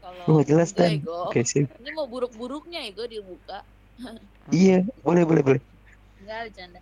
[0.02, 0.68] Kalau nggak jelas.
[0.76, 1.30] Ego.
[1.30, 3.64] oke sih Ini mau buruk-buruknya ego dibuka.
[4.52, 5.62] iya boleh boleh boleh
[6.20, 6.80] Enggak bercanda.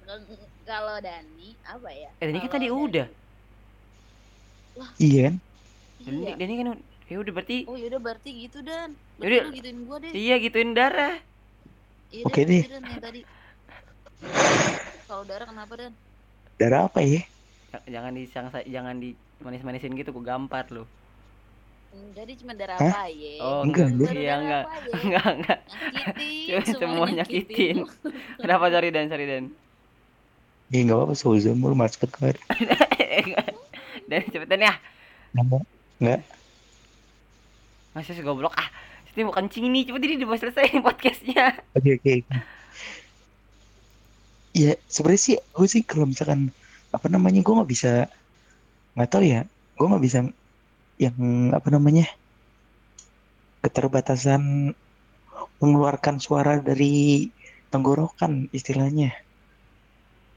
[0.00, 0.26] Kalau-
[0.64, 2.08] Kalau Dani apa ya?
[2.16, 3.06] eh Dani kan tadi Dani- udah
[4.98, 5.34] iya kan
[6.00, 6.32] Dani, Iya.
[6.34, 6.66] Dani kan
[7.04, 8.94] ya udah berarti Oh yaudah berarti gitu dan.
[9.18, 9.18] Yaudah.
[9.20, 10.12] Berarti lu gituin gua deh.
[10.14, 11.14] iya gituin darah
[12.10, 12.64] Iya Oke deh.
[12.64, 13.20] Dan, yang tadi.
[15.04, 15.92] Kalau darah kenapa dan?
[16.56, 17.22] darah apa ya
[17.70, 20.84] J- jangan disang jangan di manis-manisin gitu gue gampar lo
[21.90, 22.92] Hmm, Jadi cuma darah Hah?
[23.02, 23.34] apa ya?
[23.42, 24.10] Oh, enggak, enggak.
[24.14, 24.64] Iya, enggak.
[24.94, 25.58] enggak enggak
[25.90, 27.76] Nyakitin, Semua semua nyakitin.
[27.76, 27.76] nyakitin.
[28.38, 29.44] kenapa sorry Dan sorry Dan
[30.70, 32.36] ya nggak apa-apa seuzon lu malah cepet banget
[34.06, 34.74] Dan cepetan ya
[35.30, 35.62] nggak
[36.00, 36.20] nggak
[37.90, 38.68] masih sih goblok ah
[39.06, 42.14] Sini mau kencing nih cepet ini udah selesai podcastnya oke oke
[44.52, 46.50] ya sebenarnya sih gue sih kalau misalkan
[46.90, 48.06] apa namanya gue nggak bisa
[48.94, 49.40] nggak tahu ya
[49.74, 50.18] gue nggak bisa
[51.00, 52.04] yang apa namanya
[53.64, 54.76] keterbatasan
[55.56, 57.28] mengeluarkan suara dari
[57.72, 59.16] tenggorokan istilahnya.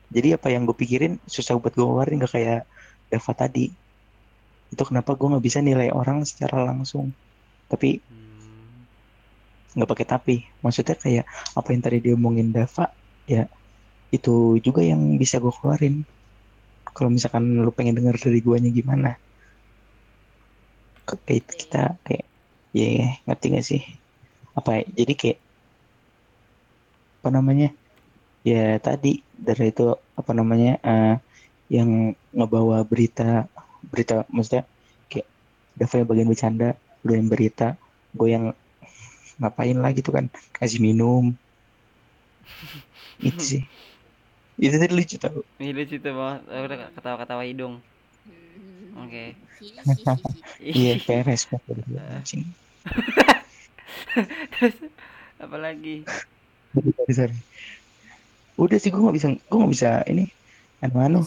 [0.08, 2.64] Jadi apa yang gue pikirin susah buat gue keluarin gak kayak
[3.12, 3.76] Dava tadi.
[4.72, 7.12] Itu kenapa gue nggak bisa nilai orang secara langsung.
[7.68, 8.00] Tapi
[9.76, 10.36] nggak pakai tapi.
[10.64, 11.26] Maksudnya kayak
[11.60, 12.88] apa yang tadi diomongin Dava
[13.28, 13.52] ya
[14.16, 16.08] itu juga yang bisa gue keluarin.
[16.94, 19.18] Kalau misalkan lu pengen denger dari guanya gimana
[21.28, 22.26] kayak kita kayak
[22.78, 22.86] ya
[23.26, 23.82] ngerti gak sih?
[24.58, 25.38] Apa ya, jadi kayak
[27.20, 27.68] apa namanya?
[28.50, 29.10] Ya tadi
[29.48, 29.84] dari itu
[30.20, 31.08] apa namanya eh,
[31.76, 31.90] yang
[32.38, 33.24] ngebawa berita
[33.92, 34.64] berita maksudnya
[35.12, 35.28] kayak
[35.80, 36.68] Dava yang bagian bercanda
[37.06, 37.66] lu yang berita
[38.18, 38.46] gue yang
[39.42, 40.26] ngapain lah gitu kan?
[40.58, 41.24] Kasih minum.
[43.30, 43.62] Itu sih.
[44.66, 45.40] Itu tadi lucu tau.
[45.60, 47.74] Ini lucu tuh banget udah ketawa-ketawa hidung.
[48.26, 48.73] Hmm.
[48.94, 49.24] Oke.
[50.62, 52.44] iya peres anjing
[54.54, 54.76] Terus
[55.42, 56.06] apa lagi?
[56.74, 57.38] sorry, sorry.
[58.54, 60.26] udah sih gue nggak bisa gue nggak bisa ini
[60.86, 61.20] anu anu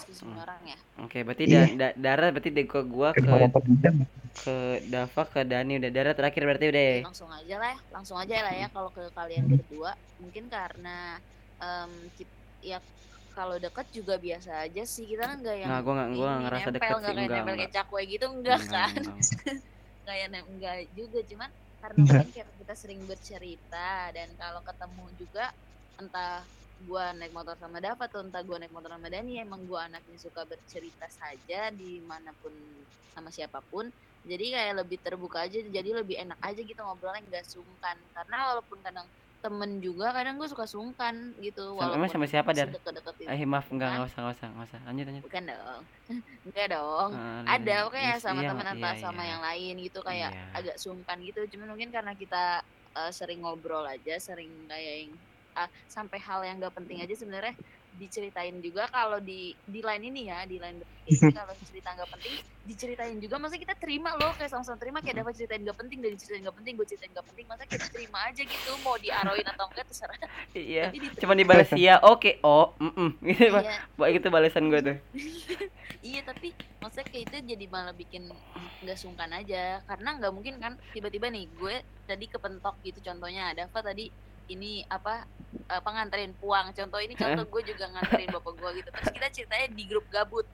[0.63, 0.79] ya.
[0.97, 1.69] Oke, berarti Iya.
[1.77, 3.21] da- da- darah berarti deh ke gua ke
[4.37, 4.55] ke
[4.89, 6.97] Dava ke Dani udah darah terakhir berarti udah ya.
[7.05, 11.21] langsung aja lah ya langsung aja lah ya kalau ke kalian berdua mungkin karena
[11.61, 12.79] em, kit- ya
[13.37, 16.65] kalau deket juga biasa aja sih kita kan nggak yang Nggak, gua nggak- gua ngerasa
[16.65, 17.61] nempel, deket nggak sih, kayak enggak, nempel enggak.
[17.61, 19.19] kayak cakwe gitu enggak Enggak, kan enggak.
[20.07, 22.17] kayak nem- enggak juga cuman karena Enggak.
[22.17, 25.45] mungkin kayak kita sering bercerita dan kalau ketemu juga
[25.95, 26.41] entah
[26.79, 30.17] gua naik motor sama Dava atau entah gua naik motor sama Dani emang gua anaknya
[30.17, 32.53] suka bercerita saja di mana pun
[33.13, 33.89] sama siapa pun
[34.21, 38.81] jadi kayak lebih terbuka aja jadi lebih enak aja gitu ngobrolnya nggak sungkan karena walaupun
[38.81, 39.09] kadang
[39.39, 42.67] temen juga kadang gue suka sungkan gitu Sama- emang sama siapa, Dar?
[42.67, 42.81] itu
[43.25, 43.95] Eh maaf enggak Hah?
[43.97, 44.81] enggak usah enggak usah enggak usah.
[44.85, 45.23] Lanjut lanjut.
[45.23, 45.83] bukan dong
[46.47, 49.29] enggak dong Ah, ada oke ya sama iya, teman atau iya, sama iya.
[49.31, 50.45] yang lain gitu kayak Iya.
[50.53, 52.45] agak sungkan gitu cuman mungkin karena kita
[52.97, 55.13] eh, sering ngobrol aja sering kayak yang
[55.55, 57.57] ah, sampai hal yang gak penting aja sebenarnya
[57.97, 62.35] diceritain juga kalau di di line ini ya di line ini kalau cerita nggak penting
[62.67, 63.39] diceritain juga.
[63.39, 66.57] Masa kita terima loh kayak sama-sama terima kayak dapat ceritain nggak penting dan diceritain nggak
[66.59, 70.19] penting gue ceritain nggak penting masa kita terima aja gitu mau diaroin atau enggak terserah.
[70.53, 70.85] Iya
[71.17, 73.11] cuma dibalas iya oke oh mm -mm.
[73.33, 74.13] gitu iya.
[74.13, 74.97] Itu balasan gue tuh.
[76.07, 78.31] Iya tapi maksudnya kayak itu jadi malah bikin
[78.85, 79.83] nggak sungkan aja.
[79.91, 84.07] Karena nggak mungkin kan tiba-tiba nih gue tadi kepentok gitu contohnya Dava tadi
[84.47, 85.27] ini apa
[85.67, 86.71] apa nganterin puang.
[86.73, 88.89] Contoh ini contoh gue juga nganterin bapak gue gitu.
[88.91, 90.47] Terus kita ceritanya di grup gabut.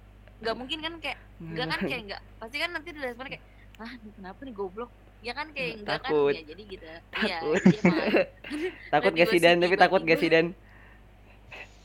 [0.43, 3.45] Nggak mungkin kan kayak nggak kan kayak nggak pasti kan nanti di respon kayak
[3.81, 4.91] ah kenapa nih goblok?
[5.23, 6.35] Ya kan kayak enggak Takut.
[6.35, 6.39] kan?
[6.39, 6.87] ya jadi gitu.
[7.23, 7.63] Iya Takut.
[7.63, 8.07] iya, emang.
[8.93, 9.57] takut gak sih dan?
[9.63, 10.47] tapi takut gak sih dan?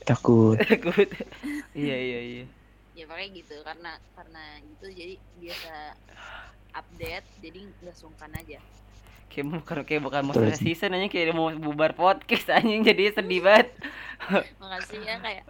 [0.04, 0.58] Takut.
[0.74, 1.10] Takut.
[1.78, 2.46] Iya iya iya.
[2.98, 3.62] Ya pakai gitu.
[3.62, 5.74] Karena karena gitu jadi biasa
[6.78, 8.62] update jadi nggak sungkan aja
[9.28, 13.44] kayak bukan kayak bukan mau selesai season aja kayak mau bubar podcast anjing jadi sedih
[13.44, 13.68] banget.
[14.62, 15.44] Makasih ya kayak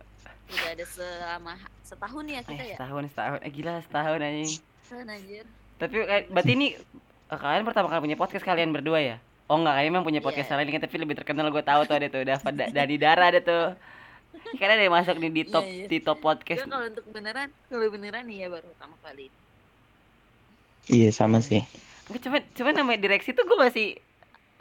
[0.47, 1.53] udah ada selama
[1.84, 2.78] setahun ya kita eh, ya?
[2.80, 3.39] setahun setahun.
[3.43, 4.51] Eh, gila setahun anjing.
[4.84, 5.45] Setahun anjir.
[5.78, 9.17] Tapi eh, berarti ini eh, kalian pertama kali punya podcast kalian berdua ya?
[9.47, 10.28] Oh enggak kalian memang punya Iya.
[10.28, 13.32] podcast lain kan tapi lebih terkenal gue tahu tuh ada tuh udah pada dari darah
[13.32, 13.65] ada tuh.
[14.59, 15.86] Karena ada yang masuk nih di Iya, top iya.
[15.88, 16.59] di top podcast.
[16.67, 19.28] Kalau untuk beneran kalau beneran nih ya baru pertama kali.
[20.88, 21.63] Iya sama sih
[22.08, 23.99] Nggak, cuman cuman namanya direksi tuh gue masih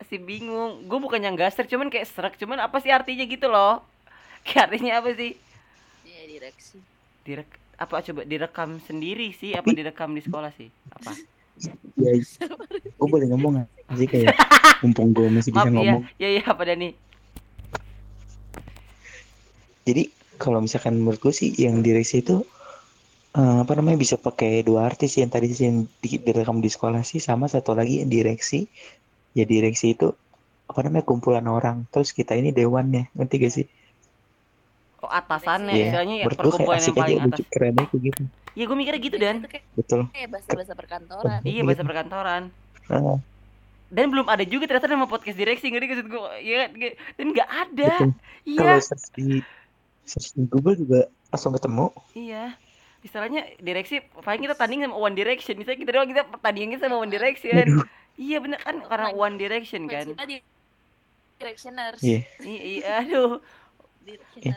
[0.03, 0.85] masih bingung.
[0.91, 2.35] Gue bukan yang gaster cuman kayak serak.
[2.37, 3.83] Cuman apa sih artinya gitu loh?
[4.47, 5.33] Kayak artinya apa sih?
[6.07, 6.79] Ya direksi.
[7.27, 9.59] Direk apa coba direkam sendiri sih?
[9.59, 10.71] Apa direkam di sekolah sih?
[10.95, 11.13] Apa?
[11.99, 13.69] Ya gue boleh ngomong nggak?
[13.99, 14.37] Sih kayak
[14.85, 16.03] mumpung gue masih bisa maaf ya ngomong.
[16.21, 16.89] Ya ya apa Dani?
[19.87, 20.03] Jadi
[20.37, 22.43] kalau misalkan menurut gue sih yang direksi itu
[23.37, 27.05] eh, apa namanya bisa pakai dua artis yang tadi sih yang di- direkam di sekolah
[27.05, 28.65] sih sama satu lagi yang direksi.
[29.37, 30.17] Ya direksi itu
[30.67, 31.85] apa namanya kumpulan orang.
[31.93, 33.67] Terus kita ini dewannya ngerti gak sih?
[35.05, 37.37] Oh atasannya Iya, istilahnya ya gue perkumpulan asik yang paling aja atas.
[37.37, 38.23] lucu keren aja kayak gitu.
[38.57, 39.37] Iya gue mikirnya gitu dan.
[39.45, 40.01] Kayak, betul.
[40.17, 41.41] kayak bahasa-bahasa perkantoran.
[41.45, 42.43] Iya bahasa perkantoran.
[42.89, 43.19] Ah,
[43.87, 46.71] dan belum ada juga ternyata nama podcast direksi ngerti maksud gue iya kan?
[47.21, 47.93] dan nggak ada.
[48.43, 48.59] Iya.
[48.59, 49.27] Kalau search di
[50.09, 51.87] search di Google juga langsung ketemu.
[52.17, 52.57] Iya
[53.07, 55.55] istilahnya direksi paling kita tanding sama One Direction.
[55.55, 57.55] Misalnya kita doang kita pertandingan sama One Direction.
[57.55, 57.87] Aduh,
[58.19, 58.83] iya bener kan?
[58.83, 59.15] Karena.
[59.15, 60.11] One Direction kan?
[60.13, 60.37] kita di
[61.37, 62.01] directioners.
[62.03, 62.21] Iya.
[62.43, 63.39] iya iya aduh.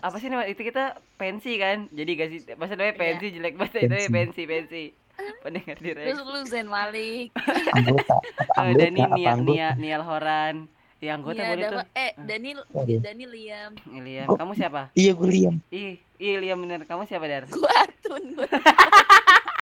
[0.02, 0.62] Apa sih nama itu?
[0.62, 1.89] Kita pensi kan?
[1.89, 2.39] Jadi gak sih?
[2.54, 3.02] Bahasa namanya Iya.
[3.02, 4.43] pensi jelek bahasa itu ya Pensi.
[4.45, 4.84] pensi
[5.43, 7.28] pendengar terus direksi lu Zain Malik.
[7.76, 8.16] Anggota
[8.56, 10.56] anggota Nia, anggota Nia, Nial Horan
[11.00, 11.84] ya anggota Iya, boleh tuh.
[11.93, 13.00] Eh Daniel Waduh.
[13.00, 13.72] Daniel Liam.
[13.89, 14.36] Liam Oh.
[14.36, 14.82] kamu siapa?
[14.93, 15.56] Iya gue liam.
[15.70, 16.84] Ih iya Liam bener.
[16.84, 17.43] Kamu siapa dar?
[17.47, 18.47] Gua Atun gua